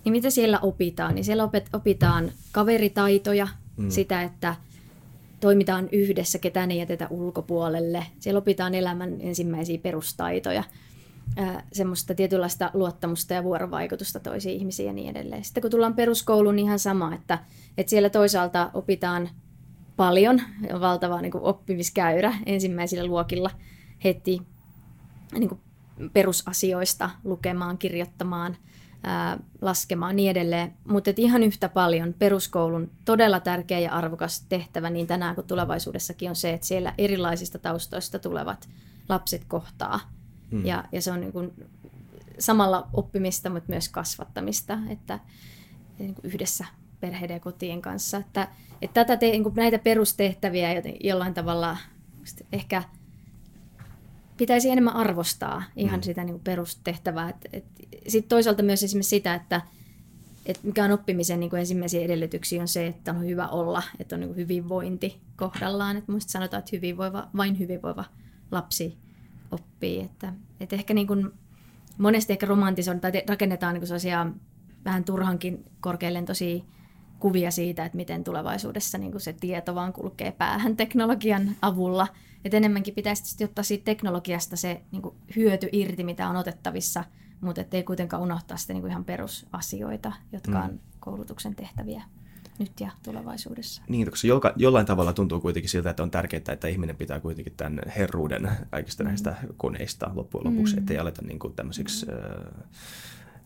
niin 0.04 0.12
mitä 0.12 0.30
siellä 0.30 0.58
opitaan? 0.58 1.14
Niin 1.14 1.24
siellä 1.24 1.48
opitaan 1.72 2.32
kaveritaitoja, 2.52 3.48
mm. 3.76 3.90
sitä, 3.90 4.22
että 4.22 4.54
toimitaan 5.40 5.88
yhdessä, 5.92 6.38
ketään 6.38 6.70
ei 6.70 6.78
jätetä 6.78 7.06
ulkopuolelle. 7.10 8.06
Siellä 8.18 8.38
opitaan 8.38 8.74
elämän 8.74 9.16
ensimmäisiä 9.20 9.78
perustaitoja, 9.78 10.64
semmoista 11.72 12.14
tietynlaista 12.14 12.70
luottamusta 12.74 13.34
ja 13.34 13.44
vuorovaikutusta 13.44 14.20
toisiin 14.20 14.56
ihmisiin 14.56 14.86
ja 14.86 14.92
niin 14.92 15.10
edelleen. 15.10 15.44
Sitten 15.44 15.60
kun 15.60 15.70
tullaan 15.70 15.94
peruskouluun, 15.94 16.56
niin 16.56 16.66
ihan 16.66 16.78
sama, 16.78 17.14
että, 17.14 17.38
että 17.78 17.90
siellä 17.90 18.10
toisaalta 18.10 18.70
opitaan 18.74 19.28
paljon, 19.96 20.40
on 20.72 20.80
valtava 20.80 21.20
niin 21.20 21.32
kuin 21.32 21.44
oppimiskäyrä 21.44 22.34
ensimmäisillä 22.46 23.06
luokilla 23.06 23.50
heti 24.04 24.42
niin 25.38 25.48
kuin 25.48 25.60
perusasioista 26.12 27.10
lukemaan, 27.24 27.78
kirjoittamaan– 27.78 28.56
ää, 29.02 29.38
laskemaan 29.60 30.16
niin 30.16 30.30
edelleen. 30.30 30.74
Mutta 30.88 31.10
ihan 31.16 31.42
yhtä 31.42 31.68
paljon 31.68 32.14
peruskoulun 32.18 32.90
todella 33.04 33.40
tärkeä 33.40 33.78
ja 33.78 33.92
arvokas 33.92 34.46
tehtävä 34.48 34.90
niin 34.90 35.06
tänään 35.06 35.34
kuin 35.34 35.46
tulevaisuudessakin 35.46 36.30
on 36.30 36.36
se, 36.36 36.52
että 36.52 36.66
siellä 36.66 36.94
erilaisista 36.98 37.58
taustoista 37.58 38.18
tulevat 38.18 38.68
lapset 39.08 39.44
kohtaa. 39.44 40.00
Hmm. 40.50 40.66
Ja, 40.66 40.84
ja 40.92 41.02
se 41.02 41.12
on 41.12 41.20
niin 41.20 41.32
kuin 41.32 41.52
samalla 42.38 42.88
oppimista, 42.92 43.50
mutta 43.50 43.72
myös 43.72 43.88
kasvattamista, 43.88 44.78
että 44.88 45.18
niin 45.98 46.14
kuin 46.14 46.24
yhdessä 46.24 46.64
perheiden 47.00 47.34
ja 47.34 47.40
kotien 47.40 47.82
kanssa. 47.82 48.16
Että, 48.16 48.48
että 48.82 49.04
tätä 49.04 49.16
te, 49.16 49.30
niin 49.30 49.42
kuin 49.42 49.54
näitä 49.54 49.78
perustehtäviä 49.78 50.68
jollain 51.00 51.34
tavalla 51.34 51.76
ehkä– 52.52 52.82
pitäisi 54.38 54.70
enemmän 54.70 54.96
arvostaa 54.96 55.62
ihan 55.76 56.00
mm. 56.00 56.02
sitä 56.02 56.24
niin 56.24 56.34
kuin 56.34 56.44
perustehtävää. 56.44 57.34
Sitten 58.08 58.28
toisaalta 58.28 58.62
myös 58.62 58.82
esimerkiksi 58.82 59.10
sitä, 59.10 59.34
että 59.34 59.60
et 60.46 60.60
mikä 60.62 60.84
on 60.84 60.92
oppimisen 60.92 61.40
niin 61.40 61.50
kuin 61.50 61.60
ensimmäisiä 61.60 62.00
edellytyksiä 62.00 62.62
on 62.62 62.68
se, 62.68 62.86
että 62.86 63.10
on 63.10 63.26
hyvä 63.26 63.48
olla, 63.48 63.82
että 64.00 64.16
on 64.16 64.20
niin 64.20 64.28
kuin 64.28 64.36
hyvinvointi 64.36 65.20
kohdallaan. 65.36 65.96
Et 65.96 66.08
muista 66.08 66.32
sanotaan, 66.32 66.58
että 66.58 66.76
hyvinvoiva, 66.76 67.28
vain 67.36 67.58
hyvinvoiva 67.58 68.04
lapsi 68.50 68.98
oppii. 69.50 70.00
Että, 70.00 70.32
et 70.60 70.72
ehkä 70.72 70.94
niin 70.94 71.06
kuin, 71.06 71.30
monesti 71.98 72.32
ehkä 72.32 72.46
romantisoidaan 72.46 73.12
tai 73.12 73.22
rakennetaan 73.28 73.74
niin 73.74 73.80
kuin 73.80 73.88
sellaisia 73.88 74.26
vähän 74.84 75.04
turhankin 75.04 75.64
korkealentoisia 75.80 76.64
kuvia 77.18 77.50
siitä, 77.50 77.84
että 77.84 77.96
miten 77.96 78.24
tulevaisuudessa 78.24 78.98
niin 78.98 79.12
kuin 79.12 79.20
se 79.20 79.32
tieto 79.32 79.74
vaan 79.74 79.92
kulkee 79.92 80.32
päähän 80.32 80.76
teknologian 80.76 81.56
avulla– 81.62 82.06
että 82.44 82.56
enemmänkin 82.56 82.94
pitäisi 82.94 83.44
ottaa 83.44 83.64
siitä 83.64 83.84
teknologiasta 83.84 84.56
se 84.56 84.80
niin 84.92 85.02
kuin 85.02 85.14
hyöty 85.36 85.68
irti, 85.72 86.04
mitä 86.04 86.28
on 86.28 86.36
otettavissa, 86.36 87.04
mutta 87.40 87.64
ei 87.72 87.82
kuitenkaan 87.82 88.22
unohtaa 88.22 88.56
sitä 88.56 88.72
niin 88.72 88.80
kuin 88.80 88.90
ihan 88.90 89.04
perusasioita, 89.04 90.12
jotka 90.32 90.58
mm. 90.58 90.64
on 90.64 90.80
koulutuksen 91.00 91.54
tehtäviä 91.54 92.02
nyt 92.58 92.80
ja 92.80 92.90
tulevaisuudessa. 93.02 93.82
Niin, 93.88 94.10
koska 94.10 94.28
joka, 94.28 94.52
jollain 94.56 94.86
tavalla 94.86 95.12
tuntuu 95.12 95.40
kuitenkin 95.40 95.70
siltä, 95.70 95.90
että 95.90 96.02
on 96.02 96.10
tärkeää, 96.10 96.42
että 96.52 96.68
ihminen 96.68 96.96
pitää 96.96 97.20
kuitenkin 97.20 97.54
tämän 97.56 97.80
herruuden 97.96 98.50
kaikista 98.70 99.02
mm. 99.02 99.08
näistä 99.08 99.36
koneista 99.56 100.10
loppujen 100.14 100.46
lopuksi, 100.46 100.74
mm. 100.74 100.78
ettei 100.78 100.98
aleta 100.98 101.22
niin 101.22 101.38
kuin 101.38 101.54
tämmöisiksi, 101.54 102.06
mm. 102.06 102.12
äh, 102.12 102.68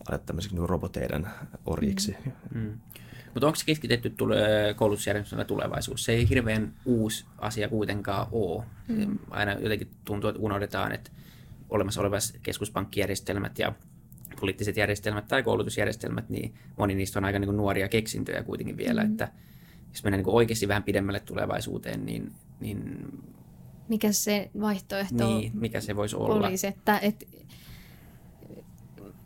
aleta 0.09 0.25
tämmöisiksi 0.27 0.57
niin 0.57 0.69
roboteiden 0.69 1.29
orjiksi. 1.67 2.17
Mm. 2.55 2.79
Mutta 3.35 3.47
onko 3.47 3.57
se 3.57 3.65
keskitetty 3.65 4.11
tule- 4.11 4.75
koulutusjärjestelmä 4.77 5.45
tulevaisuus? 5.45 6.05
Se 6.05 6.13
ei 6.13 6.29
hirveän 6.29 6.75
uusi 6.85 7.25
asia 7.39 7.69
kuitenkaan 7.69 8.27
ole. 8.33 8.65
Mm. 8.89 9.19
Aina 9.31 9.53
jotenkin 9.53 9.91
tuntuu, 10.05 10.31
että 10.31 10.43
unohdetaan, 10.43 10.93
että 10.93 11.11
olemassa 11.71 12.01
olevat 12.01 12.23
keskuspankkijärjestelmät 12.43 13.59
ja 13.59 13.73
poliittiset 14.41 14.77
järjestelmät 14.77 15.29
tai 15.29 15.43
koulutusjärjestelmät, 15.43 16.29
niin 16.29 16.55
moni 16.79 16.95
niistä 16.95 17.19
on 17.19 17.25
aika 17.25 17.39
niin 17.39 17.47
kuin 17.47 17.57
nuoria 17.57 17.89
keksintöjä 17.89 18.43
kuitenkin 18.43 18.77
vielä, 18.77 19.05
mm. 19.05 19.11
että 19.11 19.29
jos 19.93 20.05
mennään 20.05 20.19
niin 20.19 20.25
kuin 20.25 20.35
oikeasti 20.35 20.69
vähän 20.69 20.83
pidemmälle 20.83 21.21
tulevaisuuteen, 21.21 22.07
niin, 22.07 22.33
niin 22.61 23.09
mikä 23.89 24.13
se 24.13 24.51
vaihtoehto 24.61 25.39
niin, 25.39 25.53
mikä 25.55 25.81
se 25.81 25.97
voisi 25.97 26.17
olla? 26.17 26.49
Olisi, 26.49 26.67
että, 26.67 26.99
että 26.99 27.27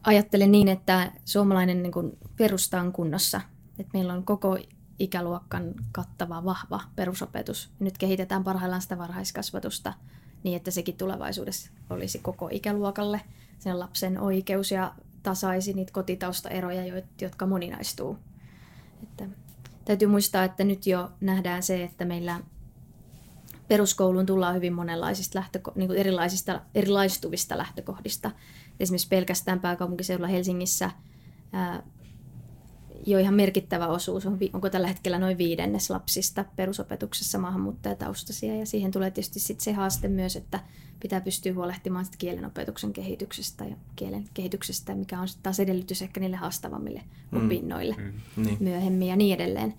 ajattelen 0.02 0.52
niin, 0.52 0.68
että 0.68 1.12
suomalainen 1.24 1.82
niin 1.82 1.92
kuin 1.92 2.18
perusta 2.36 2.80
on 2.80 2.92
kunnossa– 2.92 3.40
että 3.78 3.90
meillä 3.92 4.12
on 4.12 4.24
koko 4.24 4.58
ikäluokkan 4.98 5.74
kattava, 5.92 6.44
vahva 6.44 6.80
perusopetus. 6.96 7.70
Nyt 7.80 7.98
kehitetään 7.98 8.44
parhaillaan 8.44 8.82
sitä 8.82 8.98
varhaiskasvatusta 8.98 9.92
niin, 10.42 10.56
että 10.56 10.70
sekin 10.70 10.96
tulevaisuudessa 10.96 11.70
olisi 11.90 12.18
koko 12.18 12.48
ikäluokalle 12.52 13.20
sen 13.58 13.78
lapsen 13.78 14.20
oikeus 14.20 14.70
ja 14.70 14.94
tasaisi 15.22 15.72
niitä 15.72 15.92
kotitaustaeroja, 15.92 17.02
jotka 17.20 17.46
moninaistuu. 17.46 18.18
Että, 19.02 19.28
täytyy 19.84 20.08
muistaa, 20.08 20.44
että 20.44 20.64
nyt 20.64 20.86
jo 20.86 21.10
nähdään 21.20 21.62
se, 21.62 21.82
että 21.82 22.04
meillä 22.04 22.40
peruskouluun 23.68 24.26
tullaan 24.26 24.54
hyvin 24.54 24.72
monenlaisista 24.72 25.38
lähtöko- 25.38 25.72
niin 25.74 25.88
kuin 25.88 25.98
erilaisista, 25.98 26.60
erilaistuvista 26.74 27.58
lähtökohdista. 27.58 28.30
Esimerkiksi 28.80 29.08
pelkästään 29.08 29.60
pääkaupunkiseudulla 29.60 30.28
Helsingissä 30.28 30.90
jo 33.06 33.18
ihan 33.18 33.34
merkittävä 33.34 33.86
osuus, 33.86 34.26
on, 34.26 34.38
onko 34.52 34.70
tällä 34.70 34.88
hetkellä 34.88 35.18
noin 35.18 35.38
viidennes 35.38 35.90
lapsista 35.90 36.44
perusopetuksessa 36.56 37.38
maahanmuuttajataustaisia. 37.38 38.56
Ja 38.56 38.66
siihen 38.66 38.90
tulee 38.90 39.10
tietysti 39.10 39.40
sit 39.40 39.60
se 39.60 39.72
haaste 39.72 40.08
myös, 40.08 40.36
että 40.36 40.60
pitää 41.00 41.20
pystyä 41.20 41.54
huolehtimaan 41.54 42.04
sit 42.04 42.16
kielenopetuksen 42.16 42.92
kehityksestä 42.92 43.64
ja 43.64 43.76
kielen 43.96 44.24
kehityksestä, 44.34 44.94
mikä 44.94 45.20
on 45.20 45.28
taas 45.42 45.60
edellytys 45.60 46.02
ehkä 46.02 46.20
niille 46.20 46.36
haastavammille 46.36 47.02
mm. 47.30 47.46
opinnoille 47.46 47.94
mm. 47.98 48.44
Niin. 48.44 48.56
myöhemmin 48.60 49.08
ja 49.08 49.16
niin 49.16 49.34
edelleen. 49.34 49.74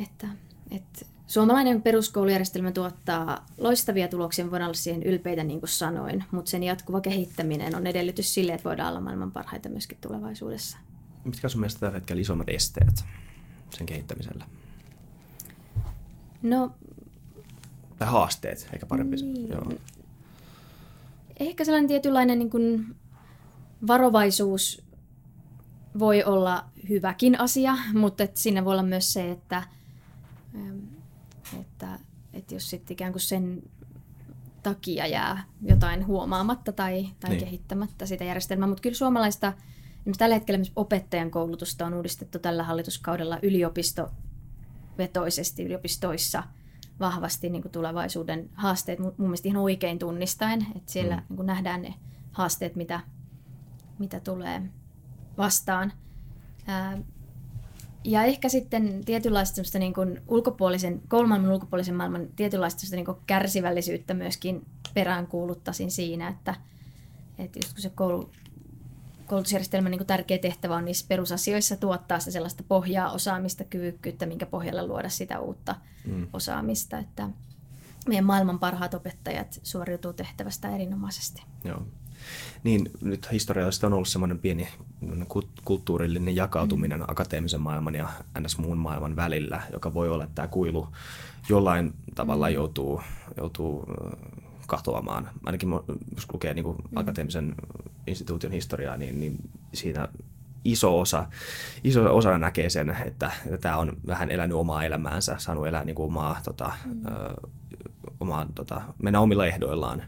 Että, 0.00 0.28
että 0.70 1.06
Suomalainen 1.26 1.82
peruskoulujärjestelmä 1.82 2.72
tuottaa 2.72 3.46
loistavia 3.58 4.08
tuloksia, 4.08 4.50
voidaan 4.50 4.68
olla 4.68 4.74
siihen 4.74 5.02
ylpeitä 5.02 5.44
niin 5.44 5.60
kuin 5.60 5.70
sanoin, 5.70 6.24
mutta 6.30 6.50
sen 6.50 6.62
jatkuva 6.62 7.00
kehittäminen 7.00 7.76
on 7.76 7.86
edellytys 7.86 8.34
sille, 8.34 8.52
että 8.52 8.68
voidaan 8.68 8.88
olla 8.88 9.00
maailman 9.00 9.32
parhaita 9.32 9.68
myöskin 9.68 9.98
tulevaisuudessa 10.00 10.78
mitkä 11.24 11.46
on 11.46 11.50
sun 11.50 11.60
mielestä 11.60 11.80
tällä 11.80 11.94
hetkellä 11.94 12.20
isommat 12.20 12.48
esteet 12.48 13.04
sen 13.70 13.86
kehittämisellä? 13.86 14.44
No... 16.42 16.74
Tai 17.98 18.08
haasteet, 18.08 18.68
eikä 18.72 18.86
parempi. 18.86 19.16
Niin. 19.16 19.48
Joo. 19.48 19.72
Ehkä 21.40 21.64
sellainen 21.64 21.88
tietynlainen 21.88 22.38
niin 22.38 22.50
kuin 22.50 22.96
varovaisuus 23.86 24.82
voi 25.98 26.24
olla 26.24 26.64
hyväkin 26.88 27.40
asia, 27.40 27.76
mutta 27.94 28.22
että 28.24 28.40
siinä 28.40 28.64
voi 28.64 28.72
olla 28.72 28.82
myös 28.82 29.12
se, 29.12 29.30
että, 29.30 29.62
että, 31.60 31.98
että 32.32 32.54
jos 32.54 32.70
sitten 32.70 32.94
ikään 32.94 33.12
kuin 33.12 33.22
sen 33.22 33.62
takia 34.62 35.06
jää 35.06 35.44
jotain 35.62 36.06
huomaamatta 36.06 36.72
tai, 36.72 37.08
tai 37.20 37.30
niin. 37.30 37.44
kehittämättä 37.44 38.06
sitä 38.06 38.24
järjestelmää. 38.24 38.68
Mutta 38.68 38.82
kyllä 38.82 38.96
suomalaista 38.96 39.52
tällä 40.18 40.34
hetkellä 40.34 40.58
myös 40.58 40.72
opettajan 40.76 41.30
koulutusta 41.30 41.86
on 41.86 41.94
uudistettu 41.94 42.38
tällä 42.38 42.62
hallituskaudella 42.62 43.38
yliopistovetoisesti 43.42 45.64
yliopistoissa 45.64 46.42
vahvasti 47.00 47.50
niin 47.50 47.62
kuin 47.62 47.72
tulevaisuuden 47.72 48.50
haasteet 48.54 48.98
mun 48.98 49.14
mielestä 49.18 49.48
ihan 49.48 49.62
oikein 49.62 49.98
tunnistaen, 49.98 50.66
että 50.76 50.92
siellä 50.92 51.16
mm. 51.16 51.22
niin 51.28 51.36
kuin 51.36 51.46
nähdään 51.46 51.82
ne 51.82 51.94
haasteet, 52.32 52.76
mitä, 52.76 53.00
mitä 53.98 54.20
tulee 54.20 54.62
vastaan. 55.38 55.92
Ää, 56.66 56.98
ja 58.04 58.24
ehkä 58.24 58.48
sitten 58.48 59.04
tietynlaista 59.04 59.78
niin 59.78 59.94
kuin 59.94 60.22
ulkopuolisen, 60.28 61.02
koulumaailman 61.08 61.52
ulkopuolisen 61.52 61.94
maailman 61.94 62.28
tietynlaista 62.36 62.96
niin 62.96 63.04
kuin 63.04 63.18
kärsivällisyyttä 63.26 64.14
myöskin 64.14 64.66
peräänkuuluttaisin 64.94 65.90
siinä, 65.90 66.28
että, 66.28 66.54
että 67.38 67.58
just 67.58 67.72
kun 67.72 67.82
se 67.82 67.90
koulu, 67.90 68.30
koulutusjärjestelmän 69.32 69.90
niin 69.90 70.06
tärkeä 70.06 70.38
tehtävä 70.38 70.76
on 70.76 70.84
niissä 70.84 71.06
perusasioissa 71.08 71.76
tuottaa 71.76 72.18
sitä 72.18 72.30
sellaista 72.30 72.62
pohjaa, 72.68 73.12
osaamista, 73.12 73.64
kyvykkyyttä, 73.64 74.26
minkä 74.26 74.46
pohjalla 74.46 74.86
luoda 74.86 75.08
sitä 75.08 75.40
uutta 75.40 75.74
mm. 76.06 76.26
osaamista, 76.32 76.98
että 76.98 77.28
meidän 78.08 78.24
maailman 78.24 78.58
parhaat 78.58 78.94
opettajat 78.94 79.60
suoriutuu 79.62 80.12
tehtävästä 80.12 80.74
erinomaisesti. 80.74 81.42
Joo. 81.64 81.82
Niin, 82.64 82.90
nyt 83.00 83.32
historiallisesti 83.32 83.86
on 83.86 83.92
ollut 83.92 84.08
semmoinen 84.08 84.38
pieni 84.38 84.68
kulttuurillinen 85.64 86.36
jakautuminen 86.36 86.98
mm. 86.98 87.04
akateemisen 87.08 87.60
maailman 87.60 87.94
ja 87.94 88.08
ns. 88.40 88.58
muun 88.58 88.78
maailman 88.78 89.16
välillä, 89.16 89.62
joka 89.72 89.94
voi 89.94 90.10
olla, 90.10 90.24
että 90.24 90.34
tämä 90.34 90.48
kuilu 90.48 90.88
jollain 91.48 91.94
tavalla 92.14 92.48
mm. 92.48 92.54
joutuu, 92.54 93.00
joutuu 93.36 93.86
katoamaan. 94.66 95.30
Ainakin 95.44 95.70
jos 96.14 96.32
lukee 96.32 96.54
niin 96.54 96.64
kuin 96.64 96.76
mm. 96.76 96.96
akateemisen 96.96 97.54
instituution 98.06 98.52
historiaa, 98.52 98.96
niin, 98.96 99.20
niin 99.20 99.36
siinä 99.74 100.08
iso 100.64 101.00
osa, 101.00 101.26
iso 101.84 102.16
osa 102.16 102.38
näkee 102.38 102.70
sen, 102.70 102.96
että, 103.06 103.30
että 103.44 103.58
tämä 103.58 103.76
on 103.76 103.96
vähän 104.06 104.30
elänyt 104.30 104.56
omaa 104.56 104.84
elämäänsä, 104.84 105.34
saanut 105.38 105.66
elää 105.66 105.84
niin 105.84 105.94
kuin 105.94 106.06
omaa, 106.06 106.40
tota, 106.44 106.72
mm. 106.84 107.06
ö, 107.06 107.34
omaa 108.20 108.46
tota, 108.54 108.82
mennä 109.02 109.20
omilla 109.20 109.46
ehdoillaan. 109.46 110.02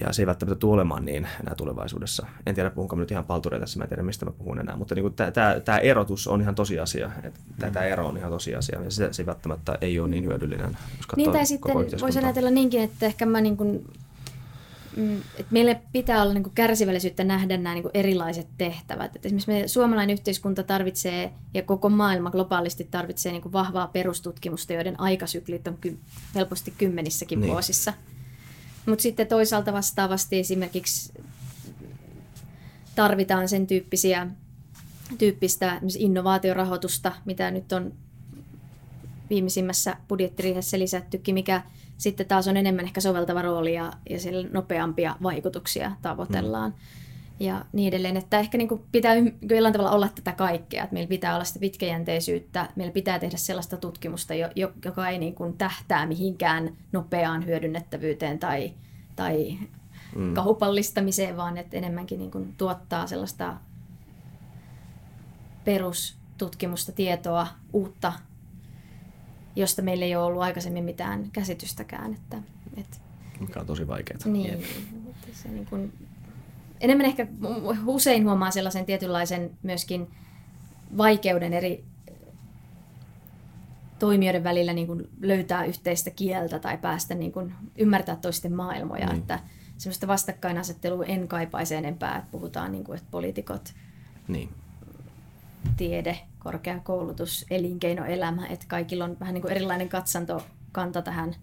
Ja 0.00 0.12
se 0.12 0.22
ei 0.22 0.26
välttämättä 0.26 0.60
tule 0.60 0.74
olemaan 0.74 1.04
niin 1.04 1.28
enää 1.40 1.54
tulevaisuudessa. 1.54 2.26
En 2.46 2.54
tiedä, 2.54 2.70
puhunko 2.70 2.96
nyt 2.96 3.10
ihan 3.10 3.24
paltureita 3.24 3.62
tässä, 3.62 3.78
mä 3.78 3.84
en 3.84 3.88
tiedä, 3.88 4.02
mistä 4.02 4.24
mä 4.24 4.30
puhun 4.30 4.58
enää. 4.58 4.76
Mutta 4.76 4.94
niin 4.94 5.14
tämä 5.64 5.78
erotus 5.78 6.28
on 6.28 6.40
ihan 6.40 6.54
tosiasia. 6.54 7.10
Tämä 7.58 7.80
mm. 7.80 7.86
ero 7.86 8.06
on 8.06 8.16
ihan 8.16 8.30
tosiasia. 8.30 8.82
Ja 8.82 8.90
se, 8.90 9.12
se 9.12 9.26
välttämättä 9.26 9.78
ei 9.80 10.00
ole 10.00 10.08
niin 10.08 10.24
hyödyllinen, 10.24 10.76
jos 10.96 11.06
Niin 11.16 11.32
tai 11.32 11.46
sitten 11.46 11.74
voisi 12.00 12.18
ajatella 12.18 12.50
niinkin, 12.50 12.82
että 12.82 13.06
ehkä 13.06 13.26
mä 13.26 13.40
niin 13.40 13.56
kuin, 13.56 13.84
mm, 14.96 15.20
meille 15.50 15.80
pitää 15.92 16.22
olla 16.22 16.32
niin 16.32 16.42
kuin 16.42 16.54
kärsivällisyyttä 16.54 17.24
nähdä 17.24 17.56
nämä 17.56 17.74
niin 17.74 17.82
kuin 17.82 17.92
erilaiset 17.94 18.48
tehtävät. 18.58 19.16
Et 19.16 19.26
esimerkiksi 19.26 19.50
me, 19.50 19.68
suomalainen 19.68 20.14
yhteiskunta 20.14 20.62
tarvitsee, 20.62 21.32
ja 21.54 21.62
koko 21.62 21.88
maailma 21.88 22.30
globaalisti 22.30 22.88
tarvitsee 22.90 23.32
niin 23.32 23.42
kuin 23.42 23.52
vahvaa 23.52 23.86
perustutkimusta, 23.86 24.72
joiden 24.72 25.00
aikasyklit 25.00 25.68
on 25.68 25.78
ky- 25.80 25.98
helposti 26.34 26.74
kymmenissäkin 26.78 27.40
niin. 27.40 27.52
vuosissa– 27.52 27.92
mutta 28.86 29.02
sitten 29.02 29.26
toisaalta 29.26 29.72
vastaavasti 29.72 30.38
esimerkiksi 30.38 31.12
tarvitaan 32.94 33.48
sen 33.48 33.66
tyyppisiä, 33.66 34.26
tyyppistä 35.18 35.80
innovaatiorahoitusta, 35.98 37.12
mitä 37.24 37.50
nyt 37.50 37.72
on 37.72 37.92
viimeisimmässä 39.30 39.96
budjettiriihessä 40.08 40.78
lisättykin, 40.78 41.34
mikä 41.34 41.62
sitten 41.98 42.26
taas 42.26 42.48
on 42.48 42.56
enemmän 42.56 42.84
ehkä 42.84 43.00
soveltava 43.00 43.42
rooli 43.42 43.74
ja, 43.74 43.92
ja 44.10 44.18
nopeampia 44.52 45.16
vaikutuksia 45.22 45.92
tavoitellaan. 46.02 46.70
Mm 46.70 47.06
ja 47.40 47.64
niin 47.72 47.88
edelleen. 47.88 48.16
Että 48.16 48.38
ehkä 48.38 48.58
niin 48.58 48.68
kuin 48.68 48.84
pitää 48.92 49.14
jollain 49.50 49.72
tavalla 49.72 49.90
olla 49.90 50.08
tätä 50.08 50.32
kaikkea, 50.32 50.82
että 50.82 50.94
meillä 50.94 51.08
pitää 51.08 51.34
olla 51.34 51.44
sitä 51.44 51.58
pitkäjänteisyyttä, 51.58 52.68
meillä 52.76 52.92
pitää 52.92 53.18
tehdä 53.18 53.36
sellaista 53.36 53.76
tutkimusta, 53.76 54.34
joka 54.84 55.08
ei 55.08 55.18
niin 55.18 55.34
kuin 55.34 55.56
tähtää 55.56 56.06
mihinkään 56.06 56.76
nopeaan 56.92 57.46
hyödynnettävyyteen 57.46 58.38
tai, 58.38 58.72
tai 59.16 59.58
mm. 60.16 60.34
kaupallistamiseen, 60.34 61.36
vaan 61.36 61.58
että 61.58 61.76
enemmänkin 61.76 62.18
niin 62.18 62.30
kuin 62.30 62.54
tuottaa 62.58 63.06
sellaista 63.06 63.56
perustutkimusta, 65.64 66.92
tietoa, 66.92 67.46
uutta, 67.72 68.12
josta 69.56 69.82
meillä 69.82 70.04
ei 70.04 70.16
ole 70.16 70.24
ollut 70.24 70.42
aikaisemmin 70.42 70.84
mitään 70.84 71.30
käsitystäkään. 71.32 72.14
Että, 72.14 72.38
että, 72.76 72.96
Mikä 73.40 73.60
on 73.60 73.66
tosi 73.66 73.86
vaikeaa. 73.86 74.18
Niin, 74.24 74.64
se 75.32 75.48
niin 75.48 75.66
kuin 75.66 75.92
enemmän 76.80 77.06
ehkä 77.06 77.26
usein 77.86 78.24
huomaa 78.24 78.50
sellaisen 78.50 78.86
tietynlaisen 78.86 79.50
myöskin 79.62 80.10
vaikeuden 80.96 81.52
eri 81.52 81.84
toimijoiden 83.98 84.44
välillä 84.44 84.72
niin 84.72 84.86
kuin 84.86 85.08
löytää 85.20 85.64
yhteistä 85.64 86.10
kieltä 86.10 86.58
tai 86.58 86.78
päästä 86.78 87.14
niin 87.14 87.32
kuin 87.32 87.54
ymmärtää 87.78 88.16
toisten 88.16 88.52
maailmoja. 88.52 89.06
Niin. 89.06 89.18
Että 89.18 89.40
semmoista 89.78 90.06
vastakkainasettelua 90.06 91.04
en 91.04 91.28
kaipaisi 91.28 91.74
enempää, 91.74 92.16
että 92.16 92.30
puhutaan 92.30 92.72
niin 92.72 92.84
kuin, 92.84 92.96
että 92.96 93.08
poliitikot, 93.10 93.74
niin. 94.28 94.48
Tiede, 95.76 96.18
korkeakoulutus, 96.38 97.46
elinkeinoelämä, 97.50 98.46
että 98.46 98.66
kaikilla 98.68 99.04
on 99.04 99.16
vähän 99.20 99.34
niin 99.34 99.42
kuin 99.42 99.52
erilainen 99.52 99.88
katsantokanta 99.88 101.02
tähän 101.02 101.34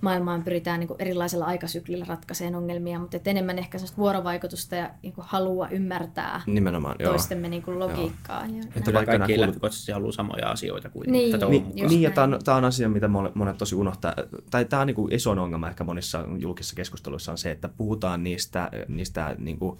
maailmaan 0.00 0.42
pyritään 0.42 0.80
niin 0.80 0.88
kuin 0.88 1.02
erilaisella 1.02 1.44
aikasyklillä 1.44 2.04
ratkaiseen 2.08 2.54
ongelmia, 2.54 2.98
mutta 2.98 3.18
enemmän 3.24 3.58
ehkä 3.58 3.78
vuorovaikutusta 3.98 4.76
ja 4.76 4.90
niin 5.02 5.12
kuin 5.12 5.24
halua 5.28 5.68
ymmärtää 5.68 6.42
Nimenomaan, 6.46 6.96
toistemme 7.04 7.48
niin 7.48 7.62
kuin 7.62 7.78
logiikkaa. 7.78 8.46
Joo. 8.46 8.56
Ja 8.56 8.62
että 8.76 8.92
kaikki 8.92 9.16
kulut... 9.16 9.40
lähtökohtaisesti 9.40 9.92
haluaa 9.92 10.12
samoja 10.12 10.48
asioita 10.48 10.88
kuin 10.88 11.12
niin, 11.12 11.32
tätä 11.32 11.46
niin, 11.46 11.72
niin 11.74 12.02
ja 12.02 12.10
tämä 12.10 12.24
on, 12.24 12.40
tämä 12.44 12.56
on 12.56 12.64
asia, 12.64 12.88
mitä 12.88 13.08
monet 13.08 13.58
tosi 13.58 13.74
unohtaa. 13.74 14.14
Tai 14.50 14.64
tämä 14.64 14.80
on 14.80 14.86
niin 14.86 14.94
kuin 14.94 15.14
iso 15.14 15.30
ongelma 15.30 15.68
ehkä 15.68 15.84
monissa 15.84 16.24
julkisissa 16.38 16.76
keskusteluissa 16.76 17.32
on 17.32 17.38
se, 17.38 17.50
että 17.50 17.68
puhutaan 17.68 18.24
niistä, 18.24 18.70
niistä 18.88 19.36
niin 19.38 19.58
kuin, 19.58 19.78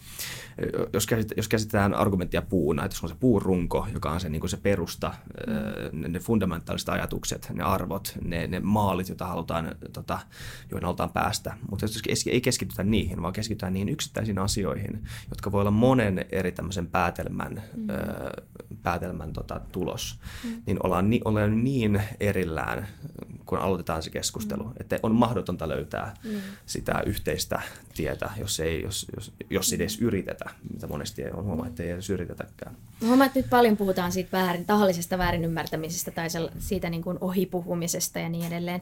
jos, 0.93 1.07
käsit, 1.07 1.33
jos 1.37 1.49
käsitetään 1.49 1.95
argumenttia 1.95 2.43
puuna, 2.43 2.85
että 2.85 2.95
jos 2.95 3.03
on 3.03 3.09
se 3.09 3.17
puurunko, 3.21 3.87
joka 3.93 4.11
on 4.11 4.21
se, 4.21 4.29
niin 4.29 4.41
kuin 4.41 4.51
se 4.51 4.57
perusta, 4.57 5.15
mm. 5.47 6.01
ne, 6.01 6.09
ne 6.09 6.19
fundamentaaliset 6.19 6.89
ajatukset, 6.89 7.51
ne 7.53 7.63
arvot, 7.63 8.19
ne, 8.25 8.47
ne 8.47 8.61
maalit, 8.61 9.09
joita 9.09 9.27
halutaan 9.27 9.77
tota, 10.09 10.27
joihin 10.71 10.85
halutaan 10.85 11.11
päästä. 11.11 11.55
Mutta 11.71 11.85
jos 11.85 12.27
ei 12.27 12.41
keskitytä 12.41 12.85
niihin, 12.85 13.23
vaan 13.23 13.33
keskitytään 13.33 13.73
niihin 13.73 13.89
yksittäisiin 13.89 14.39
asioihin, 14.39 15.05
jotka 15.31 15.53
voi 15.53 15.61
olla 15.61 15.71
monen 15.71 16.25
eri 16.33 16.53
tämmöisen 16.53 16.87
päätelmän, 16.87 17.63
mm. 17.77 17.91
ö, 17.91 17.95
päätelmän 18.83 19.33
tota, 19.33 19.61
tulos, 19.73 20.19
mm. 20.45 20.63
niin 20.67 20.79
ollaan, 20.83 21.11
ni, 21.11 21.21
ollaan 21.25 21.65
niin 21.65 22.03
erillään, 22.21 22.89
kun 23.47 23.59
aloitetaan 23.59 24.03
se 24.03 24.11
keskustelu, 24.11 24.65
mm. 24.65 24.73
että 24.81 24.99
on 25.03 25.15
mahdotonta 25.15 25.69
löytää 25.69 26.15
mm. 26.25 26.31
sitä 26.67 27.03
yhteistä 27.07 27.61
tietä, 27.95 28.31
jos 28.39 28.61
ei, 28.61 28.83
jos, 28.83 29.07
jos, 29.17 29.33
jos 29.51 29.73
ei 29.73 29.77
edes 29.77 30.01
yritetä, 30.01 30.51
mitä 30.73 30.87
monesti 30.87 31.25
on 31.25 31.45
huomaa, 31.45 31.67
että 31.67 31.83
ei 31.83 31.91
edes 31.91 32.11
yritetäkään. 32.11 32.77
Huomaa, 33.01 33.27
että 33.27 33.39
nyt 33.39 33.51
paljon 33.51 33.77
puhutaan 33.77 34.13
siitä 34.13 34.33
väärin, 34.33 34.65
tahallisesta 34.65 35.19
väärinymmärtämisestä 35.19 36.11
tai 36.11 36.29
siitä 36.59 36.91
niin 36.91 37.03
kuin 37.03 37.19
ohipuhumisesta 37.21 38.19
ja 38.19 38.29
niin 38.29 38.47
edelleen. 38.47 38.81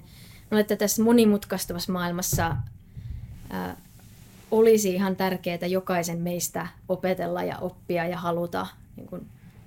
No, 0.51 0.59
että 0.59 0.77
tässä 0.77 1.03
monimutkaistuvassa 1.03 1.93
maailmassa 1.93 2.57
ää, 3.51 3.77
olisi 4.51 4.95
ihan 4.95 5.17
tärkeää 5.17 5.67
jokaisen 5.67 6.19
meistä 6.19 6.67
opetella 6.89 7.43
ja 7.43 7.59
oppia 7.59 8.07
ja 8.07 8.19
haluta 8.19 8.67
niin 8.97 9.07
kuin, 9.07 9.27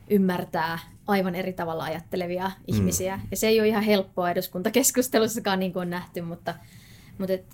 ymmärtää 0.09 0.79
aivan 1.07 1.35
eri 1.35 1.53
tavalla 1.53 1.83
ajattelevia 1.83 2.47
mm. 2.47 2.63
ihmisiä. 2.67 3.19
Ja 3.31 3.37
se 3.37 3.47
ei 3.47 3.59
ole 3.59 3.67
ihan 3.67 3.83
helppoa 3.83 4.31
eduskuntakeskustelussakaan, 4.31 5.59
niin 5.59 5.73
kuin 5.73 5.81
on 5.81 5.89
nähty, 5.89 6.21
mutta, 6.21 6.55
mutta 7.17 7.33
et, 7.33 7.45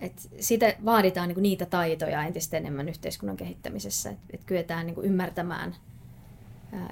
et 0.00 0.28
siitä 0.40 0.74
vaaditaan 0.84 1.28
niin 1.28 1.34
kuin 1.34 1.42
niitä 1.42 1.66
taitoja 1.66 2.22
entistä 2.22 2.56
enemmän 2.56 2.88
yhteiskunnan 2.88 3.36
kehittämisessä, 3.36 4.10
että 4.10 4.24
et 4.32 4.44
kyetään 4.46 4.86
niin 4.86 4.94
kuin 4.94 5.06
ymmärtämään 5.06 5.76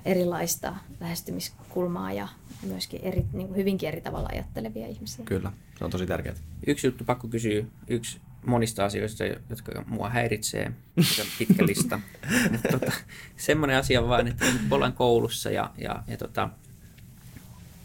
erilaista 0.05 0.76
lähestymiskulmaa 1.01 2.12
ja 2.12 2.28
myöskin 2.62 3.01
eri, 3.03 3.24
niin 3.33 3.47
kuin 3.47 3.57
hyvinkin 3.57 3.89
eri 3.89 4.01
tavalla 4.01 4.28
ajattelevia 4.33 4.87
ihmisiä. 4.87 5.24
Kyllä, 5.24 5.53
se 5.78 5.85
on 5.85 5.91
tosi 5.91 6.07
tärkeää. 6.07 6.35
Yksi 6.66 6.87
juttu 6.87 7.05
pakko 7.05 7.28
kysyä, 7.28 7.64
yksi 7.89 8.20
monista 8.47 8.85
asioista, 8.85 9.24
jotka 9.24 9.85
mua 9.87 10.09
häiritsee, 10.09 10.72
se 11.01 11.22
on 11.22 11.28
pitkä 11.39 11.66
lista. 11.66 12.01
tota, 12.72 12.93
semmoinen 13.37 13.76
asia 13.76 14.09
vaan, 14.09 14.28
että 14.28 14.47
ollaan 14.70 14.93
koulussa 14.93 15.51
ja, 15.51 15.70
ja, 15.78 16.03
ja 16.07 16.16
tota, 16.16 16.49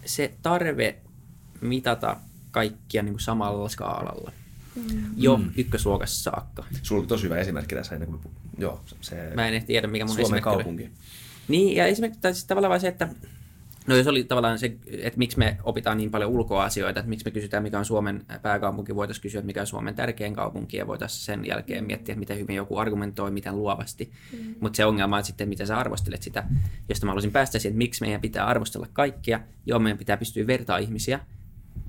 se 0.05 0.33
tarve 0.41 0.95
mitata 1.61 2.17
kaikkia 2.51 3.03
niin 3.03 3.13
kuin 3.13 3.21
samalla 3.21 3.69
skaalalla. 3.69 4.31
Mm. 4.75 5.05
Jo 5.17 5.37
mm. 5.37 5.51
ykkösluokassa 5.57 6.23
saakka. 6.23 6.65
Sulla 6.83 6.99
oli 6.99 7.07
tosi 7.07 7.23
hyvä 7.23 7.37
esimerkki 7.37 7.75
tässä 7.75 7.95
ennen 7.95 8.09
kuin... 8.09 8.21
Joo, 8.57 8.83
se 9.01 9.31
Mä 9.35 9.47
en 9.47 9.65
tiedä, 9.65 9.87
mikä 9.87 10.05
mun 10.05 10.15
Suomen 10.15 10.41
kaupunki. 10.41 10.83
Oli. 10.83 10.91
Niin, 11.47 11.75
ja 11.75 11.85
esimerkiksi 11.85 12.21
tai 12.21 12.33
siis 12.33 12.45
tavallaan 12.45 12.79
se, 12.79 12.87
että 12.87 13.07
No 13.87 13.95
jos 13.95 14.07
oli 14.07 14.23
tavallaan 14.23 14.59
se, 14.59 14.77
että 14.87 15.17
miksi 15.17 15.37
me 15.37 15.57
opitaan 15.63 15.97
niin 15.97 16.11
paljon 16.11 16.31
ulkoa 16.31 16.63
asioita, 16.63 16.99
että 16.99 17.09
miksi 17.09 17.25
me 17.25 17.31
kysytään, 17.31 17.63
mikä 17.63 17.79
on 17.79 17.85
Suomen 17.85 18.25
pääkaupunki, 18.41 18.95
voitaisiin 18.95 19.21
kysyä, 19.21 19.41
mikä 19.41 19.61
on 19.61 19.67
Suomen 19.67 19.95
tärkein 19.95 20.33
kaupunki, 20.33 20.77
ja 20.77 20.87
voitaisiin 20.87 21.25
sen 21.25 21.45
jälkeen 21.45 21.83
miettiä, 21.83 22.15
miten 22.15 22.37
hyvin 22.37 22.55
joku 22.55 22.77
argumentoi, 22.77 23.31
miten 23.31 23.55
luovasti. 23.55 24.11
Mm. 24.33 24.55
Mutta 24.59 24.77
se 24.77 24.85
ongelma 24.85 25.17
on 25.17 25.23
sitten, 25.23 25.49
miten 25.49 25.67
sä 25.67 25.77
arvostelet 25.77 26.23
sitä, 26.23 26.43
josta 26.89 27.05
mä 27.05 27.09
haluaisin 27.09 27.31
päästä 27.31 27.59
siihen, 27.59 27.71
että 27.71 27.77
miksi 27.77 28.03
meidän 28.03 28.21
pitää 28.21 28.45
arvostella 28.45 28.87
kaikkia, 28.93 29.39
joo, 29.65 29.79
meidän 29.79 29.97
pitää 29.97 30.17
pystyä 30.17 30.47
vertaa 30.47 30.77
ihmisiä, 30.77 31.19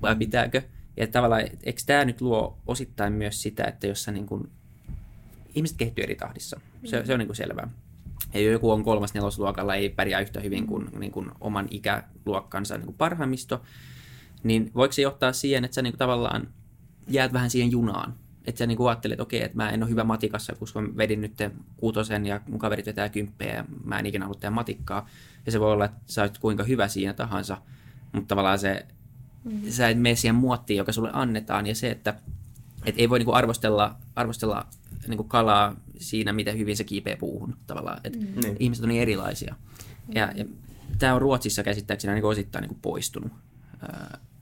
vai 0.01 0.15
pitääkö? 0.15 0.61
Ja 0.97 1.07
tavallaan, 1.07 1.41
eikö 1.63 1.81
tämä 1.85 2.05
nyt 2.05 2.21
luo 2.21 2.57
osittain 2.67 3.13
myös 3.13 3.41
sitä, 3.41 3.63
että 3.63 3.87
jos 3.87 4.03
sä 4.03 4.11
niin 4.11 4.25
kun, 4.25 4.49
ihmiset 5.55 5.77
kehittyy 5.77 6.03
eri 6.03 6.15
tahdissa, 6.15 6.61
se, 6.85 7.05
se 7.05 7.13
on 7.13 7.19
niin 7.19 7.27
kuin 7.27 7.37
selvää. 7.37 7.69
Ja 8.33 8.41
joku 8.41 8.71
on 8.71 8.83
kolmas 8.83 9.13
nelosluokalla, 9.13 9.75
ei 9.75 9.89
pärjää 9.89 10.21
yhtä 10.21 10.39
hyvin 10.39 10.67
kuin, 10.67 10.89
niin 10.99 11.11
kuin 11.11 11.31
oman 11.41 11.67
ikäluokkansa 11.71 12.77
niin 12.77 12.85
kuin 12.85 12.97
parhaimmisto, 12.97 13.61
niin 14.43 14.71
voiko 14.75 14.91
se 14.91 15.01
johtaa 15.01 15.33
siihen, 15.33 15.65
että 15.65 15.75
sä 15.75 15.81
niin 15.81 15.93
kuin 15.93 15.99
tavallaan 15.99 16.47
jäät 17.07 17.33
vähän 17.33 17.49
siihen 17.49 17.71
junaan? 17.71 18.13
Että 18.45 18.59
sä 18.59 18.67
niin 18.67 18.77
kuin 18.77 18.89
ajattelet, 18.89 19.13
että 19.13 19.23
okei, 19.23 19.43
että 19.43 19.57
mä 19.57 19.69
en 19.69 19.83
ole 19.83 19.89
hyvä 19.89 20.03
matikassa, 20.03 20.55
koska 20.55 20.81
mä 20.81 20.97
vedin 20.97 21.21
nyt 21.21 21.33
kuutosen 21.77 22.25
ja 22.25 22.41
mun 22.47 22.59
kaverit 22.59 22.85
vetää 22.85 23.09
kymppejä 23.09 23.55
ja 23.55 23.65
mä 23.83 23.99
en 23.99 24.05
ikinä 24.05 24.25
ollut 24.25 24.39
tehdä 24.39 24.55
matikkaa. 24.55 25.09
Ja 25.45 25.51
se 25.51 25.59
voi 25.59 25.71
olla, 25.71 25.85
että 25.85 25.97
sä 26.05 26.21
oot 26.21 26.37
kuinka 26.37 26.63
hyvä 26.63 26.87
siinä 26.87 27.13
tahansa, 27.13 27.57
mutta 28.11 28.27
tavallaan 28.27 28.59
se, 28.59 28.85
mm. 29.43 29.61
sä 29.69 29.89
et 29.89 29.99
mene 29.99 30.15
siihen 30.15 30.35
muottiin, 30.35 30.77
joka 30.77 30.91
sulle 30.91 31.09
annetaan. 31.13 31.67
Ja 31.67 31.75
se, 31.75 31.91
että 31.91 32.15
et 32.85 32.95
ei 32.97 33.09
voi 33.09 33.19
niin 33.19 33.25
kuin 33.25 33.35
arvostella, 33.35 33.95
arvostella 34.15 34.67
niin 35.09 35.17
kuin 35.17 35.29
kalaa 35.29 35.75
siinä, 35.97 36.33
miten 36.33 36.57
hyvin 36.57 36.77
se 36.77 36.83
kiipeää 36.83 37.17
puuhun 37.17 37.57
tavallaan. 37.67 38.01
Et 38.03 38.15
mm. 38.15 38.41
Niin. 38.43 38.57
Ihmiset 38.59 38.83
on 38.83 38.89
niin 38.89 39.01
erilaisia. 39.01 39.55
Mm. 40.07 40.13
Ja, 40.15 40.31
ja 40.35 40.45
tämä 40.99 41.13
on 41.13 41.21
Ruotsissa 41.21 41.63
käsittääkseni 41.63 42.13
niin 42.13 42.25
osittain 42.25 42.61
niin 42.61 42.69
kuin 42.69 42.81
poistunut. 42.81 43.31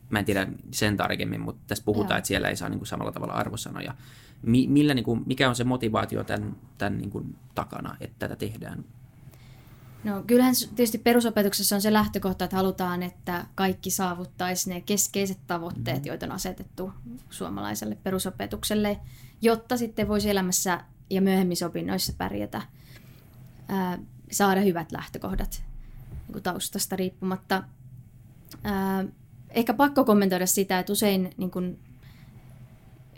Mä 0.09 0.19
en 0.19 0.25
tiedä 0.25 0.47
sen 0.71 0.97
tarkemmin, 0.97 1.41
mutta 1.41 1.61
tässä 1.67 1.83
puhutaan, 1.83 2.15
ja. 2.15 2.17
että 2.17 2.27
siellä 2.27 2.49
ei 2.49 2.55
saa 2.55 2.69
niin 2.69 2.79
kuin 2.79 2.87
samalla 2.87 3.11
tavalla 3.11 3.33
arvosanoja. 3.33 3.95
Mi, 4.41 4.67
millä, 4.67 4.93
niin 4.93 5.05
kuin, 5.05 5.23
mikä 5.25 5.49
on 5.49 5.55
se 5.55 5.63
motivaatio 5.63 6.23
tämän, 6.23 6.55
tämän 6.77 6.97
niin 6.97 7.09
kuin 7.09 7.35
takana, 7.55 7.97
että 7.99 8.15
tätä 8.19 8.35
tehdään? 8.35 8.85
No 10.07 10.23
kyllähän 10.27 10.55
tietysti 10.75 10.97
perusopetuksessa 10.97 11.75
on 11.75 11.81
se 11.81 11.93
lähtökohta, 11.93 12.45
että 12.45 12.57
halutaan, 12.57 13.03
että 13.03 13.45
kaikki 13.55 13.91
saavuttaisi 13.91 14.69
ne 14.69 14.81
keskeiset 14.81 15.37
tavoitteet, 15.47 15.97
mm-hmm. 15.97 16.07
joita 16.07 16.25
on 16.25 16.31
asetettu 16.31 16.93
suomalaiselle 17.29 17.97
perusopetukselle, 18.03 18.99
jotta 19.41 19.77
sitten 19.77 20.07
voisi 20.07 20.29
elämässä 20.29 20.81
ja 21.09 21.21
myöhemmissä 21.21 21.65
opinnoissa 21.65 22.13
pärjätä, 22.17 22.61
ää, 23.67 23.99
saada 24.31 24.61
hyvät 24.61 24.91
lähtökohdat 24.91 25.63
niin 26.33 26.43
taustasta 26.43 26.95
riippumatta. 26.95 27.63
Ää, 28.63 29.05
ehkä 29.49 29.73
pakko 29.73 30.05
kommentoida 30.05 30.45
sitä, 30.45 30.79
että 30.79 30.93
usein 30.93 31.29
niin 31.37 31.51
kuin, 31.51 31.79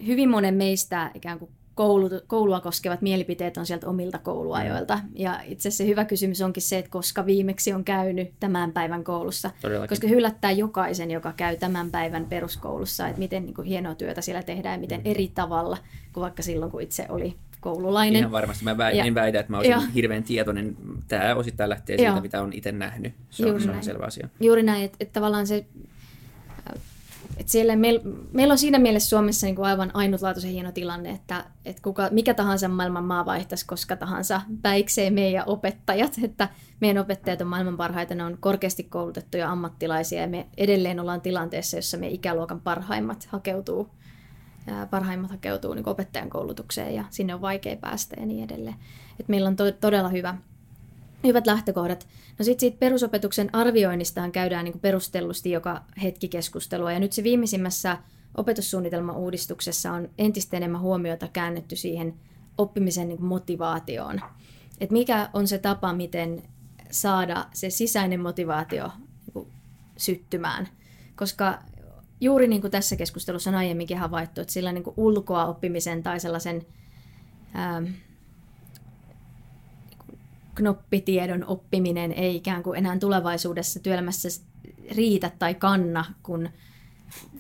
hyvin 0.05 0.29
monen 0.29 0.53
meistä 0.53 1.11
ikään 1.13 1.39
kuin 1.39 1.51
koulu, 1.79 2.09
koulua 2.27 2.59
koskevat 2.59 3.01
mielipiteet 3.01 3.57
on 3.57 3.65
sieltä 3.65 3.87
omilta 3.87 4.17
kouluajoilta. 4.17 4.95
Mm. 4.95 5.09
Ja 5.15 5.39
itse 5.45 5.69
asiassa 5.69 5.83
hyvä 5.83 6.05
kysymys 6.05 6.41
onkin 6.41 6.63
se, 6.63 6.77
että 6.77 6.91
koska 6.91 7.25
viimeksi 7.25 7.73
on 7.73 7.83
käynyt 7.83 8.31
tämän 8.39 8.71
päivän 8.71 9.03
koulussa. 9.03 9.51
Todellakin. 9.61 9.89
Koska 9.89 10.07
hyllättää 10.07 10.51
jokaisen, 10.51 11.11
joka 11.11 11.33
käy 11.37 11.57
tämän 11.57 11.91
päivän 11.91 12.25
peruskoulussa, 12.25 13.07
että 13.07 13.19
miten 13.19 13.45
niin 13.45 13.53
kuin, 13.53 13.67
hienoa 13.67 13.95
työtä 13.95 14.21
siellä 14.21 14.43
tehdään 14.43 14.73
ja 14.73 14.79
miten 14.79 14.99
mm. 14.99 15.11
eri 15.11 15.31
tavalla 15.35 15.77
kuin 16.13 16.21
vaikka 16.21 16.43
silloin, 16.43 16.71
kun 16.71 16.81
itse 16.81 17.05
oli 17.09 17.35
koululainen. 17.59 18.19
Ihan 18.19 18.31
varmasti. 18.31 18.63
Mä 18.63 18.77
väitän, 18.77 19.07
ja, 19.07 19.15
väitä, 19.15 19.39
että 19.39 19.51
mä 19.51 19.57
olisin 19.57 19.71
ja, 19.71 19.79
hirveän 19.79 20.23
tietoinen. 20.23 20.77
Tämä 21.07 21.35
osittain 21.35 21.69
lähtee 21.69 21.97
siitä, 21.97 22.11
ja, 22.11 22.21
mitä 22.21 22.41
on 22.41 22.53
itse 22.53 22.71
nähnyt. 22.71 23.13
Se 23.29 23.51
on, 23.51 23.61
se 23.61 23.71
on 23.71 23.83
selvä 23.83 24.05
asia. 24.05 24.29
Juuri 24.39 24.63
näin, 24.63 24.83
että, 24.83 24.97
että 24.99 25.13
tavallaan 25.13 25.47
se 25.47 25.65
et 27.39 27.47
siellä 27.47 27.75
meil, 27.75 27.99
meillä 28.33 28.51
on 28.51 28.57
siinä 28.57 28.79
mielessä 28.79 29.09
Suomessa 29.09 29.47
niin 29.47 29.55
kuin 29.55 29.65
aivan 29.65 29.91
ainutlaatuisen 29.93 30.51
hieno 30.51 30.71
tilanne, 30.71 31.09
että, 31.09 31.45
että 31.65 31.81
kuka, 31.81 32.07
mikä 32.11 32.33
tahansa 32.33 32.67
maailman 32.67 33.03
maa 33.03 33.25
vaihtaisi 33.25 33.65
koska 33.65 33.95
tahansa 33.95 34.41
päikseen 34.61 35.13
meidän 35.13 35.43
opettajat. 35.47 36.13
Että 36.23 36.49
meidän 36.79 37.01
opettajat 37.01 37.41
on 37.41 37.47
maailman 37.47 37.77
parhaita, 37.77 38.15
ne 38.15 38.23
on 38.23 38.37
korkeasti 38.39 38.83
koulutettuja 38.83 39.51
ammattilaisia 39.51 40.21
ja 40.21 40.27
me 40.27 40.47
edelleen 40.57 40.99
ollaan 40.99 41.21
tilanteessa, 41.21 41.77
jossa 41.77 41.97
me 41.97 42.07
ikäluokan 42.07 42.61
parhaimmat 42.61 43.27
hakeutuu, 43.31 43.89
parhaimmat 44.89 45.31
hakeutuu 45.31 45.73
niin 45.73 45.89
opettajan 45.89 46.29
koulutukseen 46.29 46.95
ja 46.95 47.05
sinne 47.09 47.33
on 47.33 47.41
vaikea 47.41 47.75
päästä 47.75 48.15
ja 48.19 48.25
niin 48.25 48.43
edelleen. 48.43 48.75
Et 49.19 49.27
meillä 49.27 49.47
on 49.47 49.55
to, 49.55 49.71
todella 49.71 50.09
hyvä, 50.09 50.35
hyvät 51.23 51.47
lähtökohdat. 51.47 52.07
No 52.39 52.45
sitten 52.45 52.59
siitä 52.59 52.79
perusopetuksen 52.79 53.49
arvioinnistaan 53.53 54.31
käydään 54.31 54.65
niin 54.65 54.79
perustellusti 54.79 55.51
joka 55.51 55.83
hetki 56.03 56.27
keskustelua. 56.27 56.91
Ja 56.91 56.99
nyt 56.99 57.13
se 57.13 57.23
viimeisimmässä 57.23 57.97
opetussuunnitelma-uudistuksessa 58.37 59.91
on 59.91 60.09
entistä 60.17 60.57
enemmän 60.57 60.81
huomiota 60.81 61.27
käännetty 61.27 61.75
siihen 61.75 62.13
oppimisen 62.57 63.07
niin 63.07 63.23
motivaatioon. 63.23 64.21
Et 64.79 64.91
mikä 64.91 65.29
on 65.33 65.47
se 65.47 65.57
tapa, 65.57 65.93
miten 65.93 66.43
saada 66.91 67.45
se 67.53 67.69
sisäinen 67.69 68.19
motivaatio 68.19 68.91
niin 69.35 69.47
syttymään. 69.97 70.67
Koska 71.15 71.59
juuri 72.21 72.47
niin 72.47 72.61
kuin 72.61 72.71
tässä 72.71 72.95
keskustelussa 72.95 73.49
on 73.49 73.55
aiemminkin 73.55 73.97
havaittu, 73.97 74.41
että 74.41 74.53
sillä 74.53 74.71
niin 74.71 74.83
kuin 74.83 74.93
ulkoa 74.97 75.45
oppimisen 75.45 76.03
tai 76.03 76.19
sellaisen... 76.19 76.65
Ää, 77.53 77.83
knoppitiedon 80.59 81.45
oppiminen 81.45 82.11
ei 82.11 82.35
ikään 82.35 82.63
kuin 82.63 82.77
enää 82.77 82.99
tulevaisuudessa 82.99 83.79
työelämässä 83.79 84.29
riitä 84.91 85.31
tai 85.39 85.53
kanna, 85.55 86.05
kun 86.23 86.49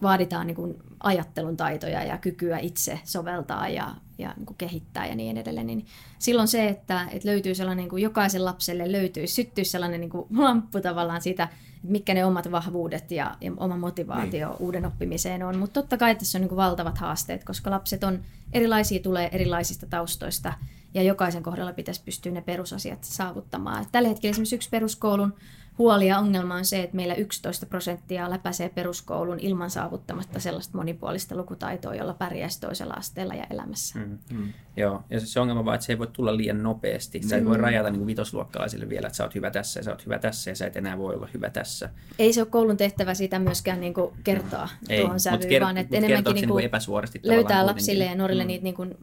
vaaditaan 0.01 0.47
niin 0.47 0.55
kuin 0.55 0.75
ajattelun 1.03 1.57
taitoja 1.57 2.03
ja 2.03 2.17
kykyä 2.17 2.59
itse 2.59 2.99
soveltaa 3.03 3.69
ja, 3.69 3.95
ja 4.17 4.33
niin 4.37 4.45
kuin 4.45 4.57
kehittää 4.57 5.07
ja 5.07 5.15
niin 5.15 5.37
edelleen. 5.37 5.67
Niin 5.67 5.85
silloin 6.19 6.47
se, 6.47 6.67
että, 6.67 7.07
että 7.11 7.29
löytyy 7.29 7.55
sellainen, 7.55 7.83
niin 7.83 7.89
kuin 7.89 8.03
jokaisen 8.03 8.45
lapselle 8.45 8.91
löytyy, 8.91 9.27
syttyy 9.27 9.63
sellainen 9.63 10.01
niin 10.01 10.09
kuin 10.09 10.27
lamppu 10.37 10.81
tavallaan 10.81 11.21
sitä, 11.21 11.43
että 11.43 11.89
mitkä 11.89 12.13
ne 12.13 12.25
omat 12.25 12.51
vahvuudet 12.51 13.11
ja, 13.11 13.35
ja 13.41 13.51
oma 13.57 13.77
motivaatio 13.77 14.49
niin. 14.49 14.57
uuden 14.59 14.85
oppimiseen 14.85 15.43
on. 15.43 15.57
Mutta 15.57 15.81
totta 15.81 15.97
kai 15.97 16.15
tässä 16.15 16.37
on 16.37 16.41
niin 16.41 16.49
kuin 16.49 16.57
valtavat 16.57 16.97
haasteet, 16.97 17.43
koska 17.43 17.71
lapset 17.71 18.03
on 18.03 18.19
erilaisia, 18.53 18.99
tulee 18.99 19.29
erilaisista 19.31 19.85
taustoista– 19.85 20.53
ja 20.93 21.03
jokaisen 21.03 21.43
kohdalla 21.43 21.73
pitäisi 21.73 22.03
pystyä 22.05 22.31
ne 22.31 22.41
perusasiat 22.41 23.03
saavuttamaan. 23.03 23.81
Et 23.81 23.89
tällä 23.91 24.09
hetkellä 24.09 24.31
esimerkiksi 24.31 24.55
yksi 24.55 24.69
peruskoulun 24.69 25.33
huoli 25.79 26.07
ja 26.07 26.19
ongelma 26.19 26.55
on 26.55 26.65
se, 26.65 26.83
että 26.83 26.95
meillä 26.95 27.15
11 27.15 27.65
prosenttia 27.65 28.29
läpäisee 28.29 28.69
peruskoulun 28.69 29.39
ilman 29.39 29.69
saavuttamatta 29.69 30.39
sellaista 30.39 30.77
monipuolista 30.77 31.35
lukutaitoa, 31.35 31.95
jolla 31.95 32.13
pärjäisi 32.13 32.61
toisella 32.61 32.93
asteella 32.93 33.33
ja 33.33 33.47
elämässä. 33.49 33.99
Mm, 33.99 34.17
mm. 34.31 34.53
Joo, 34.77 35.03
ja 35.09 35.19
se 35.19 35.39
ongelma 35.39 35.65
vaan, 35.65 35.75
että 35.75 35.85
se 35.85 35.93
ei 35.93 35.99
voi 35.99 36.07
tulla 36.07 36.37
liian 36.37 36.63
nopeasti. 36.63 37.21
Sä 37.23 37.37
mm. 37.37 37.45
voi 37.45 37.57
rajata 37.57 37.89
niin 37.89 38.07
vitosluokkalaisille 38.07 38.89
vielä, 38.89 39.07
että 39.07 39.17
sä 39.17 39.23
oot 39.23 39.35
hyvä 39.35 39.51
tässä 39.51 39.79
ja 39.79 39.83
sä 39.83 39.91
oot 39.91 40.05
hyvä 40.05 40.19
tässä 40.19 40.51
ja 40.51 40.55
sä 40.55 40.67
et 40.67 40.77
enää 40.77 40.97
voi 40.97 41.15
olla 41.15 41.29
hyvä 41.33 41.49
tässä. 41.49 41.89
Ei 42.19 42.33
se 42.33 42.41
ole 42.41 42.49
koulun 42.49 42.77
tehtävä 42.77 43.13
sitä 43.13 43.39
myöskään 43.39 43.79
niin 43.79 43.93
kuin 43.93 44.13
kertoa 44.23 44.69
ei, 44.89 45.01
tuohon 45.01 45.19
sävyyn, 45.19 45.51
kert- 45.51 45.63
vaan 45.63 45.77
että 45.77 45.97
enemmänkin 45.97 46.35
niin 46.35 46.49
kuin 46.49 46.65
epäsuorasti 46.65 47.19
löytää 47.23 47.65
lapsille 47.65 48.05
ja 48.05 48.15
nuorille 48.15 48.43
mm. 48.43 48.47
niitä 48.47 48.63
niin 48.63 48.75
kuin 48.75 48.97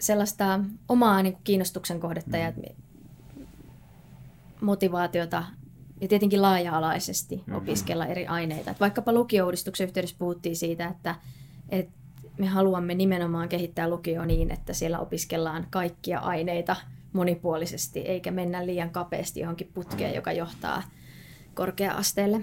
sellaista 0.00 0.60
omaa 0.88 1.22
niin 1.22 1.32
kuin 1.32 1.44
kiinnostuksen 1.44 2.00
kohdetta 2.00 2.36
mm. 2.36 2.42
ja 2.42 2.52
motivaatiota 4.60 5.44
ja 6.00 6.08
tietenkin 6.08 6.42
laaja-alaisesti 6.42 7.36
mm-hmm. 7.36 7.54
opiskella 7.54 8.06
eri 8.06 8.26
aineita. 8.26 8.70
Et 8.70 8.80
vaikkapa 8.80 9.12
lukio-uudistuksen 9.12 9.84
yhteydessä 9.86 10.16
puhuttiin 10.18 10.56
siitä, 10.56 10.86
että, 10.86 11.14
että 11.68 11.92
me 12.38 12.46
haluamme 12.46 12.94
nimenomaan 12.94 13.48
kehittää 13.48 13.88
lukio 13.88 14.24
niin, 14.24 14.50
että 14.50 14.72
siellä 14.72 14.98
opiskellaan 14.98 15.66
kaikkia 15.70 16.18
aineita 16.18 16.76
monipuolisesti, 17.12 18.00
eikä 18.00 18.30
mennä 18.30 18.66
liian 18.66 18.90
kapeasti 18.90 19.40
johonkin 19.40 19.70
putkeen, 19.74 20.10
mm. 20.10 20.16
joka 20.16 20.32
johtaa 20.32 20.82
korkea-asteelle. 21.54 22.40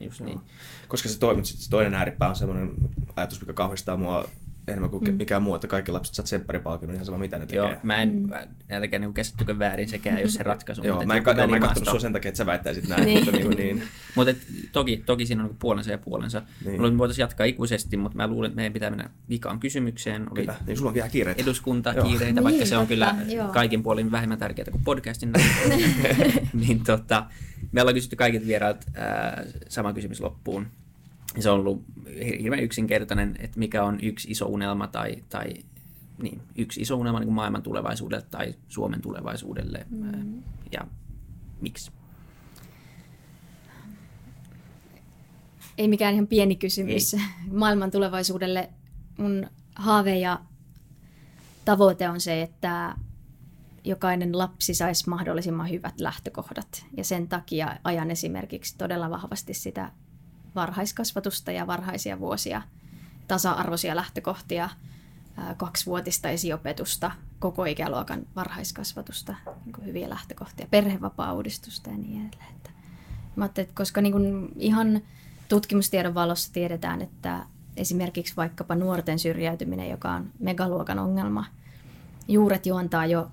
Just 0.00 0.20
niin. 0.20 0.40
Koska 0.88 1.08
se, 1.08 1.18
toinen, 1.18 1.44
se 1.44 1.70
toinen 1.70 1.94
ääripää 1.94 2.28
on 2.28 2.36
sellainen 2.36 2.70
ajatus, 3.16 3.40
mikä 3.40 3.52
kauhistaa 3.52 3.96
mua 3.96 4.28
enemmän 4.68 4.90
kuin 4.90 5.04
mm. 5.04 5.14
mikään 5.14 5.42
muu, 5.42 5.54
että 5.54 5.68
kaikki 5.68 5.92
lapset 5.92 6.14
saa 6.14 6.22
tsempparipalkinnon 6.22 6.94
ihan 6.94 7.06
sama 7.06 7.18
mitä 7.18 7.38
ne 7.38 7.46
tekee. 7.46 7.56
Joo, 7.56 7.72
mä 7.82 8.02
en, 8.02 8.08
mm. 8.08 8.80
tekee 8.80 8.98
niin 8.98 9.14
käsittykö 9.14 9.58
väärin 9.58 9.88
sekään, 9.88 10.20
jos 10.20 10.34
se 10.34 10.42
ratkaisu. 10.42 10.82
Joo, 10.82 11.04
mä 11.04 11.16
en, 11.16 11.22
mä 11.50 11.56
en 11.56 11.62
katsonut 11.62 11.88
sua 11.88 12.00
sen 12.00 12.12
takia, 12.12 12.28
että 12.28 12.38
sä 12.38 12.46
väittäisit 12.46 12.88
näin. 12.88 13.04
niin. 13.04 13.24
Mutta, 13.24 13.38
niin, 13.38 13.50
niin. 13.56 13.82
mutta 14.14 14.34
toki, 14.72 15.02
toki 15.06 15.26
siinä 15.26 15.42
on 15.42 15.48
niin 15.48 15.58
puolensa 15.58 15.90
ja 15.90 15.98
puolensa. 15.98 16.42
Niin. 16.64 16.80
Mulla 16.80 16.98
voitaisiin 16.98 17.22
jatkaa 17.22 17.46
ikuisesti, 17.46 17.96
mutta 17.96 18.16
mä 18.16 18.26
luulen, 18.26 18.48
että 18.48 18.56
meidän 18.56 18.72
pitää 18.72 18.90
mennä 18.90 19.10
vikaan 19.28 19.60
kysymykseen. 19.60 20.22
Oli 20.32 20.40
kyllä, 20.40 20.54
niin 20.66 20.76
sulla 20.76 20.90
on 20.90 20.94
vielä 20.94 21.08
kiireitä. 21.08 21.42
Eduskunta, 21.42 21.92
Joo. 21.92 22.06
kiireitä, 22.06 22.42
vaikka 22.42 22.58
niin, 22.58 22.68
se 22.68 22.76
on 22.76 22.86
kyllä 22.86 23.14
joo. 23.28 23.48
kaikin 23.48 23.82
puolin 23.82 24.10
vähemmän 24.10 24.38
tärkeää 24.38 24.68
kuin 24.70 24.84
podcastin. 24.84 25.32
niin 26.66 26.84
tota, 26.84 27.26
me 27.72 27.80
ollaan 27.80 27.94
kysytty 27.94 28.16
kaikilta 28.16 28.46
vieraat 28.46 28.86
äh, 28.98 29.46
sama 29.68 29.92
kysymys 29.92 30.20
loppuun 30.20 30.66
se 31.38 31.50
on 31.50 31.60
ollut 31.60 31.84
hirveän 32.42 32.62
yksinkertainen, 32.62 33.36
että 33.38 33.58
mikä 33.58 33.84
on 33.84 33.98
yksi 34.02 34.30
iso 34.30 34.46
unelma 34.46 34.86
tai, 34.86 35.16
tai 35.28 35.54
niin, 36.22 36.42
yksi 36.56 36.80
iso 36.80 36.96
unelma 36.96 37.20
niin 37.20 37.32
maailman 37.32 37.62
tulevaisuudelle 37.62 38.26
tai 38.30 38.54
Suomen 38.68 39.00
tulevaisuudelle 39.00 39.86
mm. 39.90 40.42
ja 40.72 40.86
miksi? 41.60 41.92
Ei 45.78 45.88
mikään 45.88 46.14
ihan 46.14 46.26
pieni 46.26 46.56
kysymys. 46.56 47.14
Ei. 47.14 47.20
Maailman 47.52 47.90
tulevaisuudelle 47.90 48.70
mun 49.18 49.46
haave 49.74 50.18
ja 50.18 50.40
tavoite 51.64 52.08
on 52.08 52.20
se, 52.20 52.42
että 52.42 52.94
jokainen 53.84 54.38
lapsi 54.38 54.74
saisi 54.74 55.08
mahdollisimman 55.08 55.70
hyvät 55.70 56.00
lähtökohdat. 56.00 56.86
Ja 56.96 57.04
sen 57.04 57.28
takia 57.28 57.76
ajan 57.84 58.10
esimerkiksi 58.10 58.78
todella 58.78 59.10
vahvasti 59.10 59.54
sitä 59.54 59.92
varhaiskasvatusta 60.54 61.52
ja 61.52 61.66
varhaisia 61.66 62.18
vuosia, 62.18 62.62
tasa-arvoisia 63.28 63.96
lähtökohtia 63.96 64.70
kaksivuotista 65.56 66.28
esiopetusta, 66.28 67.10
koko 67.38 67.64
ikäluokan 67.64 68.26
varhaiskasvatusta, 68.36 69.34
niin 69.64 69.86
hyviä 69.86 70.10
lähtökohtia, 70.10 70.66
perhevapaa-uudistusta 70.70 71.90
ja 71.90 71.96
niin 71.96 72.26
edelleen. 72.26 72.56
Että, 72.56 72.70
mä 73.36 73.44
että 73.44 73.66
koska 73.74 74.00
niin 74.00 74.12
kuin 74.12 74.48
ihan 74.56 75.00
tutkimustiedon 75.48 76.14
valossa 76.14 76.52
tiedetään, 76.52 77.02
että 77.02 77.46
esimerkiksi 77.76 78.36
vaikkapa 78.36 78.74
nuorten 78.74 79.18
syrjäytyminen, 79.18 79.90
joka 79.90 80.10
on 80.10 80.30
megaluokan 80.38 80.98
ongelma, 80.98 81.44
juuret 82.28 82.66
juontaa 82.66 83.06
jo 83.06 83.30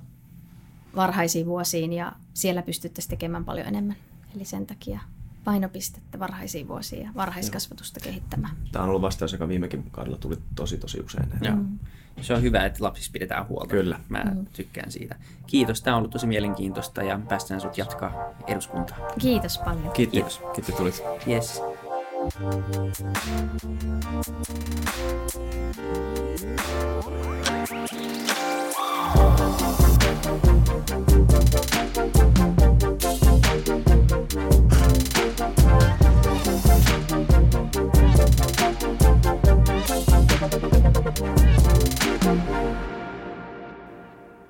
varhaisiin 0.95 1.45
vuosiin 1.45 1.93
ja 1.93 2.11
siellä 2.33 2.61
pystyttäisiin 2.61 3.09
tekemään 3.09 3.45
paljon 3.45 3.67
enemmän. 3.67 3.95
Eli 4.35 4.45
sen 4.45 4.67
takia 4.67 4.99
painopistettä 5.47 6.19
varhaisiin 6.19 6.67
vuosiin 6.67 7.03
ja 7.03 7.09
varhaiskasvatusta 7.15 7.99
kehittämään. 7.99 8.55
Tämä 8.71 8.83
on 8.83 8.89
ollut 8.89 9.01
vastaus, 9.01 9.31
joka 9.31 9.47
viimekin 9.47 9.83
kaudella 9.91 10.17
tuli 10.17 10.35
tosi 10.55 10.77
tosi 10.77 10.99
usein. 10.99 11.29
Mm. 11.55 11.79
Se 12.21 12.33
on 12.33 12.41
hyvä, 12.41 12.65
että 12.65 12.83
lapsista 12.83 13.13
pidetään 13.13 13.47
huolta. 13.47 13.67
Kyllä. 13.67 13.99
Mä 14.09 14.23
mm. 14.23 14.45
tykkään 14.53 14.91
siitä. 14.91 15.15
Kiitos, 15.47 15.81
tämä 15.81 15.95
on 15.95 15.97
ollut 15.97 16.11
tosi 16.11 16.27
mielenkiintoista 16.27 17.03
ja 17.03 17.19
päästään 17.29 17.61
sut 17.61 17.77
jatkaa 17.77 18.13
eduskuntaa. 18.47 18.97
Kiitos 19.19 19.57
paljon. 19.57 19.91
Kiitos. 19.91 20.13
Kiitos, 20.13 20.41
Kiitos 20.55 20.75
tulit. 20.75 21.03
Yes. 21.27 21.61